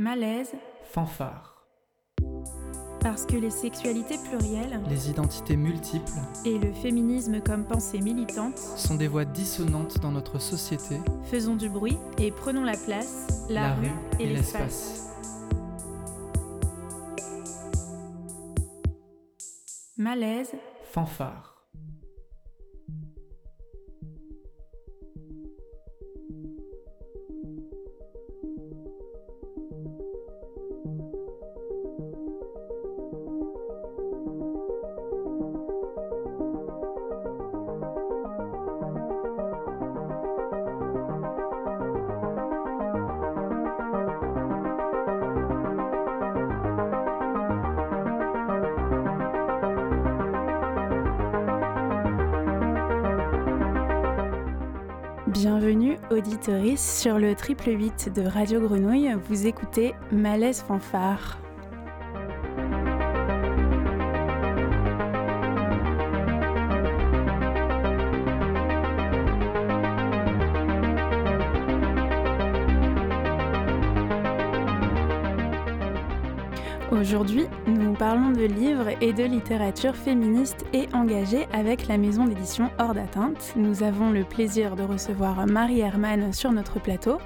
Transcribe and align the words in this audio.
Malaise. 0.00 0.54
Fanfare. 0.84 1.62
Parce 3.00 3.26
que 3.26 3.36
les 3.36 3.50
sexualités 3.50 4.16
plurielles 4.28 4.80
Les 4.88 5.10
identités 5.10 5.56
multiples 5.56 6.10
et 6.44 6.58
le 6.58 6.72
féminisme 6.72 7.40
comme 7.40 7.64
pensée 7.64 8.00
militante 8.00 8.58
sont 8.58 8.94
des 8.94 9.08
voix 9.08 9.24
dissonantes 9.24 9.98
dans 10.00 10.10
notre 10.10 10.38
société. 10.38 10.96
faisons 11.24 11.54
du 11.54 11.68
bruit 11.68 11.98
et 12.18 12.30
prenons 12.30 12.64
la 12.64 12.76
place, 12.76 13.46
la, 13.50 13.74
rue, 13.74 13.90
et, 14.18 14.26
l'espace. 14.26 15.06
Malaise. 19.96 20.52
Fanfare. 20.90 21.59
Sur 56.80 57.18
le 57.18 57.34
triple 57.34 57.70
8 57.70 58.10
de 58.14 58.22
Radio 58.22 58.60
Grenouille. 58.60 59.14
Vous 59.28 59.46
écoutez 59.46 59.94
Malaise 60.12 60.64
Fanfare. 60.66 61.38
Parlons 78.00 78.30
de 78.30 78.46
livres 78.46 78.88
et 79.02 79.12
de 79.12 79.24
littérature 79.24 79.94
féministe 79.94 80.64
et 80.72 80.88
engagée 80.94 81.46
avec 81.52 81.86
la 81.86 81.98
maison 81.98 82.24
d'édition 82.24 82.70
Hors 82.78 82.94
d'atteinte. 82.94 83.52
Nous 83.56 83.82
avons 83.82 84.08
le 84.10 84.24
plaisir 84.24 84.74
de 84.74 84.82
recevoir 84.82 85.46
Marie 85.46 85.80
Herman 85.80 86.32
sur 86.32 86.50
notre 86.50 86.80
plateau 86.80 87.18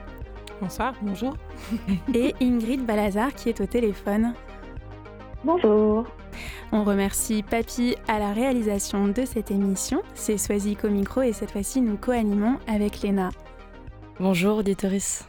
Bonsoir, 0.60 0.94
bonjour. 1.00 1.36
et 2.14 2.34
Ingrid 2.42 2.84
Balazar 2.84 3.32
qui 3.34 3.50
est 3.50 3.60
au 3.60 3.66
téléphone. 3.66 4.34
Bonjour. 5.44 6.06
On 6.72 6.82
remercie 6.82 7.44
Papy 7.44 7.94
à 8.08 8.18
la 8.18 8.32
réalisation 8.32 9.06
de 9.06 9.24
cette 9.24 9.52
émission. 9.52 10.02
C'est 10.14 10.38
Swazik 10.38 10.82
au 10.82 10.90
micro 10.90 11.22
et 11.22 11.32
cette 11.32 11.52
fois-ci 11.52 11.82
nous 11.82 11.96
co-animons 11.96 12.58
avec 12.66 13.00
Léna. 13.02 13.28
Bonjour, 14.18 14.58
auditoris. 14.58 15.24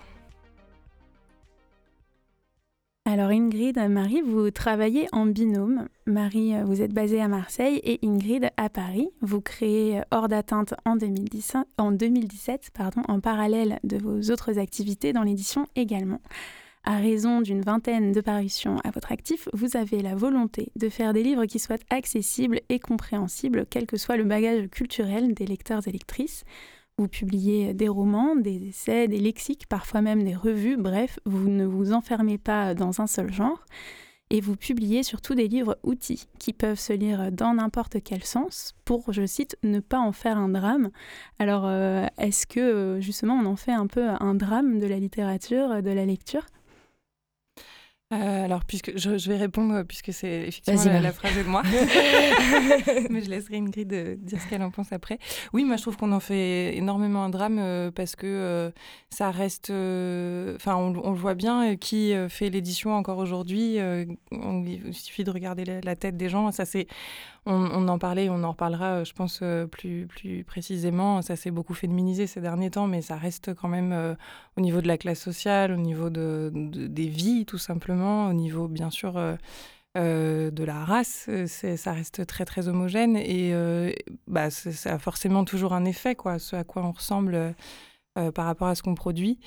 Alors 3.16 3.30
Ingrid, 3.30 3.80
Marie, 3.90 4.20
vous 4.20 4.52
travaillez 4.52 5.08
en 5.14 5.26
binôme. 5.26 5.88
Marie, 6.06 6.52
vous 6.66 6.82
êtes 6.82 6.92
basée 6.92 7.22
à 7.22 7.30
Marseille 7.30 7.80
et 7.86 7.98
Ingrid 8.06 8.50
à 8.58 8.68
Paris. 8.68 9.08
Vous 9.22 9.40
créez 9.40 10.02
Hors 10.12 10.28
d'atteinte 10.28 10.74
en 10.84 10.98
2017, 10.98 11.62
en, 11.78 11.94
2017 11.94 12.72
pardon, 12.74 13.04
en 13.08 13.22
parallèle 13.22 13.80
de 13.86 13.98
vos 13.98 14.20
autres 14.34 14.60
activités 14.60 15.14
dans 15.14 15.24
l'édition 15.24 15.66
également. 15.78 16.20
À 16.84 16.98
raison 16.98 17.40
d'une 17.40 17.62
vingtaine 17.62 18.12
de 18.12 18.20
parutions 18.20 18.80
à 18.84 18.92
votre 18.92 19.14
actif, 19.14 19.48
vous 19.54 19.78
avez 19.78 20.02
la 20.02 20.14
volonté 20.14 20.74
de 20.76 20.90
faire 20.90 21.14
des 21.14 21.24
livres 21.24 21.46
qui 21.46 21.60
soient 21.60 21.78
accessibles 21.90 22.60
et 22.68 22.80
compréhensibles, 22.80 23.66
quel 23.70 23.86
que 23.86 23.96
soit 23.96 24.18
le 24.18 24.26
bagage 24.26 24.68
culturel 24.68 25.34
des 25.34 25.46
lecteurs 25.46 25.88
et 25.88 25.92
lectrices. 25.94 26.44
Vous 26.98 27.10
publiez 27.10 27.74
des 27.74 27.90
romans, 27.90 28.38
des 28.38 28.70
essais, 28.70 29.10
des 29.10 29.20
lexiques, 29.20 29.68
parfois 29.68 30.02
même 30.02 30.24
des 30.24 30.36
revues, 30.36 30.78
bref, 30.78 31.20
vous 31.26 31.50
ne 31.50 31.66
vous 31.66 31.92
enfermez 31.92 32.38
pas 32.38 32.74
dans 32.74 33.02
un 33.02 33.08
seul 33.08 33.34
genre. 33.34 33.66
Et 34.30 34.40
vous 34.40 34.56
publiez 34.56 35.04
surtout 35.04 35.36
des 35.36 35.50
livres 35.50 35.78
outils 35.84 36.28
qui 36.40 36.54
peuvent 36.54 36.80
se 36.80 36.94
lire 36.94 37.32
dans 37.34 37.54
n'importe 37.54 37.98
quel 38.02 38.24
sens 38.24 38.74
pour, 38.86 39.12
je 39.12 39.26
cite, 39.26 39.58
ne 39.62 39.82
pas 39.82 40.00
en 40.00 40.14
faire 40.14 40.38
un 40.38 40.50
drame. 40.50 40.90
Alors, 41.38 41.66
euh, 41.66 42.08
est-ce 42.18 42.48
que 42.48 42.60
euh, 42.60 43.02
justement 43.02 43.36
on 43.36 43.46
en 43.46 43.56
fait 43.58 43.74
un 43.74 43.88
peu 43.88 44.08
un 44.08 44.34
drame 44.34 44.80
de 44.80 44.88
la 44.88 44.98
littérature, 44.98 45.84
de 45.84 45.92
la 45.92 46.06
lecture? 46.06 46.46
Euh, 48.14 48.46
alors, 48.46 48.64
puisque 48.66 48.96
je, 48.96 49.18
je 49.18 49.30
vais 49.30 49.38
répondre, 49.38 49.82
puisque 49.82 50.14
c'est 50.14 50.44
effectivement 50.48 51.00
la, 51.02 51.12
phrase 51.12 51.36
de 51.36 51.42
moi, 51.42 51.64
mais 53.10 53.22
je 53.22 53.30
laisserai 53.32 53.58
Ingrid 53.58 53.92
euh, 53.94 54.16
dire 54.16 54.40
ce 54.40 54.48
qu'elle 54.48 54.62
en 54.62 54.70
pense 54.70 54.94
après. 54.94 55.18
Oui, 55.54 55.64
moi 55.64 55.76
je 55.76 55.82
trouve 55.82 55.98
qu'on 55.98 56.12
en 56.12 56.20
fait 56.20 56.78
énormément 56.78 57.24
un 57.24 57.30
drame 57.30 57.58
euh, 57.58 57.90
parce 57.90 58.16
que 58.16 58.28
euh, 58.28 58.70
ça 59.10 59.32
reste, 59.32 59.72
euh, 59.72 60.56
enfin 60.56 60.76
on, 60.76 60.94
on 61.04 61.12
le 61.14 61.18
voit 61.18 61.34
bien, 61.34 61.72
euh, 61.72 61.76
qui 61.76 62.14
euh, 62.14 62.30
fait 62.30 62.52
l'édition 62.52 62.94
encore 62.94 63.18
aujourd'hui, 63.18 63.80
euh, 63.80 64.06
il 64.32 64.94
suffit 64.94 65.24
de 65.24 65.32
regarder 65.32 65.66
la, 65.66 65.82
la 65.82 65.96
tête 65.96 66.16
des 66.16 66.30
gens, 66.30 66.52
ça 66.52 66.66
c'est, 66.66 66.86
on, 67.46 67.88
en 67.88 68.00
parlait, 68.00 68.30
on 68.30 68.44
en 68.44 68.52
reparlera, 68.52 68.96
euh, 69.02 69.06
je 69.06 69.14
pense 69.14 69.40
euh, 69.44 69.68
plus 69.68 70.08
plus 70.08 70.44
précisément, 70.44 71.22
ça 71.22 71.36
s'est 71.36 71.52
beaucoup 71.52 71.74
féminisé 71.74 72.28
ces 72.28 72.42
derniers 72.42 72.72
temps, 72.72 72.88
mais 72.88 73.02
ça 73.02 73.16
reste 73.18 73.54
quand 73.54 73.68
même 73.68 73.92
euh, 73.94 74.16
au 74.58 74.62
niveau 74.62 74.82
de 74.82 74.88
la 74.88 74.98
classe 74.98 75.20
sociale, 75.22 75.72
au 75.72 75.78
niveau 75.78 76.10
de, 76.10 76.52
de- 76.54 76.88
des 76.88 77.08
vies 77.08 77.46
tout 77.46 77.58
simplement, 77.60 78.28
au 78.30 78.34
niveau 78.34 78.68
bien 78.68 78.90
sûr 78.90 79.20
de 79.96 80.64
la 80.66 80.84
race, 80.84 81.30
ça 81.78 81.94
reste 81.94 82.26
très 82.28 82.44
très 82.44 82.68
homogène 82.68 83.16
et 83.16 83.54
bah, 84.28 84.50
ça 84.50 84.96
a 84.96 85.00
forcément 85.00 85.46
toujours 85.46 85.74
un 85.74 85.86
effet, 85.86 86.16
quoi, 86.16 86.38
ce 86.38 86.58
à 86.58 86.64
quoi 86.66 86.84
on 86.84 86.92
ressemble. 86.92 87.56
Euh, 88.18 88.32
par 88.32 88.46
rapport 88.46 88.70
à 88.70 88.76
ce 88.76 88.82
qu'on 88.82 88.96
produit. 88.96 89.40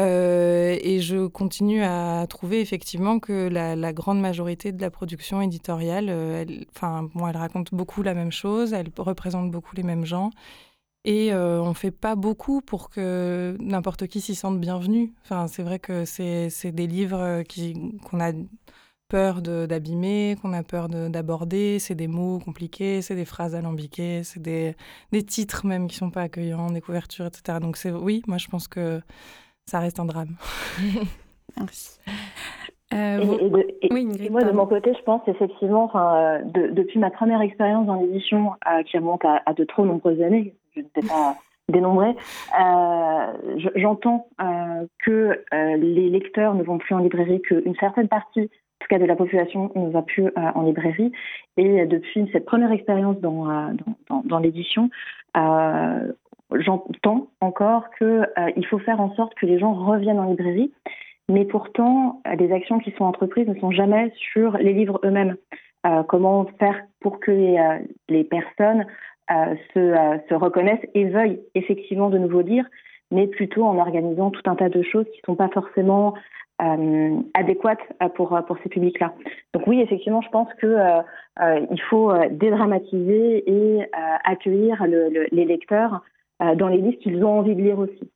Euh, 0.00 0.78
et 0.80 1.00
je 1.00 1.26
continue 1.26 1.82
à 1.82 2.26
trouver 2.26 2.62
effectivement 2.62 3.18
que 3.18 3.48
la, 3.48 3.92
grande 3.92 4.20
majorité 4.22 4.72
de 4.72 4.80
la 4.80 4.90
production 4.90 5.42
éditoriale, 5.42 6.06
euh, 6.08 6.40
elle, 6.40 6.64
bon, 7.14 7.28
elle 7.28 7.36
raconte 7.36 7.74
beaucoup 7.74 8.02
la 8.02 8.14
même 8.14 8.32
chose, 8.32 8.72
elle 8.72 8.88
représente 8.96 9.50
beaucoup 9.50 9.76
les 9.76 9.82
mêmes 9.82 10.06
gens. 10.06 10.30
Et 11.04 11.32
on 11.34 11.74
fait 11.74 11.90
pas 11.92 12.16
beaucoup 12.16 12.62
pour 12.62 12.88
que 12.90 13.56
n'importe 13.60 14.06
qui 14.08 14.20
s'y 14.20 14.34
sente 14.34 14.58
bienvenu. 14.58 15.12
C'est 15.46 15.62
vrai 15.62 15.78
que 15.78 16.04
c'est 16.04 16.72
des 16.72 16.86
livres 16.86 17.44
qu'on 18.10 18.20
a 18.20 18.32
peur 19.08 19.40
de- 19.42 19.66
d'abîmer, 19.66 20.36
qu'on 20.40 20.52
a 20.52 20.62
peur 20.62 20.88
de- 20.88 21.08
d'aborder. 21.08 21.78
C'est 21.78 21.94
des 21.94 22.08
mots 22.08 22.38
compliqués, 22.44 23.02
c'est 23.02 23.14
des 23.14 23.24
phrases 23.24 23.54
alambiquées, 23.54 24.22
c'est 24.24 24.40
des, 24.42 24.74
des 25.12 25.22
titres 25.22 25.66
même 25.66 25.86
qui 25.86 25.96
sont 25.96 26.10
pas 26.10 26.22
accueillants, 26.22 26.70
des 26.70 26.80
couvertures, 26.80 27.26
etc. 27.26 27.58
Donc 27.60 27.76
c'est 27.76 27.92
oui, 27.92 28.22
moi 28.26 28.38
je 28.38 28.48
pense 28.48 28.68
que 28.68 29.00
ça 29.66 29.78
reste 29.80 30.00
un 30.00 30.04
drame. 30.06 30.36
Merci. 31.56 31.98
Euh, 32.94 33.20
Et, 33.20 33.24
vous- 33.24 33.34
et 33.38 33.50
de- 33.50 33.66
et- 33.82 33.88
Oui, 33.92 34.08
et 34.20 34.30
moi, 34.30 34.42
de 34.44 34.52
mon 34.52 34.66
côté, 34.66 34.92
je 34.96 35.02
pense 35.02 35.20
effectivement, 35.26 35.84
enfin, 35.84 36.16
euh, 36.16 36.42
de- 36.44 36.68
depuis 36.72 36.98
ma 37.00 37.10
première 37.10 37.40
expérience 37.40 37.86
dans 37.86 37.96
l'édition, 38.00 38.52
euh, 38.70 38.82
qui 38.84 38.96
remonte 38.98 39.24
à, 39.24 39.42
à 39.44 39.54
de 39.54 39.64
trop 39.64 39.84
nombreuses 39.84 40.20
années, 40.22 40.54
je 40.76 40.80
ne 40.80 40.86
sais 40.94 41.08
pas 41.08 41.36
dénombrer, 41.68 42.10
euh, 42.10 43.56
je- 43.58 43.70
j'entends 43.80 44.28
euh, 44.40 44.86
que 45.04 45.42
euh, 45.52 45.76
les 45.76 46.10
lecteurs 46.10 46.54
ne 46.54 46.62
vont 46.62 46.78
plus 46.78 46.94
en 46.94 46.98
librairie, 46.98 47.42
qu'une 47.42 47.74
certaine 47.80 48.06
partie, 48.08 48.50
tout 48.80 48.88
cas 48.88 48.98
de 48.98 49.04
la 49.04 49.16
population, 49.16 49.70
ne 49.74 49.90
va 49.90 50.02
plus 50.02 50.26
euh, 50.26 50.30
en 50.54 50.62
librairie. 50.62 51.12
Et 51.56 51.86
depuis 51.86 52.28
cette 52.32 52.44
première 52.44 52.72
expérience 52.72 53.18
dans, 53.20 53.50
euh, 53.50 53.72
dans, 54.08 54.22
dans- 54.24 54.38
l'édition, 54.38 54.90
euh, 55.36 56.12
j'entends 56.52 57.28
encore 57.40 57.84
qu'il 57.98 58.66
faut 58.68 58.78
faire 58.78 59.00
en 59.00 59.14
sorte 59.14 59.34
que 59.34 59.46
les 59.46 59.58
gens 59.58 59.74
reviennent 59.74 60.20
en 60.20 60.30
librairie. 60.30 60.72
Mais 61.28 61.44
pourtant, 61.44 62.22
les 62.38 62.52
actions 62.52 62.78
qui 62.78 62.92
sont 62.92 63.04
entreprises 63.04 63.48
ne 63.48 63.58
sont 63.58 63.72
jamais 63.72 64.12
sur 64.32 64.56
les 64.58 64.72
livres 64.72 65.00
eux-mêmes. 65.04 65.36
Comment 66.08 66.46
faire 66.60 66.80
pour 67.00 67.18
que 67.18 67.32
les, 68.08 68.24
personnes 68.24 68.86
se, 69.28 70.20
se 70.28 70.34
reconnaissent 70.34 70.86
et 70.94 71.06
veuillent 71.06 71.40
effectivement 71.56 72.10
de 72.10 72.18
nouveau 72.18 72.42
lire, 72.42 72.64
mais 73.10 73.26
plutôt 73.26 73.64
en 73.64 73.76
organisant 73.78 74.30
tout 74.30 74.42
un 74.46 74.54
tas 74.54 74.68
de 74.68 74.82
choses 74.82 75.06
qui 75.06 75.20
ne 75.22 75.32
sont 75.32 75.36
pas 75.36 75.48
forcément 75.48 76.14
euh, 76.62 77.16
adéquates 77.34 77.78
euh, 78.02 78.08
pour, 78.08 78.34
euh, 78.34 78.42
pour 78.42 78.56
ces 78.62 78.68
publics-là. 78.68 79.12
Donc 79.54 79.66
oui, 79.66 79.80
effectivement, 79.80 80.22
je 80.22 80.30
pense 80.30 80.52
que 80.54 80.66
euh, 80.66 81.00
euh, 81.42 81.66
il 81.70 81.80
faut 81.82 82.12
dédramatiser 82.30 83.44
et 83.50 83.84
accueillir 84.24 84.86
le- 84.86 85.08
le- 85.10 85.26
les 85.32 85.44
lecteurs 85.44 86.02
dans 86.56 86.68
les 86.68 86.78
livres 86.78 86.98
qu'ils 86.98 87.24
ont 87.24 87.38
envie 87.38 87.54
de 87.54 87.62
lire 87.62 87.78
aussi. 87.78 88.10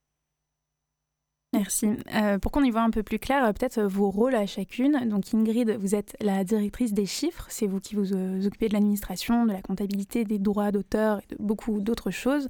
Merci. 1.61 1.89
Euh, 2.15 2.39
pour 2.39 2.53
qu'on 2.53 2.65
y 2.65 2.71
voit 2.71 2.81
un 2.81 2.89
peu 2.89 3.03
plus 3.03 3.19
clair, 3.19 3.45
euh, 3.45 3.53
peut-être 3.53 3.83
vos 3.83 4.11
rôles 4.11 4.35
à 4.35 4.47
chacune. 4.47 5.07
Donc 5.11 5.25
Ingrid, 5.35 5.77
vous 5.79 5.95
êtes 5.95 6.17
la 6.23 6.43
directrice 6.43 6.95
des 6.95 7.05
chiffres, 7.05 7.45
c'est 7.51 7.67
vous 7.67 7.81
qui 7.81 7.97
vous 7.97 8.15
occupez 8.47 8.69
de 8.69 8.73
l'administration, 8.73 9.45
de 9.45 9.53
la 9.53 9.61
comptabilité, 9.61 10.25
des 10.25 10.39
droits 10.39 10.73
d'auteur 10.73 11.19
et 11.19 11.35
de 11.35 11.37
beaucoup 11.39 11.83
d'autres 11.83 12.11
choses. 12.11 12.49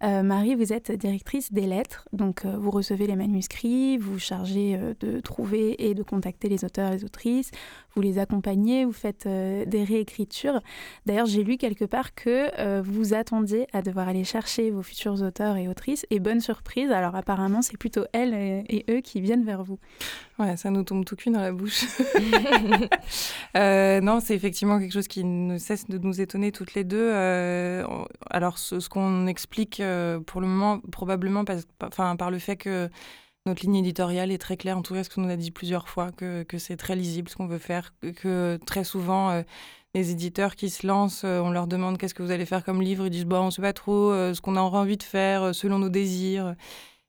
Marie, 0.00 0.54
vous 0.54 0.72
êtes 0.72 0.92
directrice 0.92 1.52
des 1.52 1.66
lettres, 1.66 2.08
donc 2.12 2.44
vous 2.46 2.70
recevez 2.70 3.06
les 3.06 3.16
manuscrits, 3.16 3.98
vous 3.98 4.18
chargez 4.18 4.78
de 5.00 5.20
trouver 5.20 5.88
et 5.88 5.94
de 5.94 6.02
contacter 6.02 6.48
les 6.48 6.64
auteurs 6.64 6.92
et 6.92 6.96
les 6.96 7.04
autrices, 7.04 7.50
vous 7.94 8.02
les 8.02 8.18
accompagnez, 8.18 8.84
vous 8.84 8.92
faites 8.92 9.26
des 9.26 9.84
réécritures. 9.84 10.60
D'ailleurs, 11.06 11.26
j'ai 11.26 11.44
lu 11.44 11.56
quelque 11.56 11.84
part 11.84 12.14
que 12.14 12.80
vous 12.80 13.14
attendiez 13.14 13.66
à 13.72 13.82
devoir 13.82 14.08
aller 14.08 14.24
chercher 14.24 14.70
vos 14.70 14.82
futurs 14.82 15.22
auteurs 15.22 15.56
et 15.56 15.68
autrices, 15.68 16.06
et 16.10 16.20
bonne 16.20 16.40
surprise, 16.40 16.90
alors 16.90 17.14
apparemment 17.14 17.62
c'est 17.62 17.76
plutôt 17.76 18.04
elles 18.12 18.34
et, 18.34 18.84
eux 18.90 19.00
qui 19.00 19.20
viennent 19.20 19.44
vers 19.44 19.62
vous. 19.62 19.78
Ouais, 20.38 20.56
ça 20.56 20.70
nous 20.70 20.82
tombe 20.82 21.04
tout 21.04 21.16
cuit 21.16 21.30
dans 21.30 21.40
la 21.40 21.52
bouche. 21.52 21.84
Euh, 23.56 24.00
non, 24.00 24.20
c'est 24.20 24.34
effectivement 24.34 24.78
quelque 24.78 24.92
chose 24.92 25.08
qui 25.08 25.24
ne 25.24 25.58
cesse 25.58 25.86
de 25.86 25.98
nous 25.98 26.20
étonner 26.20 26.52
toutes 26.52 26.74
les 26.74 26.84
deux. 26.84 27.10
Euh, 27.12 27.84
alors, 28.30 28.56
ce, 28.58 28.88
qu'on 28.88 29.26
explique 29.26 29.80
euh, 29.80 30.20
pour 30.20 30.40
le 30.40 30.46
moment, 30.46 30.80
probablement 30.90 31.44
enfin, 31.82 32.16
par 32.16 32.30
le 32.30 32.38
fait 32.38 32.56
que 32.56 32.88
notre 33.46 33.62
ligne 33.62 33.76
éditoriale 33.76 34.30
est 34.30 34.38
très 34.38 34.56
claire, 34.56 34.78
en 34.78 34.82
tout 34.82 34.94
cas 34.94 35.04
ce 35.04 35.10
qu'on 35.10 35.28
a 35.28 35.36
dit 35.36 35.50
plusieurs 35.50 35.88
fois, 35.88 36.12
que, 36.12 36.44
c'est 36.58 36.76
très 36.76 36.96
lisible 36.96 37.28
ce 37.28 37.36
qu'on 37.36 37.46
veut 37.46 37.58
faire, 37.58 37.92
que, 38.16 38.58
très 38.66 38.84
souvent 38.84 39.42
les 39.94 40.10
éditeurs 40.10 40.56
qui 40.56 40.70
se 40.70 40.86
lancent, 40.86 41.24
on 41.24 41.50
leur 41.50 41.66
demande 41.66 41.98
qu'est-ce 41.98 42.14
que 42.14 42.22
vous 42.22 42.30
allez 42.30 42.46
faire 42.46 42.64
comme 42.64 42.80
livre, 42.80 43.06
ils 43.06 43.10
disent 43.10 43.26
bon, 43.26 43.40
on 43.40 43.46
ne 43.46 43.50
sait 43.50 43.62
pas 43.62 43.72
trop 43.72 44.12
ce 44.12 44.40
qu'on 44.40 44.56
a 44.56 44.60
envie 44.60 44.96
de 44.96 45.02
faire 45.02 45.54
selon 45.54 45.78
nos 45.78 45.88
désirs. 45.88 46.54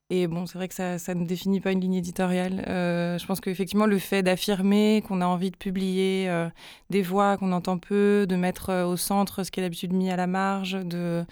Et 0.09 0.27
bon, 0.27 0.45
c'est 0.45 0.59
vrai 0.59 0.67
que 0.67 0.75
ça, 0.75 0.99
ça, 0.99 1.15
ne 1.15 1.25
définit 1.25 1.59
pas 1.59 1.71
une 1.71 1.81
ligne 1.81 1.95
éditoriale. 1.95 2.63
Euh, 2.67 3.17
je 3.17 3.25
pense 3.25 3.41
qu'effectivement, 3.41 3.87
le 3.87 3.97
fait 3.97 4.21
d'affirmer 4.21 5.03
qu'on 5.07 5.21
a 5.21 5.25
envie 5.25 5.49
de 5.49 5.57
publier 5.57 6.29
euh, 6.29 6.49
des 6.91 7.01
voix 7.01 7.35
qu'on 7.37 7.51
entend 7.51 7.79
peu, 7.79 8.27
de 8.29 8.35
mettre 8.35 8.69
euh, 8.69 8.85
au 8.85 8.95
centre 8.95 9.43
ce 9.43 9.49
qui 9.49 9.59
est 9.59 9.63
d'habitude 9.63 9.91
mis 9.91 10.11
à 10.11 10.15
la 10.15 10.27
marge, 10.27 10.73
de, 10.73 11.25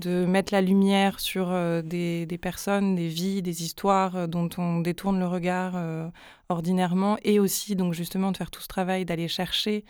de 0.00 0.26
mettre 0.26 0.52
la 0.52 0.60
lumière 0.60 1.20
sur 1.20 1.48
des, 1.82 2.26
des, 2.26 2.38
personnes, 2.38 2.94
des 2.94 3.08
vies, 3.08 3.40
des 3.40 3.62
histoires 3.62 4.28
dont 4.28 4.48
on 4.58 4.80
détourne 4.80 5.18
le 5.18 5.26
regard 5.26 5.74
ordinairement, 6.50 7.16
et 7.22 7.40
aussi 7.40 7.76
donc 7.76 7.94
justement 7.94 8.30
de 8.30 8.36
faire 8.36 8.50
tout 8.50 8.60
ce 8.60 8.68
travail 8.68 9.06
d'aller 9.06 9.26
chercher 9.26 9.84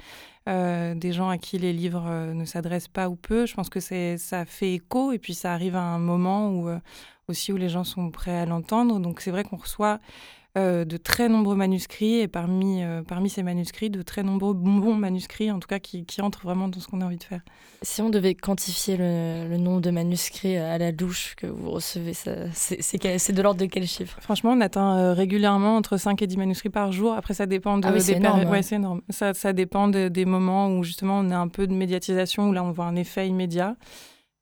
des 0.46 1.12
gens 1.12 1.28
à 1.28 1.38
qui 1.38 1.58
les 1.58 1.72
livres 1.72 2.08
ne 2.32 2.44
s'adressent 2.44 2.86
pas 2.86 3.08
ou 3.08 3.16
peu. 3.16 3.46
Je 3.46 3.54
pense 3.54 3.68
que 3.68 3.80
ça 3.80 4.44
fait 4.44 4.74
écho, 4.74 5.10
et 5.10 5.18
puis 5.18 5.34
ça 5.34 5.52
arrive 5.52 5.74
à 5.74 5.82
un 5.82 5.98
moment 5.98 6.50
où 6.50 6.70
aussi 7.28 7.52
où 7.52 7.56
les 7.56 7.68
gens 7.68 7.84
sont 7.84 8.10
prêts 8.10 8.36
à 8.36 8.46
l'entendre. 8.46 9.00
Donc 9.00 9.20
c'est 9.20 9.30
vrai 9.30 9.44
qu'on 9.44 9.56
reçoit 9.56 9.94
euh, 9.94 9.98
de 10.56 10.96
très 10.96 11.28
nombreux 11.28 11.54
manuscrits 11.54 12.20
et 12.20 12.28
parmi, 12.28 12.82
euh, 12.82 13.02
parmi 13.02 13.28
ces 13.28 13.42
manuscrits, 13.42 13.90
de 13.90 14.02
très 14.02 14.22
nombreux 14.22 14.54
bons 14.54 14.94
manuscrits, 14.94 15.50
en 15.50 15.58
tout 15.58 15.68
cas 15.68 15.78
qui, 15.78 16.04
qui 16.04 16.22
entrent 16.22 16.42
vraiment 16.42 16.68
dans 16.68 16.80
ce 16.80 16.86
qu'on 16.88 17.00
a 17.00 17.04
envie 17.04 17.18
de 17.18 17.24
faire. 17.24 17.42
Si 17.82 18.00
on 18.00 18.08
devait 18.08 18.34
quantifier 18.34 18.96
le, 18.96 19.48
le 19.48 19.56
nombre 19.58 19.80
de 19.82 19.90
manuscrits 19.90 20.56
à 20.56 20.78
la 20.78 20.92
douche 20.92 21.34
que 21.36 21.46
vous 21.46 21.70
recevez, 21.70 22.14
c'est 22.14 23.32
de 23.32 23.42
l'ordre 23.42 23.60
de 23.60 23.66
quel 23.66 23.86
chiffre? 23.86 24.16
Franchement, 24.20 24.52
on 24.52 24.60
atteint 24.60 24.96
euh, 24.96 25.12
régulièrement 25.12 25.76
entre 25.76 25.98
5 25.98 26.22
et 26.22 26.26
10 26.26 26.38
manuscrits 26.38 26.70
par 26.70 26.90
jour. 26.90 27.12
Après, 27.12 27.34
ça 27.34 27.46
dépend 27.46 27.78
de, 27.78 27.86
ah 27.86 27.92
oui, 27.92 27.98
des 27.98 28.12
énorme, 28.12 28.44
ouais. 28.44 28.62
c'est 28.62 28.76
énorme. 28.76 29.02
Ça, 29.10 29.34
ça 29.34 29.52
dépend 29.52 29.88
des 29.88 30.24
moments 30.24 30.70
où 30.70 30.82
justement 30.84 31.18
on 31.18 31.30
a 31.30 31.36
un 31.36 31.48
peu 31.48 31.66
de 31.66 31.74
médiatisation, 31.74 32.48
où 32.48 32.52
là 32.52 32.64
on 32.64 32.72
voit 32.72 32.86
un 32.86 32.96
effet 32.96 33.28
immédiat. 33.28 33.76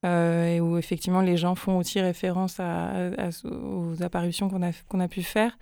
Euh, 0.04 0.56
et 0.56 0.60
où 0.60 0.76
effectivement 0.76 1.22
les 1.22 1.36
gens 1.36 1.54
font 1.54 1.78
aussi 1.78 2.00
référence 2.00 2.60
à, 2.60 3.10
aux 3.44 4.02
apparitions 4.02 4.50
qu'on 4.50 4.62
a, 4.62 4.70
qu'on 4.88 5.00
a 5.00 5.08
pu 5.08 5.22
faire. 5.22 5.56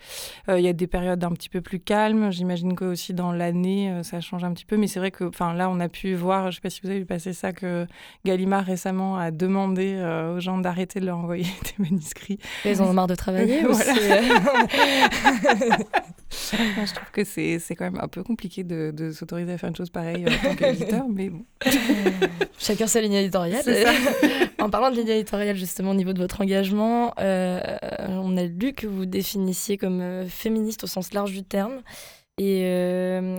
Euh, 0.48 0.58
il 0.58 0.64
y 0.64 0.68
a 0.68 0.72
des 0.72 0.86
périodes 0.86 1.22
un 1.22 1.30
petit 1.32 1.48
peu 1.48 1.60
plus 1.60 1.78
calmes. 1.78 2.32
J'imagine 2.32 2.74
que 2.74 2.84
aussi 2.84 3.14
dans 3.14 3.32
l'année, 3.32 3.90
euh, 3.90 4.02
ça 4.02 4.20
change 4.20 4.42
un 4.44 4.52
petit 4.52 4.64
peu. 4.64 4.76
Mais 4.76 4.88
c'est 4.88 4.98
vrai 4.98 5.10
que 5.10 5.24
là, 5.54 5.70
on 5.70 5.78
a 5.80 5.88
pu 5.88 6.14
voir, 6.14 6.44
je 6.44 6.46
ne 6.48 6.52
sais 6.52 6.60
pas 6.60 6.70
si 6.70 6.80
vous 6.82 6.90
avez 6.90 7.00
vu 7.00 7.06
passer 7.06 7.32
ça, 7.32 7.52
que 7.52 7.86
Gallimard 8.24 8.64
récemment 8.64 9.16
a 9.16 9.30
demandé 9.30 9.96
aux 10.34 10.40
gens 10.40 10.58
d'arrêter 10.58 11.00
de 11.00 11.06
leur 11.06 11.18
envoyer 11.18 11.44
des 11.78 11.84
manuscrits. 11.84 12.38
Ils 12.64 12.82
ont 12.82 12.92
marre 12.92 13.06
de 13.06 13.14
travailler 13.14 13.62
je 16.86 16.94
trouve 16.94 17.10
que 17.10 17.24
c'est, 17.24 17.58
c'est 17.58 17.74
quand 17.74 17.84
même 17.84 18.00
un 18.00 18.08
peu 18.08 18.22
compliqué 18.22 18.64
de, 18.64 18.92
de 18.94 19.10
s'autoriser 19.10 19.52
à 19.52 19.58
faire 19.58 19.68
une 19.68 19.76
chose 19.76 19.90
pareille 19.90 20.24
en 20.26 20.48
tant 20.48 20.54
qu'éditeur, 20.56 21.04
mais 21.08 21.30
bon. 21.30 21.44
Chacun 22.58 22.86
sa 22.86 23.00
ligne 23.00 23.14
éditoriale. 23.14 23.64
en 24.58 24.70
parlant 24.70 24.90
de 24.90 24.96
ligne 24.96 25.08
éditoriale, 25.08 25.56
justement, 25.56 25.92
au 25.92 25.94
niveau 25.94 26.12
de 26.12 26.18
votre 26.18 26.40
engagement, 26.40 27.14
euh, 27.18 27.60
on 28.08 28.36
a 28.36 28.44
lu 28.44 28.72
que 28.72 28.86
vous 28.86 29.06
définissiez 29.06 29.78
comme 29.78 30.00
euh, 30.00 30.26
féministe 30.26 30.84
au 30.84 30.86
sens 30.86 31.12
large 31.12 31.32
du 31.32 31.42
terme. 31.42 31.80
Et 32.38 32.62
euh, 32.64 33.38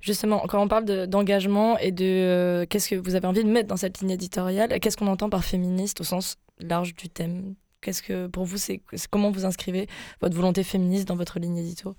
justement, 0.00 0.44
quand 0.48 0.62
on 0.62 0.68
parle 0.68 1.06
d'engagement 1.06 1.78
et 1.78 1.92
de 1.92 2.66
qu'est-ce 2.68 2.88
que 2.88 2.96
vous 2.96 3.14
avez 3.14 3.26
envie 3.26 3.44
de 3.44 3.50
mettre 3.50 3.68
dans 3.68 3.76
cette 3.76 4.00
ligne 4.00 4.10
éditoriale, 4.10 4.78
qu'est-ce 4.80 4.96
qu'on 4.96 5.06
entend 5.06 5.30
par 5.30 5.44
féministe 5.44 6.00
au 6.00 6.04
sens 6.04 6.36
large 6.58 6.94
du 6.94 7.08
thème 7.08 7.54
Qu'est-ce 7.82 8.02
que 8.02 8.28
pour 8.28 8.44
vous, 8.44 8.58
c'est 8.58 8.80
comment 9.10 9.32
vous 9.32 9.44
inscrivez 9.44 9.88
votre 10.20 10.36
volonté 10.36 10.62
féministe 10.62 11.08
dans 11.08 11.16
votre 11.16 11.40
ligne 11.40 11.58
édito? 11.58 11.96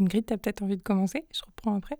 Ingrid, 0.00 0.26
tu 0.26 0.32
as 0.32 0.38
peut-être 0.38 0.62
envie 0.62 0.76
de 0.76 0.82
commencer 0.82 1.24
Je 1.32 1.42
reprends 1.46 1.76
après. 1.76 1.96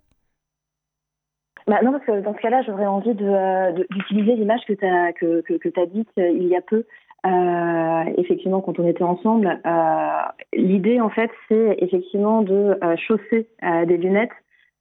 Bah 1.66 1.80
non, 1.82 1.92
parce 1.92 2.04
que 2.04 2.20
dans 2.20 2.34
ce 2.34 2.40
cas-là, 2.40 2.62
j'aurais 2.62 2.86
envie 2.86 3.14
euh, 3.20 3.72
d'utiliser 3.90 4.34
l'image 4.34 4.60
que 4.66 4.72
tu 4.72 4.84
as, 4.84 5.12
que, 5.12 5.42
que, 5.42 5.54
que 5.54 5.80
as 5.80 5.86
dite 5.86 6.08
euh, 6.18 6.28
il 6.28 6.48
y 6.48 6.56
a 6.56 6.62
peu. 6.62 6.84
Euh, 7.26 8.04
effectivement, 8.16 8.60
quand 8.60 8.78
on 8.78 8.86
était 8.86 9.04
ensemble, 9.04 9.60
euh, 9.66 10.22
l'idée, 10.54 11.00
en 11.00 11.10
fait, 11.10 11.30
c'est 11.48 11.76
effectivement 11.78 12.42
de 12.42 12.78
euh, 12.82 12.96
chausser 12.96 13.46
des 13.86 13.96
lunettes 13.96 14.30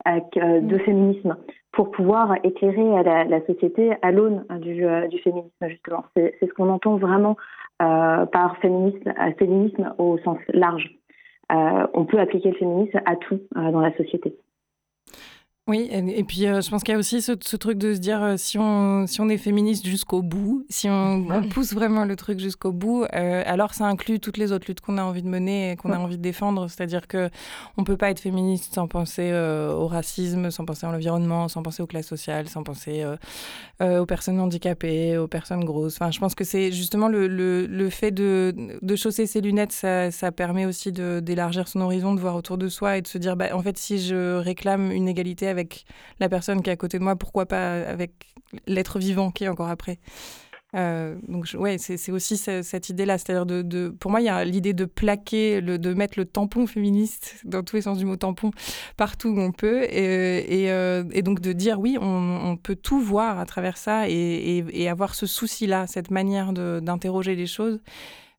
de 0.06 0.76
mm. 0.76 0.80
féminisme 0.80 1.38
pour 1.74 1.92
pouvoir 1.92 2.36
éclairer 2.44 3.04
la, 3.04 3.26
la 3.26 3.46
société 3.46 3.92
à 4.02 4.12
l'aune 4.12 4.46
du, 4.62 4.86
du, 5.10 5.20
féminisme, 5.20 5.68
justement. 5.68 6.06
C'est 6.16 6.38
ce 6.42 6.54
qu'on 6.54 6.70
entend 6.70 6.96
vraiment 6.98 7.36
par 7.78 8.58
féminisme, 8.62 9.14
féminisme 9.38 9.94
au 9.98 10.18
sens 10.20 10.40
large. 10.50 10.99
On 11.50 12.06
peut 12.06 12.20
appliquer 12.20 12.52
le 12.52 12.58
féminisme 12.58 13.00
à 13.06 13.16
tout 13.16 13.40
dans 13.56 13.82
la 13.82 13.96
société. 13.98 14.36
Oui, 15.70 15.88
et, 15.92 16.24
puis 16.24 16.48
euh, 16.48 16.62
je 16.62 16.70
pense 16.72 16.84
qu'il 16.84 16.94
y 16.94 16.96
a 16.96 16.98
aussi 16.98 17.22
ce, 17.22 17.32
truc 17.32 17.78
de 17.78 17.94
se 17.94 18.00
dire 18.00 18.24
euh, 18.24 18.38
si, 18.38 18.58
on, 18.58 19.06
si 19.06 19.22
on 19.22 19.30
est 19.30 19.38
féministe 19.38 19.86
jusqu'au 19.86 20.24
bout, 20.24 20.66
si 20.68 20.90
on, 20.90 21.44
pousse 21.52 21.74
vraiment 21.74 22.06
le 22.06 22.16
truc 22.16 22.40
jusqu'au 22.40 22.72
bout, 22.72 23.04
euh, 23.14 23.44
alors 23.46 23.76
ça 23.76 23.86
inclut 23.86 24.20
toutes 24.20 24.38
les 24.38 24.52
autres 24.52 24.66
luttes 24.68 24.82
qu'on 24.82 24.98
a 24.98 25.04
envie 25.04 25.22
de 25.22 25.28
mener 25.28 25.74
et 25.74 25.76
qu'on 25.76 25.92
a 25.92 26.00
envie 26.00 26.18
de 26.18 26.24
défendre. 26.24 26.68
C'est-à-dire 26.72 27.08
que 27.08 27.30
on 27.78 27.84
peut 27.84 27.98
pas 27.98 28.10
être 28.10 28.20
féministe 28.20 28.74
sans 28.74 28.88
penser 28.88 29.32
au 29.32 29.86
racisme, 29.86 30.50
sans 30.50 30.66
penser 30.66 30.88
à 30.88 30.92
l'environnement, 30.92 31.48
sans 31.48 31.62
penser 31.62 31.84
aux 31.84 31.88
classes 31.88 32.08
sociales, 32.08 32.50
sans 32.50 32.64
penser 32.64 33.06
aux 33.80 34.06
personnes 34.08 34.40
handicapées, 34.40 35.18
aux 35.18 35.28
personnes 35.28 35.64
grosses. 35.64 35.98
Enfin, 36.02 36.10
je 36.10 36.20
pense 36.20 36.34
que 36.34 36.44
c'est 36.44 36.72
justement 36.72 37.10
le, 37.10 37.28
le, 37.28 37.68
le, 37.68 37.90
fait 37.92 38.12
de, 38.12 38.56
de 38.82 38.96
chausser 38.96 39.28
ses 39.28 39.42
lunettes, 39.42 39.72
ça, 39.72 40.10
ça 40.10 40.32
permet 40.32 40.66
aussi 40.66 40.92
d'élargir 40.92 41.68
son 41.68 41.82
horizon, 41.82 42.16
de 42.16 42.20
voir 42.20 42.36
autour 42.36 42.58
de 42.58 42.70
soi 42.70 42.98
et 42.98 43.02
de 43.04 43.08
se 43.08 43.20
dire, 43.20 43.36
bah, 43.36 43.50
en 43.54 43.62
fait, 43.62 43.78
si 43.78 44.00
je 44.00 44.38
réclame 44.38 44.92
une 44.92 45.08
égalité 45.08 45.48
avec 45.48 45.59
avec 45.60 45.86
la 46.20 46.30
personne 46.30 46.62
qui 46.62 46.70
est 46.70 46.74
à 46.74 46.78
côté 46.78 47.00
de 47.00 47.04
moi, 47.04 47.16
pourquoi 47.16 47.46
pas 47.46 47.82
avec 47.82 48.12
l'être 48.68 49.00
vivant 49.00 49.32
qui 49.32 49.44
est 49.44 49.48
encore 49.48 49.70
après. 49.70 50.00
Euh, 50.76 51.16
donc 51.28 51.48
ouais, 51.58 51.78
c'est 51.80 52.12
aussi 52.12 52.38
cette 52.38 52.90
idée-là, 52.90 53.18
c'est-à-dire 53.18 53.46
de, 53.46 53.90
pour 53.90 54.12
moi, 54.12 54.22
il 54.22 54.26
y 54.26 54.30
a 54.30 54.46
l'idée 54.46 54.74
de 54.74 54.86
plaquer, 54.86 55.62
le, 55.62 55.80
de 55.80 55.94
mettre 55.94 56.20
le 56.20 56.26
tampon 56.26 56.68
féministe 56.68 57.42
dans 57.44 57.64
tous 57.64 57.78
les 57.78 57.82
sens 57.82 57.98
du 57.98 58.06
mot 58.06 58.18
tampon 58.18 58.52
partout 58.96 59.30
où 59.30 59.40
on 59.40 59.52
peut, 59.52 59.84
et, 59.84 60.72
euh, 60.72 61.04
donc 61.24 61.40
de 61.40 61.54
dire 61.54 61.80
oui, 61.80 61.98
on, 62.00 62.58
peut 62.62 62.76
tout 62.76 63.00
voir 63.00 63.40
à 63.40 63.46
travers 63.46 63.78
ça 63.78 64.10
et, 64.10 64.88
avoir 64.90 65.16
ce 65.16 65.26
souci-là, 65.26 65.88
cette 65.88 66.12
manière 66.12 66.54
d'interroger 66.54 67.36
les 67.36 67.48
choses. 67.48 67.82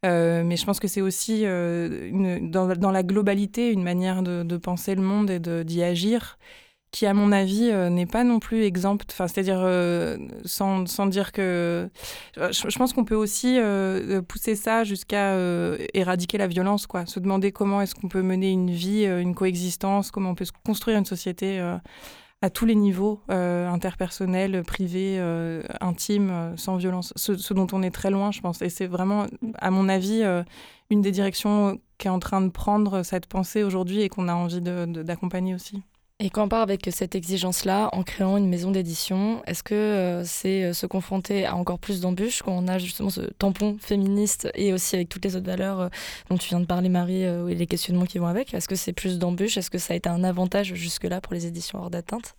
Euh, 0.06 0.42
mais 0.44 0.56
je 0.56 0.64
pense 0.64 0.80
que 0.80 0.88
c'est 0.88 1.02
aussi 1.02 1.42
dans, 1.42 2.90
la 2.92 3.02
globalité 3.02 3.72
une 3.72 3.82
manière 3.82 4.22
de 4.22 4.56
penser 4.56 4.94
le 4.94 5.02
monde 5.02 5.30
et 5.30 5.40
d'y 5.40 5.82
agir 5.82 6.38
qui, 6.90 7.06
à 7.06 7.14
mon 7.14 7.30
avis, 7.30 7.70
euh, 7.70 7.88
n'est 7.88 8.06
pas 8.06 8.24
non 8.24 8.40
plus 8.40 8.64
exempte. 8.64 9.10
Enfin, 9.12 9.28
c'est-à-dire, 9.28 9.60
euh, 9.60 10.16
sans, 10.44 10.86
sans, 10.86 11.06
dire 11.06 11.32
que. 11.32 11.88
Je, 12.36 12.78
pense 12.78 12.92
qu'on 12.92 13.04
peut 13.04 13.14
aussi 13.14 13.58
euh, 13.58 14.22
pousser 14.22 14.56
ça 14.56 14.82
jusqu'à 14.84 15.36
éradiquer 15.94 16.38
la 16.38 16.48
violence, 16.48 16.86
quoi. 16.86 17.06
Se 17.06 17.20
demander 17.20 17.52
comment 17.52 17.80
est-ce 17.80 17.94
qu'on 17.94 18.08
peut 18.08 18.22
mener 18.22 18.50
une 18.50 18.70
vie, 18.70 19.04
une 19.04 19.34
coexistence, 19.34 20.10
comment 20.10 20.30
on 20.30 20.34
peut 20.34 20.46
construire 20.64 20.98
une 20.98 21.04
société 21.04 21.60
à 22.42 22.50
tous 22.50 22.64
les 22.64 22.74
niveaux, 22.74 23.20
interpersonnels, 23.28 24.62
privés, 24.64 25.20
intimes, 25.80 26.54
sans 26.56 26.76
violence. 26.76 27.12
Ce, 27.16 27.54
dont 27.54 27.66
on 27.72 27.82
est 27.82 27.90
très 27.90 28.10
loin, 28.10 28.32
je 28.32 28.40
pense. 28.40 28.62
Et 28.62 28.68
c'est 28.68 28.86
vraiment, 28.86 29.26
à 29.58 29.70
mon 29.70 29.88
avis, 29.88 30.24
une 30.90 31.02
des 31.02 31.12
directions 31.12 31.78
qui 31.98 32.08
est 32.08 32.10
en 32.10 32.18
train 32.18 32.40
de 32.40 32.48
prendre 32.48 33.02
cette 33.02 33.26
pensée 33.26 33.62
aujourd'hui 33.62 34.00
et 34.00 34.08
qu'on 34.08 34.28
a 34.28 34.34
envie 34.34 34.60
d'accompagner 34.60 35.54
aussi. 35.54 35.82
Et 36.22 36.28
quand 36.28 36.44
on 36.44 36.48
part 36.48 36.60
avec 36.60 36.82
cette 36.90 37.14
exigence-là, 37.14 37.88
en 37.94 38.02
créant 38.02 38.36
une 38.36 38.46
maison 38.46 38.70
d'édition, 38.70 39.40
est-ce 39.46 39.62
que 39.62 39.74
euh, 39.74 40.22
c'est 40.22 40.64
euh, 40.64 40.72
se 40.74 40.86
confronter 40.86 41.46
à 41.46 41.56
encore 41.56 41.78
plus 41.78 42.02
d'embûches 42.02 42.42
quand 42.42 42.52
on 42.52 42.68
a 42.68 42.76
justement 42.76 43.08
ce 43.08 43.22
tampon 43.38 43.78
féministe 43.80 44.50
et 44.54 44.74
aussi 44.74 44.96
avec 44.96 45.08
toutes 45.08 45.24
les 45.24 45.34
autres 45.34 45.46
valeurs 45.46 45.80
euh, 45.80 45.88
dont 46.28 46.36
tu 46.36 46.50
viens 46.50 46.60
de 46.60 46.66
parler, 46.66 46.90
Marie, 46.90 47.22
et 47.22 47.54
les 47.54 47.66
questionnements 47.66 48.04
qui 48.04 48.18
vont 48.18 48.26
avec? 48.26 48.52
Est-ce 48.52 48.68
que 48.68 48.74
c'est 48.74 48.92
plus 48.92 49.18
d'embûches? 49.18 49.56
Est-ce 49.56 49.70
que 49.70 49.78
ça 49.78 49.94
a 49.94 49.96
été 49.96 50.10
un 50.10 50.22
avantage 50.22 50.74
jusque-là 50.74 51.22
pour 51.22 51.32
les 51.32 51.46
éditions 51.46 51.78
hors 51.78 51.88
d'atteinte? 51.88 52.34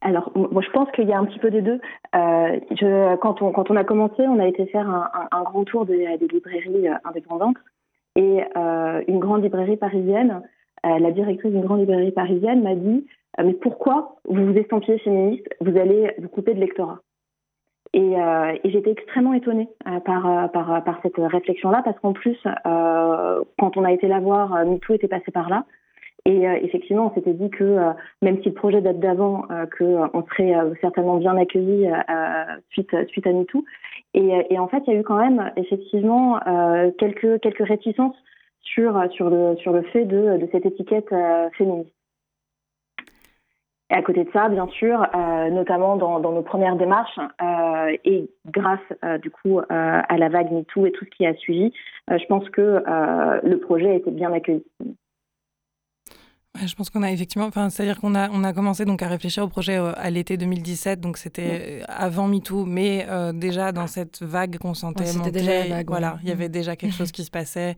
Alors, 0.00 0.32
moi, 0.34 0.60
je 0.60 0.70
pense 0.72 0.90
qu'il 0.90 1.08
y 1.08 1.12
a 1.12 1.18
un 1.18 1.26
petit 1.26 1.38
peu 1.38 1.52
des 1.52 1.62
deux. 1.62 1.80
quand, 2.12 3.42
on, 3.42 3.76
a 3.76 3.84
commencé, 3.84 4.26
on 4.26 4.40
a 4.40 4.48
été 4.48 4.66
faire 4.66 4.88
un, 4.88 5.42
grand 5.44 5.64
tour 5.64 5.86
des, 5.86 6.18
librairies 6.32 6.88
indépendantes. 7.04 7.56
Et 8.16 8.42
une 9.06 9.20
grande 9.20 9.44
librairie 9.44 9.76
parisienne 9.76 10.42
euh, 10.42 10.53
la 10.84 11.10
directrice 11.10 11.50
d'une 11.50 11.64
grande 11.64 11.80
librairie 11.80 12.12
parisienne 12.12 12.62
m'a 12.62 12.74
dit 12.74 13.06
euh, 13.38 13.44
Mais 13.44 13.54
pourquoi 13.54 14.16
vous 14.28 14.46
vous 14.46 14.58
estampillez 14.58 14.98
féministe 14.98 15.48
Vous 15.60 15.76
allez 15.78 16.12
vous 16.18 16.28
couper 16.28 16.54
de 16.54 16.60
lectorat? 16.60 17.00
Et, 17.92 18.00
euh, 18.00 18.52
et 18.64 18.70
j'étais 18.70 18.90
extrêmement 18.90 19.34
étonnée 19.34 19.68
par, 20.04 20.98
cette 21.02 21.16
réflexion-là, 21.16 21.82
parce 21.84 21.98
qu'en 22.00 22.12
plus, 22.12 22.36
quand 22.64 23.76
on 23.76 23.84
a 23.84 23.92
été 23.92 24.08
la 24.08 24.18
voir, 24.18 24.64
MeToo 24.64 24.94
était 24.94 25.08
passé 25.08 25.30
par 25.30 25.48
là. 25.48 25.64
Et 26.26 26.42
effectivement, 26.62 27.12
on 27.12 27.14
s'était 27.14 27.34
dit 27.34 27.50
que 27.50 27.78
même 28.20 28.42
si 28.42 28.48
le 28.48 28.54
projet 28.54 28.80
date 28.80 28.98
d'avant, 28.98 29.42
qu'on 29.78 30.24
serait 30.30 30.54
certainement 30.80 31.18
bien 31.18 31.36
accueillis 31.36 31.86
suite, 32.70 32.92
à 32.94 33.32
MeToo. 33.32 33.64
Et, 34.14 34.58
en 34.58 34.66
fait, 34.66 34.82
il 34.88 34.94
y 34.94 34.96
a 34.96 35.00
eu 35.00 35.04
quand 35.04 35.18
même 35.18 35.52
effectivement 35.56 36.40
quelques 36.98 37.64
réticences 37.64 38.16
sur, 38.74 39.00
sur, 39.12 39.30
le, 39.30 39.56
sur 39.56 39.72
le 39.72 39.82
fait 39.82 40.04
de, 40.04 40.36
de 40.38 40.48
cette 40.52 40.66
étiquette 40.66 41.12
euh, 41.12 41.48
féministe. 41.56 41.92
Et 43.90 43.94
à 43.94 44.02
côté 44.02 44.24
de 44.24 44.30
ça, 44.32 44.48
bien 44.48 44.66
sûr, 44.68 45.00
euh, 45.14 45.50
notamment 45.50 45.96
dans, 45.96 46.18
nos 46.18 46.42
premières 46.42 46.76
démarches, 46.76 47.18
euh, 47.18 47.96
et 48.04 48.30
grâce 48.46 48.80
du 49.20 49.30
coup 49.30 49.60
à 49.68 50.16
la 50.16 50.28
vague 50.30 50.50
MeToo 50.50 50.86
et 50.86 50.92
tout 50.92 51.04
ce 51.04 51.10
qui 51.10 51.26
a 51.26 51.34
suivi, 51.34 51.72
je 52.10 52.26
pense 52.26 52.48
que 52.48 52.82
le 53.42 53.56
projet 53.58 53.90
a 53.90 53.94
été 53.94 54.10
bien 54.10 54.32
accueilli. 54.32 54.64
Je 56.62 56.72
pense 56.76 56.88
qu'on 56.88 57.02
a 57.02 57.10
effectivement, 57.10 57.46
enfin, 57.46 57.68
c'est-à-dire 57.68 58.00
qu'on 58.00 58.14
a, 58.14 58.30
on 58.30 58.44
a 58.44 58.52
commencé 58.52 58.84
donc 58.84 59.02
à 59.02 59.08
réfléchir 59.08 59.42
au 59.42 59.48
projet 59.48 59.76
euh, 59.76 59.92
à 59.96 60.08
l'été 60.10 60.36
2017, 60.36 61.00
donc 61.00 61.18
c'était 61.18 61.82
euh, 61.82 61.84
avant 61.88 62.28
MeToo, 62.28 62.64
mais 62.64 63.06
euh, 63.08 63.32
déjà 63.32 63.72
dans 63.72 63.88
cette 63.88 64.22
vague 64.22 64.58
qu'on 64.58 64.72
sentait 64.72 65.12
monter, 65.14 65.32
déjà 65.32 65.66
vague, 65.66 65.88
voilà, 65.88 66.20
il 66.22 66.28
y 66.28 66.32
avait 66.32 66.48
déjà 66.48 66.76
quelque 66.76 66.94
chose 66.94 67.10
qui 67.10 67.24
se 67.24 67.30
passait. 67.30 67.76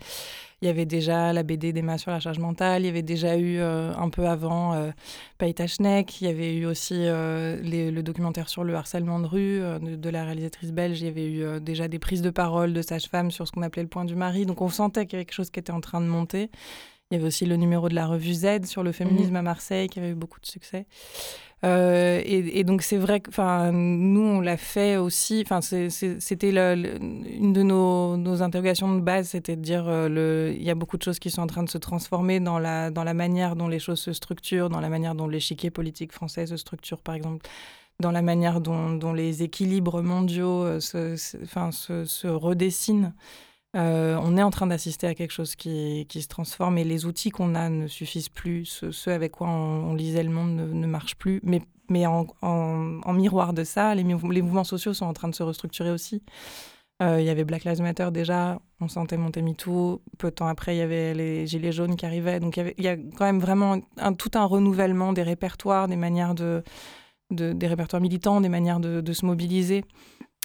Il 0.60 0.66
y 0.66 0.70
avait 0.70 0.86
déjà 0.86 1.32
la 1.32 1.42
BD 1.42 1.72
d'Emma 1.72 1.96
sur 1.96 2.10
la 2.10 2.20
charge 2.20 2.38
mentale, 2.38 2.82
il 2.82 2.86
y 2.86 2.88
avait 2.88 3.02
déjà 3.02 3.36
eu 3.38 3.60
un 3.60 4.08
peu 4.08 4.26
avant 4.26 4.72
euh, 4.72 4.90
Païta 5.36 5.66
Schneck, 5.66 6.20
il 6.20 6.26
y 6.26 6.30
avait 6.30 6.54
eu 6.54 6.66
aussi 6.66 6.94
le 6.94 8.00
documentaire 8.00 8.48
sur 8.48 8.64
le 8.64 8.74
harcèlement 8.74 9.20
de 9.20 9.26
rue 9.26 9.58
de, 9.58 9.96
de, 9.96 10.10
la 10.10 10.24
réalisatrice 10.24 10.72
belge, 10.72 11.00
il 11.00 11.06
y 11.06 11.10
avait 11.10 11.30
eu 11.30 11.60
déjà 11.60 11.88
des 11.88 11.98
prises 11.98 12.22
de 12.22 12.30
parole 12.30 12.72
de 12.72 12.80
sages-femmes 12.80 13.30
sur 13.30 13.46
ce 13.46 13.52
qu'on 13.52 13.62
appelait 13.62 13.82
le 13.82 13.88
point 13.88 14.06
du 14.06 14.16
mari, 14.16 14.46
donc 14.46 14.62
on 14.62 14.70
sentait 14.70 15.04
qu'il 15.04 15.14
y 15.14 15.16
avait 15.16 15.26
quelque 15.26 15.34
chose 15.34 15.50
qui 15.50 15.60
était 15.60 15.72
en 15.72 15.82
train 15.82 16.00
de 16.00 16.06
monter. 16.06 16.50
Il 17.10 17.14
y 17.14 17.18
avait 17.18 17.28
aussi 17.28 17.46
le 17.46 17.56
numéro 17.56 17.88
de 17.88 17.94
la 17.94 18.06
revue 18.06 18.34
Z 18.34 18.64
sur 18.64 18.82
le 18.82 18.90
féminisme 18.90 19.30
mhm. 19.30 19.36
à 19.36 19.42
Marseille 19.42 19.88
qui 19.88 20.00
avait 20.00 20.10
eu 20.10 20.14
beaucoup 20.14 20.40
de 20.40 20.46
succès. 20.46 20.86
Euh, 21.64 22.20
et, 22.24 22.64
donc 22.64 22.82
c'est 22.82 22.96
vrai 22.96 23.20
que 23.20 23.70
nous, 23.70 24.20
on 24.20 24.40
l'a 24.40 24.56
fait 24.56 24.96
aussi. 24.96 25.44
C'était 26.20 26.50
une 26.50 27.52
de 27.52 27.62
nos, 27.62 28.16
nos, 28.16 28.42
interrogations 28.42 28.94
de 28.94 29.00
base, 29.00 29.28
c'était 29.28 29.56
de 29.56 29.62
dire 29.62 29.84
euh, 29.86 30.52
il 30.54 30.62
y 30.62 30.70
a 30.70 30.74
beaucoup 30.74 30.98
de 30.98 31.02
choses 31.02 31.18
qui 31.18 31.30
sont 31.30 31.42
en 31.42 31.46
train 31.46 31.62
de 31.62 31.70
se 31.70 31.78
transformer 31.78 32.40
dans 32.40 32.58
la, 32.58 32.90
dans 32.90 33.04
la 33.04 33.14
manière 33.14 33.56
dont 33.56 33.68
les 33.68 33.78
choses 33.78 34.00
se 34.00 34.12
structurent, 34.12 34.68
dans 34.68 34.80
la 34.80 34.90
manière 34.90 35.14
dont 35.14 35.28
l'échiquier 35.28 35.70
politique 35.70 36.12
français 36.12 36.46
se 36.46 36.56
structure, 36.56 37.00
par 37.00 37.14
exemple 37.14 37.48
dans 38.00 38.10
la 38.10 38.22
manière 38.22 38.60
dont, 38.60 38.92
dont 38.92 39.12
les 39.12 39.42
équilibres 39.42 40.02
mondiaux 40.02 40.64
euh, 40.64 40.80
se, 40.80 41.16
se, 41.16 42.04
se 42.04 42.26
redessinent. 42.26 43.14
Euh, 43.74 44.18
on 44.22 44.36
est 44.36 44.42
en 44.42 44.50
train 44.50 44.66
d'assister 44.66 45.06
à 45.06 45.14
quelque 45.14 45.32
chose 45.32 45.54
qui, 45.54 46.06
se 46.08 46.28
transforme 46.28 46.78
et 46.78 46.84
les 46.84 47.04
outils 47.04 47.30
qu'on 47.30 47.54
a 47.54 47.68
ne 47.68 47.88
suffisent 47.88 48.28
plus. 48.28 48.84
Ceux, 48.90 49.12
avec 49.12 49.32
quoi 49.32 49.48
on, 49.48 49.94
lisait 49.94 50.22
le 50.22 50.30
monde 50.30 50.54
ne, 50.56 50.86
marchent 50.86 51.16
plus. 51.16 51.40
Mais, 51.42 52.06
en, 52.06 53.12
miroir 53.12 53.52
de 53.52 53.64
ça, 53.64 53.94
les, 53.94 54.04
mouvements 54.04 54.64
sociaux 54.64 54.94
sont 54.94 55.06
en 55.06 55.12
train 55.12 55.28
de 55.28 55.34
se 55.34 55.42
restructurer 55.42 55.90
aussi. 55.90 56.22
Euh, 57.02 57.20
il 57.20 57.26
y 57.26 57.28
avait 57.28 57.44
Black 57.44 57.64
Lives 57.64 57.82
Matter 57.82 58.08
déjà, 58.10 58.58
on 58.80 58.88
sentait 58.88 59.18
monter 59.18 59.42
MeToo. 59.42 60.00
Peu 60.16 60.30
de 60.30 60.34
temps 60.34 60.46
après, 60.46 60.74
il 60.74 60.78
y 60.78 60.82
avait 60.82 61.12
les 61.12 61.46
Gilets 61.46 61.72
jaunes 61.72 61.96
qui 61.96 62.06
arrivaient. 62.06 62.40
Donc 62.40 62.56
il 62.56 62.72
y, 62.82 62.88
a 62.88 62.96
quand 62.96 63.26
même 63.26 63.40
vraiment 63.40 63.78
tout 64.16 64.30
un 64.34 64.44
renouvellement 64.46 65.12
des 65.12 65.22
répertoires, 65.22 65.88
des 65.88 65.96
manières 65.96 66.34
de, 66.34 66.62
des 67.30 67.66
répertoires 67.66 68.00
militants, 68.00 68.40
des 68.40 68.48
manières 68.48 68.80
de 68.80 69.12
se 69.12 69.26
mobiliser. 69.26 69.84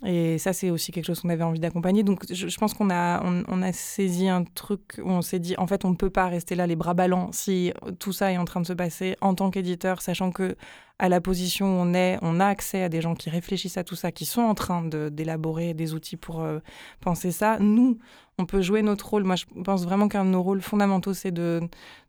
Et 0.04 0.40
ça, 0.40 0.52
c'est 0.52 0.72
aussi 0.72 0.92
quelque 0.92 1.06
chose 1.06 1.20
qu'on 1.20 1.30
avait 1.30 1.44
envie 1.44 1.60
d'accompagner. 1.60 2.02
Donc, 2.02 2.26
je, 2.32 2.58
pense 2.58 2.74
qu'on 2.74 2.90
a, 2.90 3.24
on, 3.24 3.62
a 3.62 3.72
saisi 3.72 4.28
un 4.28 4.44
truc 4.44 5.00
où 5.04 5.10
on 5.10 5.22
s'est 5.22 5.40
dit, 5.40 5.56
en 5.58 5.68
fait, 5.68 5.86
on 5.86 5.92
ne 5.92 5.96
peut 5.96 6.10
pas 6.10 6.28
rester 6.28 6.56
là 6.56 6.66
les 6.66 6.76
bras 6.76 6.96
ballants 6.96 7.32
si 7.32 7.72
tout 8.00 8.12
ça 8.12 8.32
est 8.32 8.38
en 8.38 8.46
train 8.46 8.62
de 8.62 8.66
se 8.66 8.74
passer 8.74 9.16
en 9.22 9.36
tant 9.36 9.52
qu'éditeur, 9.52 10.02
sachant 10.02 10.32
que 10.32 10.56
à 10.98 11.10
la 11.10 11.20
position 11.20 11.66
où 11.66 11.82
on 11.82 11.94
est, 11.96 12.20
on 12.22 12.40
a 12.40 12.46
accès 12.46 12.84
à 12.84 12.90
des 12.90 13.02
gens 13.02 13.16
qui 13.16 13.32
réfléchissent 13.32 13.78
à 13.78 13.84
tout 13.84 13.96
ça, 13.96 14.12
qui 14.12 14.26
sont 14.26 14.42
en 14.42 14.54
train 14.54 14.84
d'élaborer 14.84 15.74
des 15.74 15.96
outils 15.96 16.18
pour 16.18 16.42
euh, 16.42 16.60
penser 17.00 17.32
ça. 17.32 17.58
Nous, 17.60 17.98
on 18.38 18.46
peut 18.46 18.62
jouer 18.62 18.84
notre 18.84 19.10
rôle. 19.10 19.24
Moi, 19.24 19.36
je 19.36 19.46
pense 19.64 19.84
vraiment 19.84 20.08
qu'un 20.08 20.26
de 20.26 20.30
nos 20.30 20.44
rôles 20.44 20.62
fondamentaux, 20.62 21.16
c'est 21.16 21.32
de, 21.32 21.60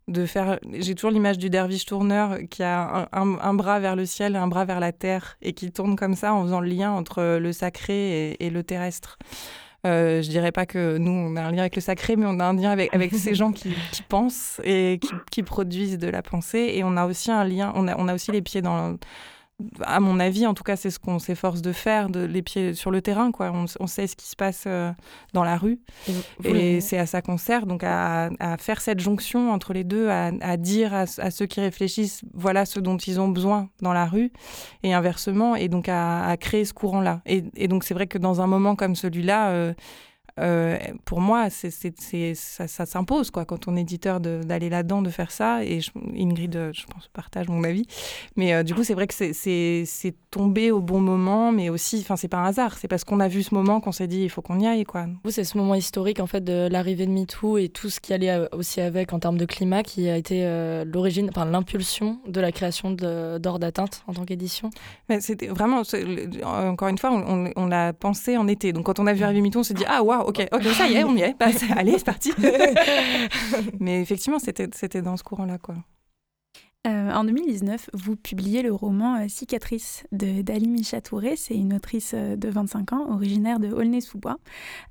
de 0.08 0.26
faire. 0.26 0.58
J'ai 0.72 0.94
toujours 0.94 1.10
l'image 1.10 1.38
du 1.38 1.50
derviche 1.50 1.86
tourneur 1.86 2.38
qui 2.50 2.62
a 2.62 3.08
un, 3.12 3.54
bras 3.54 3.80
vers 3.80 3.96
le 3.96 4.06
ciel 4.06 4.34
et 4.34 4.38
un 4.38 4.48
bras 4.48 4.64
vers 4.64 4.80
la 4.80 4.92
terre 4.92 5.36
et 5.42 5.52
qui 5.52 5.70
tourne 5.70 5.96
comme 5.96 6.14
ça 6.14 6.34
en 6.34 6.42
faisant 6.44 6.60
le 6.60 6.68
lien 6.68 6.90
entre 6.90 7.38
le 7.38 7.52
sacré 7.52 8.36
et, 8.38 8.50
le 8.50 8.62
terrestre. 8.62 9.18
Euh, 9.84 10.22
je 10.22 10.28
dirais 10.28 10.52
pas 10.52 10.64
que 10.64 10.96
nous, 10.96 11.10
on 11.10 11.34
a 11.36 11.42
un 11.42 11.50
lien 11.50 11.60
avec 11.60 11.74
le 11.74 11.82
sacré, 11.82 12.14
mais 12.16 12.26
on 12.26 12.38
a 12.38 12.44
un 12.44 12.54
lien 12.54 12.70
avec, 12.70 12.94
avec 12.94 13.12
ces 13.14 13.34
gens 13.34 13.52
qui, 13.52 13.74
pensent 14.08 14.60
et 14.64 15.00
qui, 15.02 15.12
qui, 15.30 15.42
produisent 15.42 15.98
de 15.98 16.08
la 16.08 16.22
pensée. 16.22 16.72
Et 16.74 16.84
on 16.84 16.96
a 16.96 17.06
aussi 17.06 17.30
un 17.32 17.44
lien, 17.44 17.72
on 17.74 17.88
a, 17.88 17.96
on 17.98 18.06
a 18.06 18.14
aussi 18.14 18.30
les 18.30 18.42
pieds 18.42 18.62
dans, 18.62 18.96
à 19.82 20.00
mon 20.00 20.20
avis, 20.20 20.46
en 20.46 20.54
tout 20.54 20.62
cas, 20.62 20.76
c'est 20.76 20.90
ce 20.90 20.98
qu'on 20.98 21.18
s'efforce 21.18 21.62
de 21.62 21.72
faire, 21.72 22.08
de 22.08 22.20
les 22.20 22.42
pieds 22.42 22.74
sur 22.74 22.90
le 22.90 23.02
terrain. 23.02 23.32
Quoi. 23.32 23.52
On, 23.80 23.86
sait 23.86 24.06
ce 24.06 24.16
qui 24.16 24.26
se 24.26 24.36
passe 24.36 24.64
euh, 24.66 24.92
dans 25.32 25.44
la 25.44 25.56
rue. 25.56 25.80
Et, 26.44 26.80
c'est 26.80 26.98
à 26.98 27.06
ça 27.06 27.22
qu'on 27.22 27.38
sert, 27.38 27.66
donc 27.66 27.82
à, 27.84 28.30
faire 28.58 28.80
cette 28.80 29.00
jonction 29.00 29.52
entre 29.52 29.72
les 29.72 29.84
deux, 29.84 30.08
à, 30.08 30.56
dire 30.56 30.94
à, 30.94 31.06
ceux 31.06 31.46
qui 31.46 31.60
réfléchissent, 31.60 32.22
voilà 32.34 32.64
ce 32.64 32.80
dont 32.80 32.96
ils 32.96 33.20
ont 33.20 33.28
besoin 33.28 33.68
dans 33.80 33.92
la 33.92 34.06
rue, 34.06 34.32
et 34.82 34.94
inversement, 34.94 35.56
et 35.56 35.68
donc 35.68 35.88
à, 35.88 36.36
créer 36.38 36.64
ce 36.64 36.74
courant-là. 36.74 37.20
Et, 37.26 37.68
donc 37.68 37.84
c'est 37.84 37.94
vrai 37.94 38.06
que 38.06 38.18
dans 38.18 38.40
un 38.40 38.46
moment 38.46 38.76
comme 38.76 38.94
celui-là, 38.94 39.50
euh, 39.50 39.74
euh, 40.40 40.78
pour 41.04 41.20
moi, 41.20 41.48
c'est, 41.50 41.70
ça, 42.34 42.66
ça 42.66 42.86
s'impose 42.86 43.30
quoi, 43.30 43.44
quand 43.44 43.68
on 43.68 43.76
est 43.76 43.82
éditeur 43.82 44.20
d'aller 44.20 44.70
là-dedans, 44.70 45.02
de 45.02 45.10
faire 45.10 45.30
ça. 45.30 45.64
Et 45.64 45.80
Ingrid, 46.16 46.56
euh, 46.56 46.70
je 46.72 46.86
pense, 46.86 47.08
partage 47.12 47.48
mon 47.48 47.64
avis. 47.64 47.86
Mais 48.36 48.54
euh, 48.54 48.62
du 48.62 48.74
coup, 48.74 48.84
c'est 48.84 48.94
vrai 48.94 49.06
que 49.06 49.14
c'est, 49.14 50.14
tombé 50.30 50.70
au 50.70 50.80
bon 50.80 50.98
moment, 50.98 51.52
mais 51.52 51.68
aussi, 51.68 51.98
enfin, 52.00 52.16
c'est 52.16 52.28
pas 52.28 52.38
un 52.38 52.46
hasard. 52.46 52.78
C'est 52.78 52.88
parce 52.88 53.04
qu'on 53.04 53.20
a 53.20 53.28
vu 53.28 53.42
ce 53.42 53.54
moment 53.54 53.80
qu'on 53.80 53.92
s'est 53.92 54.06
dit, 54.06 54.22
il 54.22 54.30
faut 54.30 54.40
qu'on 54.40 54.58
y 54.60 54.66
aille. 54.66 54.84
Quoi. 54.84 55.06
Vous, 55.24 55.30
c'est 55.30 55.44
ce 55.44 55.58
moment 55.58 55.74
historique 55.74 56.20
en 56.20 56.26
fait 56.26 56.42
de 56.42 56.68
l'arrivée 56.70 57.04
de 57.04 57.10
MeToo 57.10 57.58
et 57.58 57.68
tout 57.68 57.90
ce 57.90 58.00
qui 58.00 58.14
allait 58.14 58.48
aussi 58.52 58.80
avec 58.80 59.12
en 59.12 59.18
termes 59.18 59.36
de 59.36 59.44
climat 59.44 59.82
qui 59.82 60.08
a 60.08 60.16
été 60.16 60.42
l'origine, 60.86 61.28
enfin, 61.28 61.44
l'impulsion 61.44 62.18
de 62.26 62.40
la 62.40 62.50
création 62.50 62.92
d'Or 62.92 63.58
d'atteinte 63.58 64.04
en 64.06 64.14
tant 64.14 64.24
qu'édition. 64.24 64.70
Mais 65.10 65.20
c'était 65.20 65.48
vraiment, 65.48 65.82
encore 66.44 66.88
une 66.88 66.98
fois, 66.98 67.12
on, 67.12 67.50
on 67.54 67.66
l'a 67.66 67.92
pensé 67.92 68.38
en 68.38 68.48
été. 68.48 68.72
Donc 68.72 68.86
quand 68.86 68.98
on 69.00 69.06
a 69.06 69.12
vu 69.12 69.24
arriver 69.24 69.42
MeToo, 69.42 69.60
on 69.60 69.64
s'est 69.64 69.74
dit, 69.74 69.84
ah, 69.86 70.02
waouh, 70.02 70.21
ok, 70.26 70.48
ok, 70.52 70.62
ça 70.64 70.88
y 70.88 70.94
est, 70.94 71.04
on 71.04 71.16
y 71.16 71.22
est. 71.22 71.36
Bah, 71.38 71.46
allez, 71.76 71.98
c'est 71.98 72.04
parti. 72.04 72.32
Mais 73.80 74.00
effectivement, 74.00 74.38
c'était 74.38 75.02
dans 75.02 75.16
ce 75.16 75.22
courant-là, 75.22 75.58
quoi. 75.58 75.76
Euh, 76.84 77.12
en 77.12 77.22
2019, 77.22 77.90
vous 77.92 78.16
publiez 78.16 78.62
le 78.62 78.72
roman 78.72 79.20
euh, 79.20 79.28
Cicatrice 79.28 80.04
de 80.10 80.42
Dali 80.42 80.66
Michatouré. 80.66 81.36
C'est 81.36 81.54
une 81.54 81.74
autrice 81.74 82.12
euh, 82.12 82.34
de 82.34 82.48
25 82.48 82.92
ans, 82.92 83.14
originaire 83.14 83.60
de 83.60 83.68
Aulnay-sous-Bois. 83.68 84.38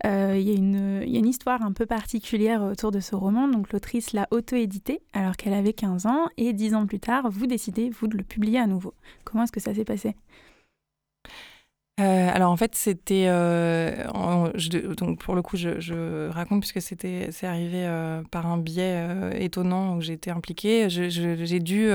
Il 0.05 0.39
y, 0.39 0.53
y, 0.53 1.15
a 1.15 1.19
une 1.19 1.27
histoire 1.27 1.61
un 1.61 1.73
peu 1.73 1.85
particulière 1.85 2.63
autour 2.63 2.91
de 2.91 3.01
ce 3.01 3.13
roman. 3.13 3.50
Donc 3.50 3.73
l'autrice 3.73 4.13
l'a 4.13 4.27
auto-édité 4.31 5.01
alors 5.11 5.35
qu'elle 5.35 5.53
avait 5.53 5.73
15 5.73 6.05
ans 6.05 6.29
et 6.38 6.53
10 6.53 6.75
ans 6.75 6.85
plus 6.85 7.00
tard, 7.00 7.29
vous 7.29 7.45
décidez, 7.45 7.89
vous, 7.89 8.07
de 8.07 8.15
le 8.15 8.23
publier 8.23 8.59
à 8.59 8.67
nouveau. 8.67 8.93
Comment 9.25 9.43
est-ce 9.43 9.51
que 9.51 9.59
ça 9.59 9.73
s'est 9.73 9.83
passé? 9.83 10.15
Euh, 12.00 12.29
alors 12.33 12.51
en 12.51 12.57
fait, 12.57 12.74
c'était 12.75 13.25
euh, 13.27 14.51
donc 14.98 15.19
pour 15.19 15.36
le 15.36 15.41
coup, 15.41 15.57
je, 15.57 16.29
raconte 16.29 16.62
puisque 16.62 16.81
c'était 16.81 17.27
c'est 17.31 17.45
arrivé 17.48 17.86
euh, 17.86 18.24
par 18.31 18.48
un 18.48 18.57
biais 18.57 19.36
étonnant 19.39 19.98
où 19.98 20.01
été 20.01 20.31
impliquée. 20.31 20.89
J'ai 20.89 21.60
dû 21.60 21.89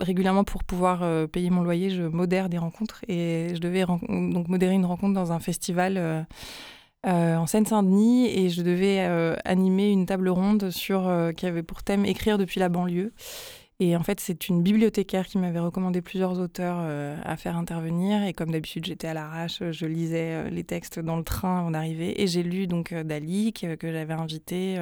régulièrement 0.00 0.44
pour 0.44 0.64
pouvoir 0.64 1.28
payer 1.28 1.50
mon 1.50 1.62
loyer, 1.62 1.90
je 1.90 2.02
modère 2.02 2.48
des 2.48 2.58
rencontres 2.58 3.04
et 3.08 3.48
je 3.54 3.60
devais 3.60 3.84
donc 3.84 4.48
modérer 4.48 4.74
une 4.74 4.86
rencontre 4.86 5.14
dans 5.14 5.32
un 5.32 5.40
festival. 5.40 6.26
en 7.04 7.46
Seine-Saint-Denis 7.46 8.28
et 8.28 8.48
je 8.48 8.62
devais 8.62 9.00
animer 9.44 9.90
une 9.90 10.06
table 10.06 10.28
ronde 10.30 10.70
sur 10.70 11.12
qui 11.36 11.46
avait 11.46 11.62
pour 11.62 11.82
thème 11.82 12.06
écrire 12.06 12.38
depuis 12.38 12.60
la 12.60 12.68
banlieue 12.68 13.12
Et 13.80 13.96
en 13.96 14.04
fait, 14.04 14.20
c'est 14.20 14.48
une 14.48 14.62
bibliothécaire 14.62 15.26
qui 15.26 15.36
m'avait 15.36 15.58
recommandé 15.58 16.00
plusieurs 16.00 16.38
auteurs 16.38 16.76
euh, 16.78 17.16
à 17.24 17.36
faire 17.36 17.56
intervenir. 17.56 18.22
Et 18.22 18.32
comme 18.32 18.52
d'habitude, 18.52 18.84
j'étais 18.86 19.08
à 19.08 19.14
l'arrache, 19.14 19.62
je 19.68 19.86
lisais 19.86 20.30
euh, 20.30 20.48
les 20.48 20.62
textes 20.62 21.00
dans 21.00 21.16
le 21.16 21.24
train 21.24 21.58
avant 21.58 21.72
d'arriver. 21.72 22.22
Et 22.22 22.28
j'ai 22.28 22.44
lu 22.44 22.68
donc 22.68 22.92
euh, 22.92 23.02
Dali, 23.02 23.52
que, 23.52 23.74
que 23.74 23.90
j'avais 23.90 24.14
invité 24.14 24.78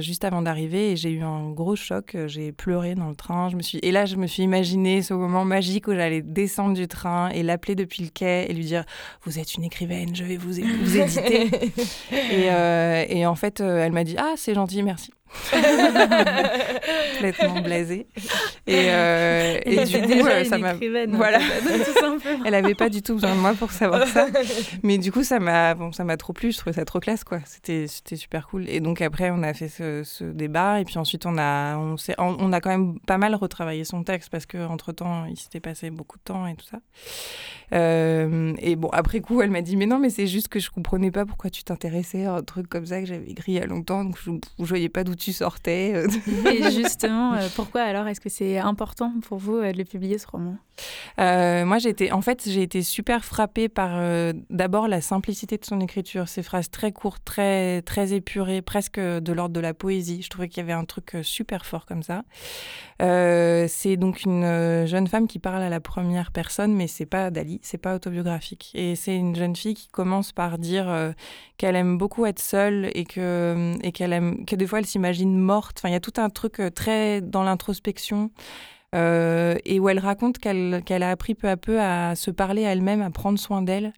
juste 0.00 0.24
avant 0.24 0.42
d'arriver. 0.42 0.92
Et 0.92 0.96
j'ai 0.96 1.10
eu 1.10 1.22
un 1.22 1.50
gros 1.50 1.74
choc. 1.74 2.14
J'ai 2.26 2.52
pleuré 2.52 2.94
dans 2.94 3.08
le 3.08 3.14
train. 3.14 3.48
Je 3.48 3.56
me 3.56 3.62
suis... 3.62 3.78
Et 3.78 3.92
là, 3.92 4.04
je 4.04 4.16
me 4.16 4.26
suis 4.26 4.42
imaginé 4.42 5.00
ce 5.00 5.14
moment 5.14 5.46
magique 5.46 5.88
où 5.88 5.94
j'allais 5.94 6.20
descendre 6.20 6.74
du 6.74 6.86
train 6.86 7.30
et 7.30 7.42
l'appeler 7.42 7.74
depuis 7.74 8.02
le 8.02 8.10
quai 8.10 8.44
et 8.50 8.52
lui 8.52 8.64
dire 8.64 8.84
Vous 9.22 9.38
êtes 9.38 9.54
une 9.54 9.64
écrivaine, 9.64 10.14
je 10.14 10.24
vais 10.24 10.36
vous, 10.36 10.52
vous 10.52 10.98
éditer. 10.98 11.72
et, 12.12 13.18
et 13.18 13.26
en 13.26 13.34
fait, 13.34 13.60
elle 13.60 13.92
m'a 13.92 14.04
dit 14.04 14.16
Ah, 14.18 14.34
c'est 14.36 14.54
gentil, 14.54 14.82
merci. 14.82 15.12
complètement 17.14 17.60
blasée. 17.60 18.06
Et, 18.66 18.86
euh, 18.88 19.58
et, 19.64 19.84
du 19.84 20.00
coup, 20.00 20.26
euh, 20.26 20.44
ça 20.44 20.58
m'a. 20.58 20.74
Voilà. 21.08 21.38
Elle 22.44 22.54
avait 22.54 22.74
pas 22.74 22.88
du 22.88 23.02
tout 23.02 23.14
besoin 23.14 23.34
de 23.34 23.40
moi 23.40 23.54
pour 23.54 23.72
savoir 23.72 24.06
ça. 24.06 24.26
Mais 24.82 24.98
du 24.98 25.12
coup, 25.12 25.24
ça 25.24 25.40
m'a 25.40 25.74
bon, 25.74 25.92
ça 25.92 26.04
m'a 26.04 26.16
trop 26.16 26.32
plu. 26.32 26.52
Je 26.52 26.58
trouvais 26.58 26.74
ça 26.74 26.84
trop 26.84 27.00
classe, 27.00 27.24
quoi. 27.24 27.40
C'était 27.44 27.86
c'était 27.88 28.16
super 28.16 28.46
cool. 28.48 28.68
Et 28.68 28.80
donc 28.80 29.00
après, 29.00 29.30
on 29.30 29.42
a 29.42 29.52
fait 29.54 29.68
ce, 29.68 30.02
ce 30.04 30.24
débat. 30.24 30.80
Et 30.80 30.84
puis 30.84 30.98
ensuite, 30.98 31.26
on 31.26 31.36
a 31.38 31.76
on, 31.76 31.96
on, 32.18 32.52
a 32.52 32.60
quand 32.60 32.70
même 32.70 32.98
pas 33.00 33.18
mal 33.18 33.34
retravaillé 33.34 33.84
son 33.84 34.04
texte 34.04 34.30
parce 34.30 34.46
que 34.46 34.64
entre 34.66 34.92
temps, 34.92 35.24
il 35.26 35.36
s'était 35.36 35.60
passé 35.60 35.90
beaucoup 35.90 36.18
de 36.18 36.24
temps 36.24 36.46
et 36.46 36.54
tout 36.54 36.66
ça. 36.66 36.78
Euh, 37.72 38.54
et 38.58 38.76
bon, 38.76 38.88
après 38.90 39.20
coup, 39.20 39.40
elle 39.40 39.50
m'a 39.50 39.62
dit 39.62 39.76
mais 39.76 39.86
non, 39.86 39.98
mais 39.98 40.10
c'est 40.10 40.26
juste 40.26 40.48
que 40.48 40.60
je 40.60 40.70
comprenais 40.70 41.10
pas 41.10 41.24
pourquoi 41.24 41.50
tu 41.50 41.64
t'intéressais 41.64 42.24
à 42.24 42.34
un 42.34 42.42
truc 42.42 42.68
comme 42.68 42.86
ça 42.86 43.00
que 43.00 43.06
j'avais 43.06 43.30
écrit 43.30 43.52
il 43.52 43.56
y 43.56 43.60
a 43.60 43.66
longtemps. 43.66 44.04
Donc 44.04 44.18
je, 44.22 44.30
je 44.58 44.64
voyais 44.64 44.88
pas 44.88 45.04
d'où 45.04 45.14
tu 45.14 45.32
sortais. 45.32 46.04
Et 46.52 46.70
justement, 46.70 47.36
pourquoi 47.56 47.82
alors? 47.82 48.06
Est-ce 48.06 48.20
que 48.20 48.28
c'est 48.28 48.58
important 48.58 49.12
pour 49.26 49.38
vous 49.38 49.60
de 49.60 49.82
publier 49.82 50.18
ce 50.18 50.26
roman? 50.26 50.56
Euh, 51.18 51.64
moi, 51.64 51.78
j'ai 51.78 51.90
été, 51.90 52.12
en 52.12 52.20
fait, 52.20 52.42
j'ai 52.46 52.62
été 52.62 52.82
super 52.82 53.24
frappée 53.24 53.68
par 53.68 53.90
euh, 53.94 54.32
d'abord 54.50 54.88
la 54.88 55.00
simplicité 55.00 55.56
de 55.56 55.64
son 55.64 55.80
écriture, 55.80 56.28
ces 56.28 56.42
phrases 56.42 56.70
très 56.70 56.92
courtes, 56.92 57.22
très 57.24 57.82
très 57.82 58.12
épurées, 58.12 58.62
presque 58.62 58.98
de 58.98 59.32
l'ordre 59.32 59.54
de 59.54 59.60
la 59.60 59.74
poésie. 59.74 60.22
Je 60.22 60.30
trouvais 60.30 60.48
qu'il 60.48 60.58
y 60.58 60.64
avait 60.64 60.72
un 60.72 60.84
truc 60.84 61.14
euh, 61.14 61.22
super 61.22 61.66
fort 61.66 61.86
comme 61.86 62.02
ça. 62.02 62.24
c'est 62.98 63.96
donc 63.96 64.22
une 64.24 64.86
jeune 64.86 65.06
femme 65.06 65.26
qui 65.26 65.38
parle 65.38 65.62
à 65.62 65.68
la 65.68 65.80
première 65.80 66.32
personne, 66.32 66.74
mais 66.74 66.86
c'est 66.86 67.06
pas 67.06 67.30
Dali, 67.30 67.53
c'est 67.62 67.78
pas 67.78 67.94
autobiographique. 67.94 68.70
Et 68.74 68.96
c'est 68.96 69.16
une 69.16 69.36
jeune 69.36 69.56
fille 69.56 69.74
qui 69.74 69.88
commence 69.88 70.32
par 70.32 70.58
dire 70.58 71.14
qu'elle 71.56 71.76
aime 71.76 71.98
beaucoup 71.98 72.26
être 72.26 72.40
seule 72.40 72.90
et 72.94 73.04
que 73.04 73.74
et 73.82 73.92
qu'elle 73.92 74.12
aime 74.12 74.44
que 74.44 74.56
des 74.56 74.66
fois 74.66 74.78
elle 74.78 74.86
s'imagine 74.86 75.38
morte. 75.38 75.76
Enfin, 75.78 75.88
il 75.88 75.92
y 75.92 75.96
a 75.96 76.00
tout 76.00 76.14
un 76.16 76.30
truc 76.30 76.60
très 76.74 77.20
dans 77.20 77.42
l'introspection. 77.42 78.30
Euh, 78.94 79.56
et 79.64 79.80
où 79.80 79.88
elle 79.88 79.98
raconte 79.98 80.38
qu'elle 80.38 81.02
a 81.02 81.10
appris 81.10 81.34
peu 81.34 81.48
à 81.48 81.56
peu 81.56 81.80
à 81.80 82.14
se 82.14 82.30
parler 82.30 82.64
à 82.64 82.72
elle-même, 82.72 83.02
à 83.02 83.10
prendre 83.10 83.38
soin 83.38 83.60
d'elle. 83.60 83.92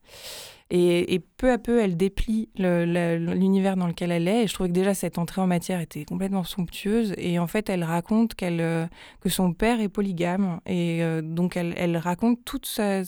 Et, 0.71 1.21
peu 1.37 1.53
à 1.53 1.59
peu, 1.59 1.81
elle 1.81 1.97
déplie 1.97 2.49
l'univers 2.57 3.77
dans 3.77 3.87
lequel 3.87 4.11
elle 4.11 4.27
est. 4.27 4.45
Et 4.45 4.47
je 4.49 4.55
trouvais 4.55 4.69
que 4.69 4.75
déjà, 4.75 4.95
cette 4.95 5.19
entrée 5.19 5.41
en 5.41 5.47
matière 5.47 5.81
était 5.81 6.05
complètement 6.05 6.43
somptueuse. 6.43 7.15
Et 7.19 7.39
en 7.39 7.47
fait, 7.47 7.71
elle 7.71 7.85
raconte 7.85 8.35
euh, 8.43 8.87
que 9.21 9.29
son 9.29 9.53
père 9.53 9.81
est 9.81 9.89
polygame. 9.89 10.61
Et 10.67 11.05
euh, 11.05 11.23
donc, 11.23 11.57
elle, 11.57 11.97
raconte 11.97 12.45
toute 12.45 12.67
sa, 12.67 13.03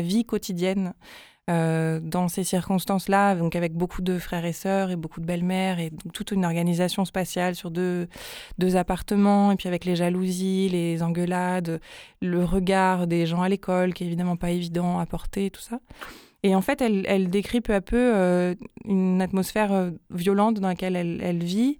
vie 0.00 0.26
quotidienne 0.26 0.92
euh, 1.48 1.98
dans 1.98 2.28
ces 2.28 2.44
circonstances-là, 2.44 3.34
donc 3.34 3.56
avec 3.56 3.72
beaucoup 3.72 4.02
de 4.02 4.18
frères 4.18 4.44
et 4.44 4.52
sœurs 4.52 4.90
et 4.90 4.96
beaucoup 4.96 5.22
de 5.22 5.24
belles-mères 5.24 5.80
et 5.80 5.90
toute 6.12 6.32
une 6.32 6.44
organisation 6.44 7.06
spatiale 7.06 7.54
sur 7.54 7.70
deux, 7.70 8.06
deux 8.58 8.76
appartements, 8.76 9.50
et 9.50 9.56
puis 9.56 9.66
avec 9.66 9.86
les 9.86 9.96
jalousies, 9.96 10.68
les 10.68 11.02
engueulades, 11.02 11.80
le 12.20 12.44
regard 12.44 13.06
des 13.06 13.24
gens 13.24 13.40
à 13.40 13.48
l'école 13.48 13.94
qui 13.94 14.04
est 14.04 14.08
évidemment 14.08 14.36
pas 14.36 14.50
évident 14.50 14.98
à 14.98 15.06
porter, 15.06 15.48
tout 15.48 15.62
ça. 15.62 15.80
Et 16.42 16.54
en 16.54 16.60
fait, 16.60 16.80
elle, 16.80 17.30
décrit 17.30 17.60
peu 17.60 17.74
à 17.74 17.80
peu 17.80 17.96
euh, 18.14 18.54
une 18.84 19.20
atmosphère 19.20 19.72
euh, 19.72 19.90
violente 20.10 20.60
dans 20.60 20.68
laquelle 20.68 20.94
elle, 20.96 21.42
vit. 21.42 21.78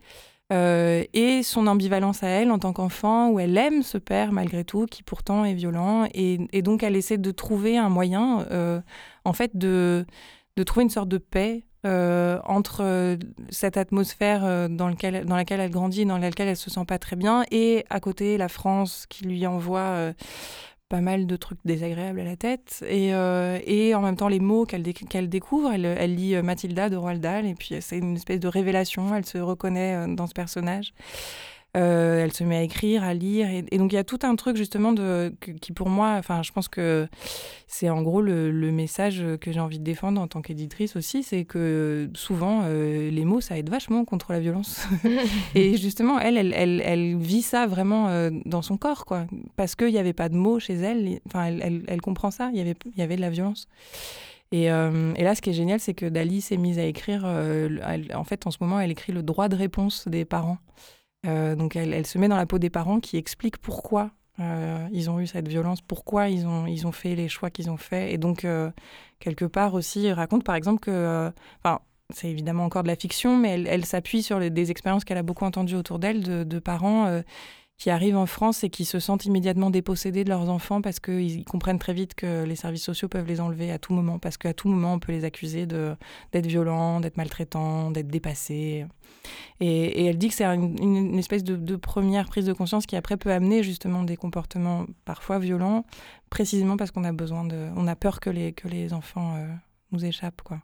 Euh, 0.53 1.05
et 1.13 1.43
son 1.43 1.67
ambivalence 1.67 2.23
à 2.23 2.29
elle 2.29 2.51
en 2.51 2.59
tant 2.59 2.73
qu'enfant, 2.73 3.31
où 3.31 3.39
elle 3.39 3.57
aime 3.57 3.83
ce 3.83 3.99
père 3.99 4.33
malgré 4.33 4.65
tout, 4.65 4.87
qui 4.87 5.03
pourtant 5.03 5.45
est 5.45 5.55
violent, 5.55 6.07
et, 6.13 6.63
donc 6.63 6.83
elle 6.83 6.97
essaie 6.97 7.19
de 7.19 7.31
trouver 7.31 7.77
un 7.79 7.89
moyen, 7.89 8.47
en 9.25 9.33
fait, 9.33 9.57
de, 9.57 10.07
trouver 10.67 10.85
une 10.85 10.91
sorte 10.91 11.09
de 11.09 11.19
paix 11.19 11.65
entre 11.85 13.19
cette 13.51 13.77
atmosphère 13.77 14.69
dans, 14.71 14.91
dans 14.91 15.37
laquelle 15.37 15.61
elle 15.61 15.71
grandit, 15.71 16.07
dans 16.07 16.19
laquelle 16.19 16.49
elle 16.49 16.57
se 16.57 16.71
sent 16.71 16.85
pas 16.87 16.99
très 16.99 17.17
bien, 17.17 17.45
et 17.51 17.85
à 17.91 18.01
côté 18.01 18.39
la 18.39 18.49
France 18.49 19.05
qui 19.09 19.25
lui 19.25 19.47
envoie 19.47 20.13
pas 20.89 21.01
mal 21.01 21.27
de 21.27 21.37
trucs 21.37 21.59
désagréables 21.65 22.21
à 22.21 22.25
la 22.25 22.37
tête. 22.37 22.85
Et, 22.89 23.15
euh, 23.15 23.59
et 23.67 23.95
en 23.95 24.01
même 24.01 24.17
temps, 24.17 24.29
les 24.29 24.41
mots 24.41 24.65
qu'elle 24.65 24.83
découvre, 25.29 25.73
elle, 25.73 25.85
elle, 25.85 26.15
lit 26.15 26.35
euh, 26.35 26.43
Mathilda 26.43 26.89
de 26.89 26.97
Roald 26.97 27.21
Dahl, 27.21 27.47
et 27.47 27.55
puis 27.55 27.77
c'est 27.81 27.99
une 27.99 28.17
espèce 28.17 28.41
de 28.41 28.49
révélation, 28.49 29.15
elle 29.15 29.27
se 29.27 29.39
reconnaît 29.39 29.95
euh, 29.95 30.15
dans 30.15 30.27
ce 30.27 30.35
personnage. 30.35 30.95
Euh, 31.79 32.25
elle 32.25 32.33
se 32.33 32.45
met 32.45 32.57
à 32.57 32.63
écrire, 32.63 33.05
à 33.05 33.15
lire. 33.15 33.49
Et, 33.51 33.79
donc, 33.79 33.93
il 33.93 33.97
y 33.97 33.99
a 33.99 34.05
tout 34.05 34.19
un 34.23 34.35
truc, 34.37 34.57
justement, 34.57 34.93
de, 34.93 35.33
qui, 35.61 35.73
pour 35.73 35.89
moi, 35.89 36.17
enfin, 36.19 36.43
je 36.43 36.51
pense 36.51 36.69
que 36.69 37.07
c'est 37.67 37.89
en 37.89 38.03
gros 38.03 38.21
le, 38.21 38.51
message 38.73 39.25
que 39.41 39.53
j'ai 39.53 39.61
envie 39.61 39.79
de 39.79 39.85
défendre 39.85 40.21
en 40.21 40.29
tant 40.29 40.41
qu'éditrice 40.41 40.95
aussi 40.95 41.23
c'est 41.23 41.45
que 41.45 42.11
souvent, 42.15 42.63
euh, 42.65 43.11
les 43.11 43.25
mots, 43.25 43.41
ça 43.41 43.59
aide 43.59 43.71
vachement 43.71 44.05
contre 44.05 44.33
la 44.33 44.41
violence. 44.41 44.87
et 45.55 45.77
justement, 45.77 46.19
elle, 46.21 46.37
elle, 46.37 46.53
elle, 46.55 46.83
elle, 46.85 47.17
vit 47.17 47.43
ça 47.43 47.67
vraiment 47.67 48.09
euh, 48.09 48.31
dans 48.45 48.63
son 48.63 48.77
corps, 48.77 49.05
quoi. 49.05 49.27
Parce 49.57 49.75
qu'il 49.75 49.89
n'y 49.89 49.99
avait 49.99 50.13
pas 50.13 50.29
de 50.29 50.37
mots 50.37 50.59
chez 50.59 50.75
elle. 50.75 51.21
Enfin, 51.27 51.47
elle, 51.47 51.85
elle, 51.87 52.01
comprend 52.01 52.31
ça. 52.31 52.51
Il 52.53 52.59
y 52.59 52.61
avait, 52.61 52.77
y 52.97 53.03
avait 53.03 53.17
de 53.17 53.21
la 53.21 53.31
violence. 53.31 53.69
Et, 54.51 54.65
et, 54.65 55.23
là, 55.25 55.35
ce 55.35 55.43
qui 55.43 55.51
est 55.51 55.55
génial, 55.55 55.79
c'est 55.79 55.93
que 55.93 56.07
Dali 56.07 56.41
s'est 56.41 56.57
mise 56.57 56.79
à 56.79 56.85
écrire. 56.85 57.27
en 57.27 58.25
fait, 58.25 58.47
en 58.47 58.51
ce 58.51 58.57
moment, 58.61 58.81
elle 58.81 58.91
écrit 58.91 59.13
le 59.13 59.23
droit 59.23 59.49
de 59.49 59.57
réponse 59.57 60.09
des 60.09 60.25
parents. 60.25 60.57
Euh, 61.27 61.57
donc 61.57 61.77
elle, 61.77 62.07
se 62.07 62.19
met 62.19 62.29
dans 62.29 62.37
la 62.37 62.47
peau 62.47 62.59
des 62.59 62.71
parents 62.71 63.01
qui 63.01 63.17
expliquent 63.17 63.59
pourquoi 63.59 64.11
euh, 64.41 64.87
ils 64.93 65.11
ont 65.11 65.19
eu 65.19 65.27
cette 65.27 65.49
violence, 65.49 65.81
pourquoi 65.81 66.29
ils 66.29 66.47
ont, 66.47 66.67
ils 66.67 66.87
ont 66.87 66.93
fait 66.93 67.17
les 67.17 67.29
choix 67.29 67.51
qu'ils 67.51 67.71
ont 67.71 67.77
faits. 67.77 68.13
Et 68.13 68.19
donc, 68.19 68.45
euh, 68.45 68.71
quelque 69.19 69.45
part 69.45 69.75
aussi, 69.75 70.13
raconte 70.13 70.45
par 70.45 70.55
exemple 70.55 70.81
que, 70.81 71.33
enfin, 71.65 71.81
c'est 72.15 72.31
évidemment 72.31 72.65
encore 72.65 72.85
de 72.85 72.89
la 72.89 72.97
fiction, 72.97 73.37
mais 73.37 73.51
elle, 73.51 73.67
elle 73.67 73.85
s'appuie 73.85 74.23
sur 74.23 74.39
des 74.39 74.71
expériences 74.71 75.05
qu'elle 75.05 75.19
a 75.19 75.25
beaucoup 75.25 75.45
entendues 75.45 75.75
autour 75.75 75.99
d'elle 75.99 76.23
de, 76.23 76.45
de, 76.45 76.59
parents 76.61 77.23
qui 77.79 77.91
arrivent 77.91 78.17
en 78.17 78.27
France 78.27 78.65
et 78.65 78.71
qui 78.71 78.85
se 78.85 78.99
sentent 78.99 79.25
immédiatement 79.25 79.71
dépossédés 79.71 80.25
de 80.25 80.29
leurs 80.29 80.51
enfants 80.51 80.83
parce 80.83 80.99
qu'ils 80.99 81.45
comprennent 81.45 81.79
très 81.79 81.95
vite 81.95 82.15
que 82.15 82.43
les 82.43 82.57
services 82.57 82.83
sociaux 82.83 83.09
peuvent 83.09 83.27
les 83.27 83.41
enlever 83.41 83.71
à 83.71 83.79
tout 83.79 83.93
moment, 83.95 84.19
parce 84.19 84.37
qu'à 84.37 84.53
tout 84.53 84.69
moment, 84.69 84.95
on 84.95 84.99
peut 84.99 85.13
les 85.13 85.25
accuser 85.25 85.65
d'être 85.67 86.47
violents, 86.47 86.99
d'être 86.99 87.17
maltraitants, 87.17 87.93
d'être 87.93 88.09
dépassés. 88.09 88.85
Et, 89.61 90.07
elle 90.07 90.19
dit 90.19 90.29
que 90.29 90.35
c'est 90.35 90.45
une, 90.45 91.19
espèce 91.19 91.45
de, 91.45 91.77
première 91.77 92.27
prise 92.27 92.47
de 92.47 92.53
conscience 92.53 92.85
qui 92.85 92.97
après 92.97 93.17
peut 93.17 93.33
amener 93.33 93.63
justement 93.63 94.03
des 94.03 94.17
comportements 94.17 94.87
parfois 95.05 95.39
violents, 95.39 95.85
précisément 96.31 96.77
parce 96.77 96.91
qu'on 96.91 97.05
a 97.05 97.13
besoin 97.13 97.45
de, 97.45 97.69
on 97.77 97.87
a 97.87 97.95
peur 97.95 98.19
que 98.19 98.31
les, 98.31 98.53
que 98.53 98.67
les 98.67 98.93
enfants 98.93 99.37
euh, 99.37 99.47
nous 99.93 100.05
échappent, 100.05 100.43
quoi 100.43 100.61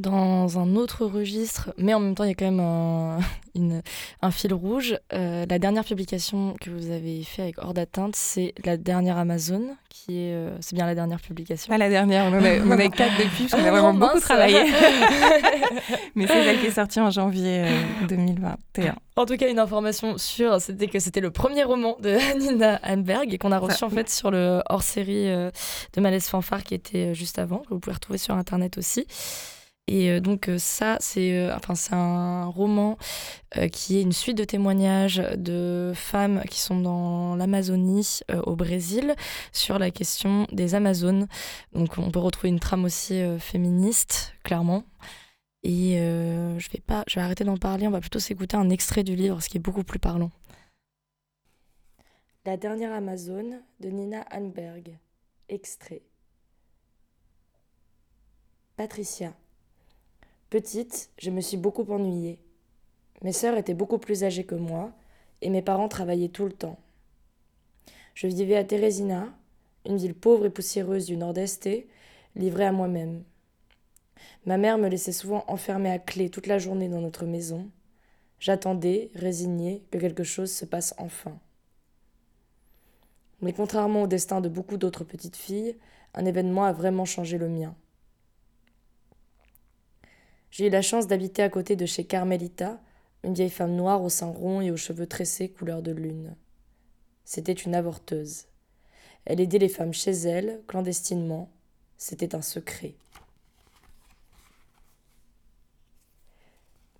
dans 0.00 0.58
un 0.58 0.76
autre 0.76 1.06
registre, 1.06 1.72
mais 1.76 1.94
en 1.94 2.00
même 2.00 2.14
temps, 2.14 2.24
il 2.24 2.28
y 2.28 2.32
a 2.32 2.34
quand 2.34 2.50
même 2.50 2.60
un, 2.60 3.18
un 4.22 4.30
fil 4.30 4.54
rouge. 4.54 4.98
Euh, 5.12 5.44
la 5.48 5.58
dernière 5.58 5.84
publication 5.84 6.56
que 6.60 6.70
vous 6.70 6.90
avez 6.90 7.22
fait 7.22 7.42
avec 7.42 7.58
Hors 7.58 7.74
d'atteinte, 7.74 8.16
c'est 8.16 8.54
la 8.64 8.76
dernière 8.76 9.18
Amazon, 9.18 9.76
qui 9.88 10.18
est, 10.18 10.32
euh, 10.32 10.56
c'est 10.60 10.74
bien 10.74 10.86
la 10.86 10.94
dernière 10.94 11.20
publication. 11.20 11.68
Pas 11.68 11.78
la 11.78 11.88
dernière, 11.88 12.24
on 12.26 12.36
en 12.36 12.78
a, 12.78 12.88
quatre 12.88 13.16
depuis, 13.18 13.46
parce 13.48 13.62
qu'on 13.62 13.68
a 13.68 13.70
vraiment 13.70 13.94
beaucoup 13.94 14.20
travaillé. 14.20 14.58
mais 16.14 16.26
c'est 16.26 16.42
celle 16.44 16.60
qui 16.60 16.66
est 16.66 16.70
sortie 16.70 17.00
en 17.00 17.10
janvier 17.10 17.64
2021. 18.08 18.86
Euh, 18.86 18.90
en 19.16 19.26
tout 19.26 19.36
cas, 19.36 19.50
une 19.50 19.58
information 19.58 20.16
sûre, 20.18 20.60
c'était 20.60 20.86
que 20.86 20.98
c'était 20.98 21.20
le 21.20 21.30
premier 21.30 21.64
roman 21.64 21.96
de 22.00 22.16
Nina 22.38 22.80
Hanberg 22.82 23.32
et 23.34 23.38
qu'on 23.38 23.52
a 23.52 23.58
reçu 23.58 23.84
en 23.84 23.90
fait 23.90 24.08
sur 24.08 24.30
le 24.30 24.62
hors-série 24.68 25.26
de 25.26 26.00
Malaise 26.00 26.26
Fanfare 26.26 26.64
qui 26.64 26.74
était 26.74 27.14
juste 27.14 27.38
avant, 27.38 27.58
que 27.58 27.68
vous 27.70 27.80
pouvez 27.80 27.94
retrouver 27.94 28.18
sur 28.18 28.34
Internet 28.34 28.78
aussi. 28.78 29.06
Et 29.90 30.08
euh, 30.08 30.20
donc 30.20 30.48
euh, 30.48 30.56
ça, 30.56 30.96
c'est 31.00 31.36
euh, 31.36 31.52
enfin, 31.56 31.74
un 31.96 32.44
roman 32.46 32.96
qui 33.72 33.98
est 33.98 34.02
une 34.02 34.12
suite 34.12 34.38
de 34.38 34.44
témoignages 34.44 35.20
de 35.36 35.90
femmes 35.96 36.44
qui 36.48 36.60
sont 36.60 36.78
dans 36.78 37.34
l'Amazonie 37.34 38.20
au 38.44 38.54
Brésil 38.54 39.16
sur 39.50 39.80
la 39.80 39.90
question 39.90 40.46
des 40.52 40.76
Amazones. 40.76 41.26
Donc 41.72 41.98
on 41.98 42.12
peut 42.12 42.20
retrouver 42.20 42.50
une 42.50 42.60
trame 42.60 42.84
aussi 42.84 43.20
féministe, 43.40 44.34
clairement. 44.44 44.84
Et 45.64 45.96
je 45.96 46.70
vais 46.70 46.78
pas, 46.78 47.02
je 47.08 47.16
vais 47.16 47.22
arrêter 47.22 47.42
d'en 47.42 47.56
parler. 47.56 47.88
On 47.88 47.90
va 47.90 47.98
plutôt 47.98 48.20
s'écouter 48.20 48.56
un 48.56 48.70
extrait 48.70 49.02
du 49.02 49.16
livre, 49.16 49.42
ce 49.42 49.48
qui 49.48 49.56
est 49.56 49.60
beaucoup 49.60 49.82
plus 49.82 49.98
parlant. 49.98 50.30
La 52.46 52.56
dernière 52.56 52.92
Amazone 52.92 53.62
de 53.80 53.88
Nina 53.88 54.24
Hanberg. 54.30 54.96
Extrait. 55.48 56.02
Patricia. 58.76 59.34
Petite, 60.50 61.10
je 61.16 61.30
me 61.30 61.40
suis 61.40 61.56
beaucoup 61.56 61.86
ennuyée. 61.92 62.40
Mes 63.22 63.32
sœurs 63.32 63.56
étaient 63.56 63.72
beaucoup 63.72 63.98
plus 63.98 64.24
âgées 64.24 64.42
que 64.42 64.56
moi, 64.56 64.90
et 65.42 65.48
mes 65.48 65.62
parents 65.62 65.88
travaillaient 65.88 66.28
tout 66.28 66.44
le 66.44 66.52
temps. 66.52 66.76
Je 68.14 68.26
vivais 68.26 68.56
à 68.56 68.64
Térésina, 68.64 69.28
une 69.86 69.96
ville 69.96 70.14
pauvre 70.14 70.46
et 70.46 70.50
poussiéreuse 70.50 71.06
du 71.06 71.16
nord-est, 71.16 71.68
livrée 72.34 72.64
à 72.64 72.72
moi-même. 72.72 73.22
Ma 74.44 74.58
mère 74.58 74.76
me 74.76 74.88
laissait 74.88 75.12
souvent 75.12 75.44
enfermer 75.46 75.92
à 75.92 76.00
clé 76.00 76.30
toute 76.30 76.48
la 76.48 76.58
journée 76.58 76.88
dans 76.88 77.00
notre 77.00 77.26
maison. 77.26 77.70
J'attendais, 78.40 79.12
résignée, 79.14 79.84
que 79.92 79.98
quelque 79.98 80.24
chose 80.24 80.50
se 80.50 80.64
passe 80.64 80.94
enfin. 80.98 81.38
Mais 83.40 83.52
contrairement 83.52 84.02
au 84.02 84.06
destin 84.08 84.40
de 84.40 84.48
beaucoup 84.48 84.78
d'autres 84.78 85.04
petites 85.04 85.36
filles, 85.36 85.76
un 86.14 86.24
événement 86.24 86.64
a 86.64 86.72
vraiment 86.72 87.04
changé 87.04 87.38
le 87.38 87.48
mien. 87.48 87.76
J'ai 90.50 90.66
eu 90.66 90.70
la 90.70 90.82
chance 90.82 91.06
d'habiter 91.06 91.42
à 91.42 91.48
côté 91.48 91.76
de 91.76 91.86
chez 91.86 92.04
Carmelita, 92.04 92.80
une 93.22 93.34
vieille 93.34 93.50
femme 93.50 93.76
noire 93.76 94.02
au 94.02 94.08
sein 94.08 94.26
rond 94.26 94.60
et 94.60 94.70
aux 94.70 94.76
cheveux 94.76 95.06
tressés 95.06 95.48
couleur 95.48 95.82
de 95.82 95.92
lune. 95.92 96.36
C'était 97.24 97.52
une 97.52 97.74
avorteuse. 97.74 98.46
Elle 99.24 99.40
aidait 99.40 99.58
les 99.58 99.68
femmes 99.68 99.92
chez 99.92 100.10
elle, 100.10 100.60
clandestinement. 100.66 101.50
C'était 101.96 102.34
un 102.34 102.42
secret. 102.42 102.94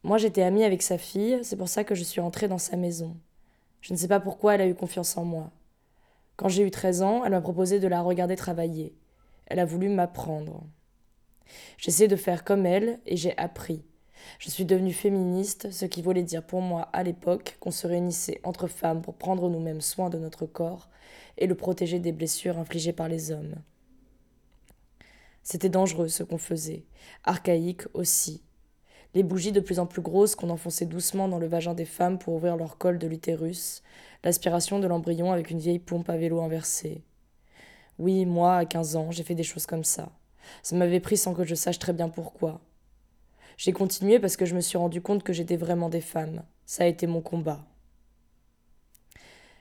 Moi, 0.03 0.19
j'étais 0.19 0.43
amie 0.43 0.65
avec 0.65 0.83
sa 0.83 0.99
fille, 0.99 1.41
c'est 1.43 1.57
pour 1.57 1.69
ça 1.69 1.85
que 1.85 1.95
je 1.95 2.05
suis 2.05 2.21
entrée 2.21 2.49
dans 2.49 2.59
sa 2.59 2.77
maison. 2.77 3.17
Je 3.81 3.93
ne 3.93 3.99
sais 3.99 4.09
pas 4.09 4.21
pourquoi 4.21 4.55
elle 4.55 4.61
a 4.61 4.67
eu 4.67 4.75
confiance 4.75 5.17
en 5.17 5.25
moi. 5.25 5.51
Quand 6.37 6.49
j'ai 6.49 6.63
eu 6.63 6.71
13 6.71 7.03
ans, 7.03 7.25
elle 7.25 7.33
m'a 7.33 7.41
proposé 7.41 7.81
de 7.81 7.89
la 7.89 8.01
regarder 8.01 8.37
travailler. 8.37 8.95
Elle 9.47 9.59
a 9.59 9.67
voulu 9.67 9.89
m'apprendre. 9.89 10.65
J'essaie 11.79 12.09
de 12.09 12.17
faire 12.17 12.45
comme 12.45 12.67
elle 12.67 13.01
et 13.07 13.17
j'ai 13.17 13.37
appris. 13.39 13.83
Je 14.39 14.51
suis 14.51 14.65
devenue 14.65 14.93
féministe, 14.93 15.71
ce 15.71 15.85
qui 15.85 16.03
voulait 16.03 16.23
dire 16.23 16.43
pour 16.43 16.61
moi 16.61 16.83
à 16.93 17.03
l'époque 17.03 17.57
qu'on 17.61 17.71
se 17.71 17.87
réunissait 17.87 18.41
entre 18.45 18.67
femmes 18.67 19.03
pour 19.03 19.15
prendre 19.15 19.49
nous-mêmes 19.49 19.81
soin 19.81 20.11
de 20.11 20.19
notre 20.19 20.47
corps 20.47 20.89
et 21.39 21.47
le 21.47 21.55
protéger 21.55 21.99
des 21.99 22.13
blessures 22.13 22.59
infligées 22.59 22.93
par 22.93 23.09
les 23.09 23.33
hommes. 23.33 23.55
C'était 25.43 25.69
dangereux 25.69 26.09
ce 26.09 26.23
qu'on 26.23 26.39
faisait, 26.39 26.85
archaïque 27.25 27.83
aussi. 27.95 28.43
Les 29.15 29.23
bougies 29.23 29.53
de 29.53 29.61
plus 29.61 29.81
en 29.81 29.87
plus 29.87 30.03
grosses 30.03 30.37
qu'on 30.37 30.51
enfonçait 30.51 30.87
doucement 30.87 31.27
dans 31.27 31.39
le 31.39 31.49
vagin 31.49 31.75
des 31.75 31.85
femmes 31.85 32.19
pour 32.19 32.35
ouvrir 32.35 32.57
leur 32.57 32.79
col 32.79 32.99
de 32.99 33.09
l'utérus, 33.09 33.83
l'aspiration 34.23 34.79
de 34.79 34.87
l'embryon 34.87 35.33
avec 35.33 35.51
une 35.51 35.59
vieille 35.59 35.81
pompe 35.81 36.11
à 36.11 36.17
vélo 36.17 36.41
inversée. 36.41 37.03
Oui, 37.99 38.25
moi, 38.25 38.57
à 38.57 38.65
15 38.65 38.97
ans, 38.97 39.11
j'ai 39.11 39.25
fait 39.25 39.35
des 39.35 39.43
choses 39.43 39.67
comme 39.67 39.85
ça. 39.85 40.13
Ça 40.63 40.77
m'avait 40.77 41.01
pris 41.01 41.17
sans 41.17 41.35
que 41.35 41.45
je 41.45 41.55
sache 41.55 41.79
très 41.79 41.93
bien 41.93 42.09
pourquoi. 42.09 42.61
J'ai 43.57 43.73
continué 43.73 44.19
parce 44.19 44.37
que 44.37 44.47
je 44.47 44.55
me 44.55 44.61
suis 44.61 44.79
rendu 44.79 45.03
compte 45.03 45.23
que 45.23 45.33
j'étais 45.33 45.57
vraiment 45.57 45.89
des 45.89 46.01
femmes. 46.01 46.43
Ça 46.67 46.85
a 46.85 46.87
été 46.87 47.07
mon 47.07 47.21
combat. 47.21 47.65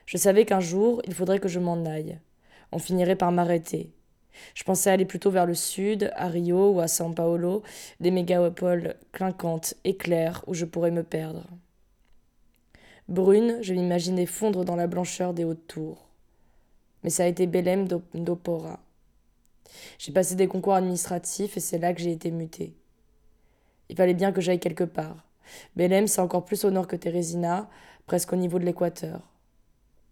Je 0.06 0.16
savais 0.16 0.44
qu'un 0.44 0.60
jour, 0.60 1.02
il 1.06 1.14
faudrait 1.14 1.38
que 1.38 1.48
je 1.48 1.60
m'en 1.60 1.84
aille. 1.84 2.18
On 2.72 2.78
finirait 2.78 3.16
par 3.16 3.30
m'arrêter. 3.30 3.92
Je 4.54 4.64
pensais 4.64 4.90
aller 4.90 5.04
plutôt 5.04 5.30
vers 5.30 5.46
le 5.46 5.54
sud, 5.54 6.10
à 6.16 6.28
Rio 6.28 6.72
ou 6.72 6.80
à 6.80 6.86
São 6.86 7.14
Paulo, 7.14 7.62
des 8.00 8.10
mégapoles 8.10 8.96
clinquantes 9.12 9.74
et 9.84 9.96
claires 9.96 10.42
où 10.46 10.54
je 10.54 10.64
pourrais 10.64 10.90
me 10.90 11.02
perdre. 11.02 11.44
Brune, 13.08 13.58
je 13.60 13.74
m'imaginais 13.74 14.26
fondre 14.26 14.64
dans 14.64 14.76
la 14.76 14.86
blancheur 14.86 15.34
des 15.34 15.44
hautes 15.44 15.66
tours. 15.66 16.08
Mais 17.02 17.10
ça 17.10 17.24
a 17.24 17.26
été 17.26 17.46
Belém 17.46 17.86
d'Opora. 18.14 18.78
J'ai 20.00 20.12
passé 20.12 20.34
des 20.34 20.48
concours 20.48 20.72
administratifs 20.72 21.58
et 21.58 21.60
c'est 21.60 21.76
là 21.76 21.92
que 21.92 22.00
j'ai 22.00 22.12
été 22.12 22.30
mutée. 22.30 22.74
Il 23.90 23.96
fallait 23.96 24.14
bien 24.14 24.32
que 24.32 24.40
j'aille 24.40 24.58
quelque 24.58 24.84
part. 24.84 25.26
Belém, 25.76 26.06
c'est 26.06 26.22
encore 26.22 26.46
plus 26.46 26.64
au 26.64 26.70
nord 26.70 26.86
que 26.86 26.96
Teresina, 26.96 27.68
presque 28.06 28.32
au 28.32 28.36
niveau 28.36 28.58
de 28.58 28.64
l'équateur. 28.64 29.20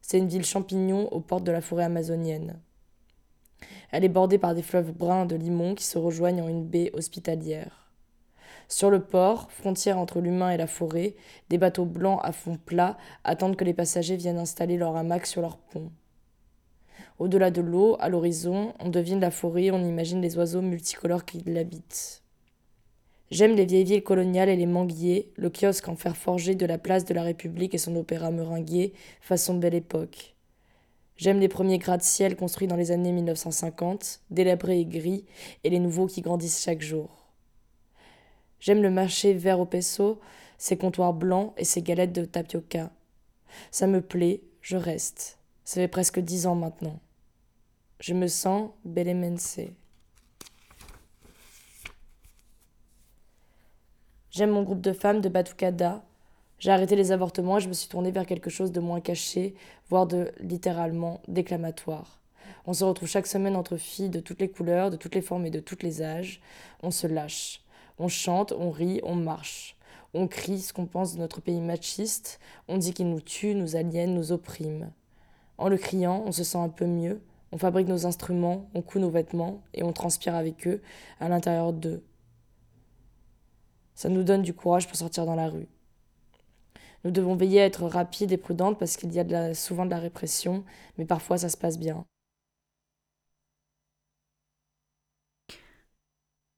C'est 0.02 0.18
une 0.18 0.28
ville 0.28 0.44
champignon 0.44 1.10
aux 1.10 1.20
portes 1.20 1.44
de 1.44 1.52
la 1.52 1.62
forêt 1.62 1.84
amazonienne. 1.84 2.60
Elle 3.90 4.04
est 4.04 4.10
bordée 4.10 4.36
par 4.36 4.54
des 4.54 4.60
fleuves 4.60 4.92
bruns 4.92 5.24
de 5.24 5.36
limon 5.36 5.74
qui 5.74 5.84
se 5.84 5.96
rejoignent 5.96 6.42
en 6.42 6.48
une 6.48 6.66
baie 6.66 6.90
hospitalière. 6.92 7.90
Sur 8.68 8.90
le 8.90 9.00
port, 9.00 9.50
frontière 9.50 9.96
entre 9.96 10.20
l'humain 10.20 10.50
et 10.50 10.58
la 10.58 10.66
forêt, 10.66 11.16
des 11.48 11.56
bateaux 11.56 11.86
blancs 11.86 12.20
à 12.22 12.32
fond 12.32 12.58
plat 12.58 12.98
attendent 13.24 13.56
que 13.56 13.64
les 13.64 13.72
passagers 13.72 14.16
viennent 14.16 14.36
installer 14.36 14.76
leur 14.76 14.96
hamac 14.96 15.24
sur 15.24 15.40
leur 15.40 15.56
pont. 15.56 15.90
Au-delà 17.18 17.50
de 17.50 17.60
l'eau, 17.60 17.96
à 18.00 18.08
l'horizon, 18.08 18.74
on 18.78 18.88
devine 18.88 19.20
la 19.20 19.30
forêt, 19.30 19.70
on 19.70 19.84
imagine 19.84 20.20
les 20.20 20.36
oiseaux 20.36 20.62
multicolores 20.62 21.24
qui 21.24 21.42
l'habitent. 21.46 22.22
J'aime 23.30 23.56
les 23.56 23.66
vieilles 23.66 23.84
villes 23.84 24.02
coloniales 24.02 24.48
et 24.48 24.56
les 24.56 24.66
manguiers, 24.66 25.32
le 25.36 25.50
kiosque 25.50 25.88
en 25.88 25.96
fer 25.96 26.16
forgé 26.16 26.54
de 26.54 26.64
la 26.64 26.78
place 26.78 27.04
de 27.04 27.12
la 27.12 27.22
République 27.22 27.74
et 27.74 27.78
son 27.78 27.94
opéra 27.96 28.30
meringuier, 28.30 28.94
façon 29.20 29.54
belle 29.54 29.74
époque. 29.74 30.34
J'aime 31.18 31.40
les 31.40 31.48
premiers 31.48 31.78
gratte-ciel 31.78 32.36
construits 32.36 32.68
dans 32.68 32.76
les 32.76 32.90
années 32.90 33.12
1950, 33.12 34.20
délabrés 34.30 34.80
et 34.80 34.86
gris, 34.86 35.24
et 35.64 35.70
les 35.70 35.80
nouveaux 35.80 36.06
qui 36.06 36.22
grandissent 36.22 36.62
chaque 36.62 36.80
jour. 36.80 37.28
J'aime 38.60 38.82
le 38.82 38.90
marché 38.90 39.34
vert 39.34 39.60
au 39.60 39.66
peso, 39.66 40.20
ses 40.56 40.76
comptoirs 40.76 41.12
blancs 41.12 41.52
et 41.56 41.64
ses 41.64 41.82
galettes 41.82 42.12
de 42.12 42.24
tapioca. 42.24 42.90
Ça 43.70 43.86
me 43.86 44.00
plaît, 44.00 44.42
je 44.62 44.76
reste. 44.76 45.37
Ça 45.68 45.82
fait 45.82 45.88
presque 45.88 46.18
dix 46.18 46.46
ans 46.46 46.54
maintenant. 46.54 46.98
Je 48.00 48.14
me 48.14 48.26
sens 48.26 48.70
belemense. 48.86 49.60
J'aime 54.30 54.52
mon 54.52 54.62
groupe 54.62 54.80
de 54.80 54.94
femmes 54.94 55.20
de 55.20 55.28
Batucada. 55.28 56.02
J'ai 56.58 56.70
arrêté 56.70 56.96
les 56.96 57.12
avortements 57.12 57.58
et 57.58 57.60
je 57.60 57.68
me 57.68 57.74
suis 57.74 57.90
tournée 57.90 58.10
vers 58.10 58.24
quelque 58.24 58.48
chose 58.48 58.72
de 58.72 58.80
moins 58.80 59.02
caché, 59.02 59.54
voire 59.90 60.06
de 60.06 60.32
littéralement 60.40 61.20
déclamatoire. 61.28 62.22
On 62.64 62.72
se 62.72 62.84
retrouve 62.84 63.10
chaque 63.10 63.26
semaine 63.26 63.54
entre 63.54 63.76
filles 63.76 64.08
de 64.08 64.20
toutes 64.20 64.40
les 64.40 64.48
couleurs, 64.48 64.90
de 64.90 64.96
toutes 64.96 65.16
les 65.16 65.20
formes 65.20 65.44
et 65.44 65.50
de 65.50 65.60
tous 65.60 65.82
les 65.82 66.00
âges. 66.00 66.40
On 66.82 66.90
se 66.90 67.06
lâche. 67.06 67.60
On 67.98 68.08
chante, 68.08 68.54
on 68.58 68.70
rit, 68.70 69.00
on 69.02 69.16
marche. 69.16 69.76
On 70.14 70.28
crie 70.28 70.60
ce 70.60 70.72
qu'on 70.72 70.86
pense 70.86 71.12
de 71.12 71.18
notre 71.18 71.42
pays 71.42 71.60
machiste. 71.60 72.40
On 72.68 72.78
dit 72.78 72.94
qu'il 72.94 73.10
nous 73.10 73.20
tue, 73.20 73.54
nous 73.54 73.76
aliène, 73.76 74.14
nous 74.14 74.32
opprime. 74.32 74.90
En 75.58 75.68
le 75.68 75.76
criant, 75.76 76.22
on 76.26 76.32
se 76.32 76.44
sent 76.44 76.58
un 76.58 76.68
peu 76.68 76.86
mieux. 76.86 77.20
On 77.52 77.58
fabrique 77.58 77.88
nos 77.88 78.06
instruments, 78.06 78.68
on 78.74 78.82
coud 78.82 79.02
nos 79.02 79.10
vêtements 79.10 79.62
et 79.74 79.82
on 79.82 79.92
transpire 79.92 80.34
avec 80.34 80.66
eux 80.66 80.80
à 81.20 81.28
l'intérieur 81.28 81.72
d'eux. 81.72 82.02
Ça 83.94 84.08
nous 84.08 84.22
donne 84.22 84.42
du 84.42 84.54
courage 84.54 84.86
pour 84.86 84.96
sortir 84.96 85.26
dans 85.26 85.34
la 85.34 85.48
rue. 85.48 85.66
Nous 87.04 87.10
devons 87.10 87.36
veiller 87.36 87.60
à 87.62 87.64
être 87.64 87.86
rapides 87.86 88.32
et 88.32 88.36
prudentes 88.36 88.78
parce 88.78 88.96
qu'il 88.96 89.12
y 89.12 89.18
a 89.18 89.54
souvent 89.54 89.84
de 89.84 89.90
la 89.90 89.98
répression, 89.98 90.64
mais 90.98 91.04
parfois 91.04 91.38
ça 91.38 91.48
se 91.48 91.56
passe 91.56 91.78
bien. 91.78 92.04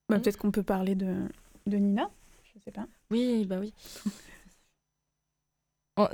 Bah, 0.09 0.19
peut-être 0.19 0.39
qu'on 0.39 0.51
peut 0.51 0.63
parler 0.63 0.95
de, 0.95 1.29
de 1.67 1.77
Nina, 1.77 2.11
je 2.43 2.59
sais 2.65 2.73
pas. 2.73 2.87
Oui, 3.11 3.45
bah 3.47 3.59
oui. 3.61 3.73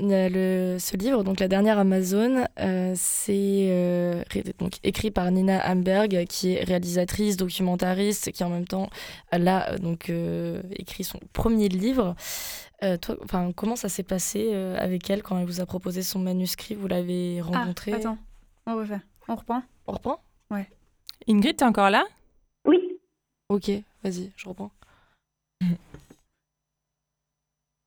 Le, 0.00 0.78
ce 0.78 0.96
livre, 0.96 1.22
donc 1.24 1.40
La 1.40 1.48
dernière 1.48 1.78
Amazon, 1.78 2.46
euh, 2.58 2.92
c'est 2.96 3.68
euh, 3.70 4.22
donc 4.58 4.74
écrit 4.82 5.10
par 5.10 5.30
Nina 5.30 5.62
Hamberg, 5.70 6.24
qui 6.26 6.54
est 6.54 6.64
réalisatrice, 6.64 7.36
documentariste, 7.36 8.32
qui 8.32 8.44
en 8.44 8.50
même 8.50 8.66
temps 8.66 8.88
a 9.30 9.38
euh, 9.38 9.78
donc 9.78 10.12
écrit 10.70 11.04
son 11.04 11.20
premier 11.32 11.68
livre. 11.68 12.14
toi, 12.80 13.16
enfin, 13.22 13.52
comment 13.54 13.76
ça 13.76 13.88
s'est 13.88 14.02
passé 14.02 14.54
avec 14.78 15.08
elle 15.10 15.22
quand 15.22 15.38
elle 15.38 15.46
vous 15.46 15.60
a 15.60 15.66
proposé 15.66 16.02
son 16.02 16.18
manuscrit? 16.18 16.74
Vous 16.74 16.88
l'avez 16.88 17.40
ah, 17.40 17.58
rencontré 17.58 17.92
Attends, 17.92 18.18
on 18.66 18.76
refait. 18.76 19.00
On 19.28 19.36
reprend? 19.36 19.62
On 19.86 19.92
reprend? 19.92 20.20
Ouais. 20.50 20.68
Ingrid, 21.28 21.56
t'es 21.56 21.64
encore 21.64 21.90
là? 21.90 22.04
Ok, 23.48 23.70
vas-y, 24.02 24.32
je 24.36 24.48
reprends. 24.48 24.70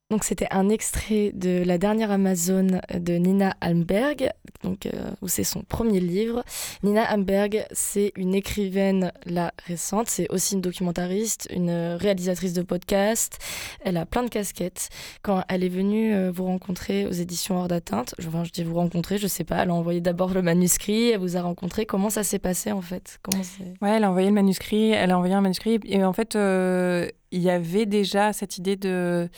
Donc 0.10 0.24
c'était 0.24 0.48
un 0.50 0.70
extrait 0.70 1.32
de 1.36 1.64
La 1.64 1.78
dernière 1.78 2.10
Amazon 2.10 2.82
de 2.92 3.14
Nina 3.14 3.56
Hamberg, 3.62 4.32
donc, 4.64 4.88
euh, 4.88 5.12
où 5.22 5.28
c'est 5.28 5.44
son 5.44 5.62
premier 5.62 6.00
livre. 6.00 6.44
Nina 6.82 7.14
Hamberg, 7.14 7.68
c'est 7.72 8.12
une 8.16 8.34
écrivaine 8.34 9.12
là 9.26 9.54
récente, 9.68 10.10
c'est 10.10 10.28
aussi 10.32 10.56
une 10.56 10.62
documentariste, 10.62 11.48
une 11.52 11.96
réalisatrice 12.00 12.54
de 12.54 12.64
podcast. 12.64 13.38
Elle 13.82 13.98
a 13.98 14.08
plein 14.08 14.24
de 14.24 14.30
casquettes. 14.30 14.90
Quand 15.22 15.44
elle 15.48 15.64
est 15.64 15.70
venue 15.70 16.16
euh, 16.16 16.32
vous 16.32 16.46
rencontrer 16.46 17.06
aux 17.06 17.12
éditions 17.12 17.60
Hors 17.60 17.68
d'atteinte, 17.68 18.16
enfin, 18.26 18.44
je 18.44 18.52
dis 18.52 18.64
vous 18.64 18.76
rencontrer, 18.76 19.20
je 19.20 19.28
sais 19.28 19.44
pas, 19.44 19.64
elle 19.64 19.70
a 19.70 19.74
envoyé 19.76 20.02
d'abord 20.02 20.34
le 20.34 20.42
manuscrit, 20.42 21.10
elle 21.10 21.20
vous 21.20 21.38
a 21.38 21.42
rencontré. 21.42 21.86
Comment 21.86 22.10
ça 22.10 22.24
s'est 22.24 22.40
passé 22.40 22.72
en 22.72 22.82
fait? 22.82 23.20
Comment 23.22 23.44
Ouais, 23.82 23.92
elle 23.98 24.04
a 24.04 24.10
envoyé 24.10 24.28
le 24.28 24.34
manuscrit, 24.34 24.90
elle 24.90 25.12
a 25.12 25.18
envoyé 25.18 25.36
un 25.36 25.42
manuscrit 25.42 25.80
et 25.86 26.04
en 26.04 26.14
fait, 26.14 26.36
euh, 26.36 27.08
il 27.32 27.42
y 27.42 27.50
avait 27.52 27.86
déjà 27.86 28.34
cette 28.34 28.58
idée 28.58 28.76
de 28.76 29.30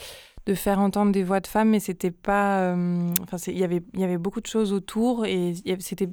de 0.46 0.54
faire 0.54 0.80
entendre 0.80 1.12
des 1.12 1.22
voix 1.22 1.40
de 1.40 1.46
femmes, 1.46 1.70
mais 1.70 1.80
c'était 1.80 2.10
pas. 2.10 2.74
Enfin, 3.22 3.36
il 3.46 3.58
y 3.58 3.64
avait 3.64 3.82
y 3.94 4.04
avait 4.04 4.18
beaucoup 4.18 4.40
de 4.40 4.46
choses 4.46 4.72
autour 4.72 5.24
et 5.26 5.54
c'était 5.78 6.08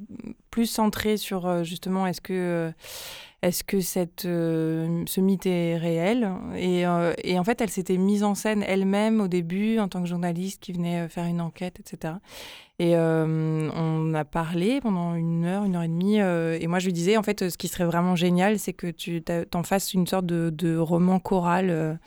plus 0.50 0.66
centré 0.66 1.16
sur 1.16 1.64
justement 1.64 2.06
est-ce 2.06 2.20
que 2.20 2.72
est-ce 3.42 3.64
que 3.64 3.80
cette, 3.80 4.26
euh, 4.26 5.02
ce 5.06 5.20
mythe 5.22 5.46
est 5.46 5.78
réel 5.78 6.30
et, 6.56 6.86
euh, 6.86 7.14
et, 7.24 7.38
en 7.38 7.44
fait, 7.44 7.62
elle 7.62 7.70
s'était 7.70 7.96
mise 7.96 8.22
en 8.22 8.34
scène 8.34 8.62
elle-même 8.62 9.20
au 9.22 9.28
début 9.28 9.78
en 9.78 9.88
tant 9.88 10.02
que 10.02 10.08
journaliste 10.08 10.62
qui 10.62 10.72
venait 10.72 11.00
euh, 11.00 11.08
faire 11.08 11.24
une 11.24 11.40
enquête, 11.40 11.80
etc. 11.80 12.14
Et 12.78 12.96
on 12.96 14.14
a 14.14 14.24
parlé 14.24 14.80
pendant 14.80 15.14
une 15.14 15.44
heure, 15.44 15.64
une 15.64 15.76
heure 15.76 15.82
et 15.82 15.88
demie. 15.88 16.16
et 16.16 16.66
moi, 16.66 16.78
je 16.78 16.86
lui 16.86 16.94
disais, 16.94 17.18
en 17.18 17.22
fait, 17.22 17.50
ce 17.50 17.58
qui 17.58 17.68
serait 17.68 17.84
vraiment 17.84 18.16
génial, 18.16 18.58
c'est 18.58 18.72
que 18.72 18.86
tu 18.86 19.22
t'en 19.22 19.62
fasses 19.62 19.92
une 19.92 20.06
sorte 20.06 20.24
de, 20.24 20.48
de 20.48 20.78
roman 20.78 21.18
choral 21.18 21.98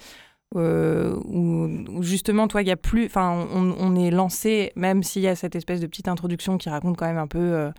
euh, 0.56 1.16
où, 1.26 2.04
justement, 2.04 2.48
toi, 2.48 2.62
il 2.62 2.68
y 2.68 2.72
a 2.72 2.78
plus. 2.78 3.06
Enfin, 3.06 3.48
on, 3.54 3.96
est 3.96 4.12
lancé, 4.12 4.72
même 4.76 5.04
s'il 5.04 5.22
y 5.22 5.28
a 5.28 5.36
cette 5.36 5.56
espèce 5.56 5.80
de 5.80 5.88
petite 5.88 6.08
introduction 6.08 6.58
qui 6.58 6.70
raconte 6.70 6.98
quand 6.98 7.08
même 7.08 7.18
un 7.18 7.28
peu 7.28 7.40
euh, 7.40 7.72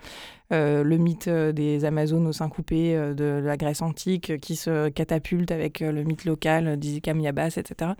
euh, 0.52 0.82
le 0.82 0.96
mythe 0.96 1.28
des 1.28 1.84
Amazones 1.84 2.26
au 2.26 2.32
sein 2.32 2.48
coupé 2.48 2.94
de 2.94 3.40
la 3.44 3.56
Grèce 3.56 3.82
antique 3.82 4.38
qui 4.40 4.56
se 4.56 4.88
catapulte 4.88 5.52
avec 5.52 5.80
le 5.80 6.02
mythe 6.02 6.24
local 6.24 6.76
d'Izikam 6.76 7.20
Yabas, 7.20 7.56
etc. 7.56 7.92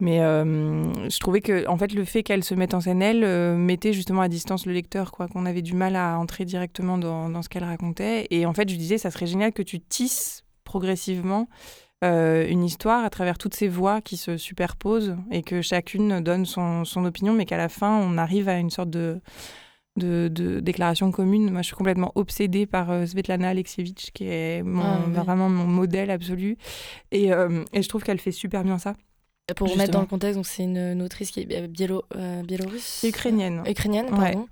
Mais 0.00 0.18
je 0.18 1.18
trouvais 1.18 1.40
que, 1.40 1.66
en 1.68 1.76
fait, 1.76 1.92
le 1.92 2.04
fait 2.04 2.22
qu'elle 2.22 2.44
se 2.44 2.54
mette 2.54 2.74
en 2.74 2.80
scène, 2.80 3.02
elle, 3.02 3.56
mettait 3.56 3.92
justement 3.92 4.20
à 4.20 4.28
distance 4.28 4.66
le 4.66 4.72
lecteur, 4.72 5.12
quoi, 5.12 5.28
qu'on 5.28 5.46
avait 5.46 5.62
du 5.62 5.74
mal 5.74 5.96
à 5.96 6.18
entrer 6.18 6.44
directement 6.44 6.98
dans, 6.98 7.30
dans 7.30 7.42
ce 7.42 7.48
qu'elle 7.48 7.64
racontait. 7.64 8.26
Et 8.30 8.44
en 8.46 8.52
fait, 8.52 8.68
je 8.68 8.76
disais, 8.76 8.98
ça 8.98 9.10
serait 9.10 9.26
génial 9.26 9.52
que 9.52 9.62
tu 9.62 9.80
tisses 9.80 10.44
progressivement 10.64 11.48
euh, 12.02 12.46
une 12.48 12.64
histoire 12.64 13.04
à 13.04 13.10
travers 13.10 13.38
toutes 13.38 13.54
ces 13.54 13.68
voix 13.68 14.00
qui 14.00 14.16
se 14.16 14.36
superposent 14.36 15.16
et 15.30 15.42
que 15.42 15.62
chacune 15.62 16.20
donne 16.20 16.46
son, 16.46 16.84
son 16.84 17.04
opinion, 17.04 17.32
mais 17.32 17.46
qu'à 17.46 17.56
la 17.56 17.68
fin, 17.68 17.96
on 17.96 18.18
arrive 18.18 18.48
à 18.48 18.58
une 18.58 18.70
sorte 18.70 18.90
de, 18.90 19.20
de, 19.96 20.60
déclaration 20.60 21.10
commune. 21.12 21.50
Moi, 21.50 21.62
je 21.62 21.66
suis 21.66 21.76
complètement 21.76 22.12
obsédée 22.14 22.66
par 22.66 22.90
euh, 22.90 23.06
Svetlana 23.06 23.50
Alexievich, 23.50 24.10
qui 24.12 24.24
est 24.24 24.62
mon, 24.62 24.82
ah, 24.82 25.22
vraiment 25.22 25.48
mon 25.48 25.64
modèle 25.64 26.10
absolu. 26.10 26.56
Et, 27.12 27.32
euh, 27.32 27.64
et 27.72 27.82
je 27.82 27.88
trouve 27.88 28.02
qu'elle 28.02 28.20
fait 28.20 28.32
super 28.32 28.64
bien 28.64 28.78
ça. 28.78 28.94
Pour 29.56 29.70
remettre 29.70 29.92
dans 29.92 30.00
le 30.00 30.06
contexte, 30.06 30.40
c'est 30.44 30.64
une, 30.64 31.02
autrice 31.02 31.30
qui 31.30 31.40
est 31.40 31.68
biélo, 31.68 32.04
biélorusse. 32.44 33.04
Ukrainienne. 33.04 33.62
Ukrainienne, 33.68 34.06
pardon. 34.10 34.46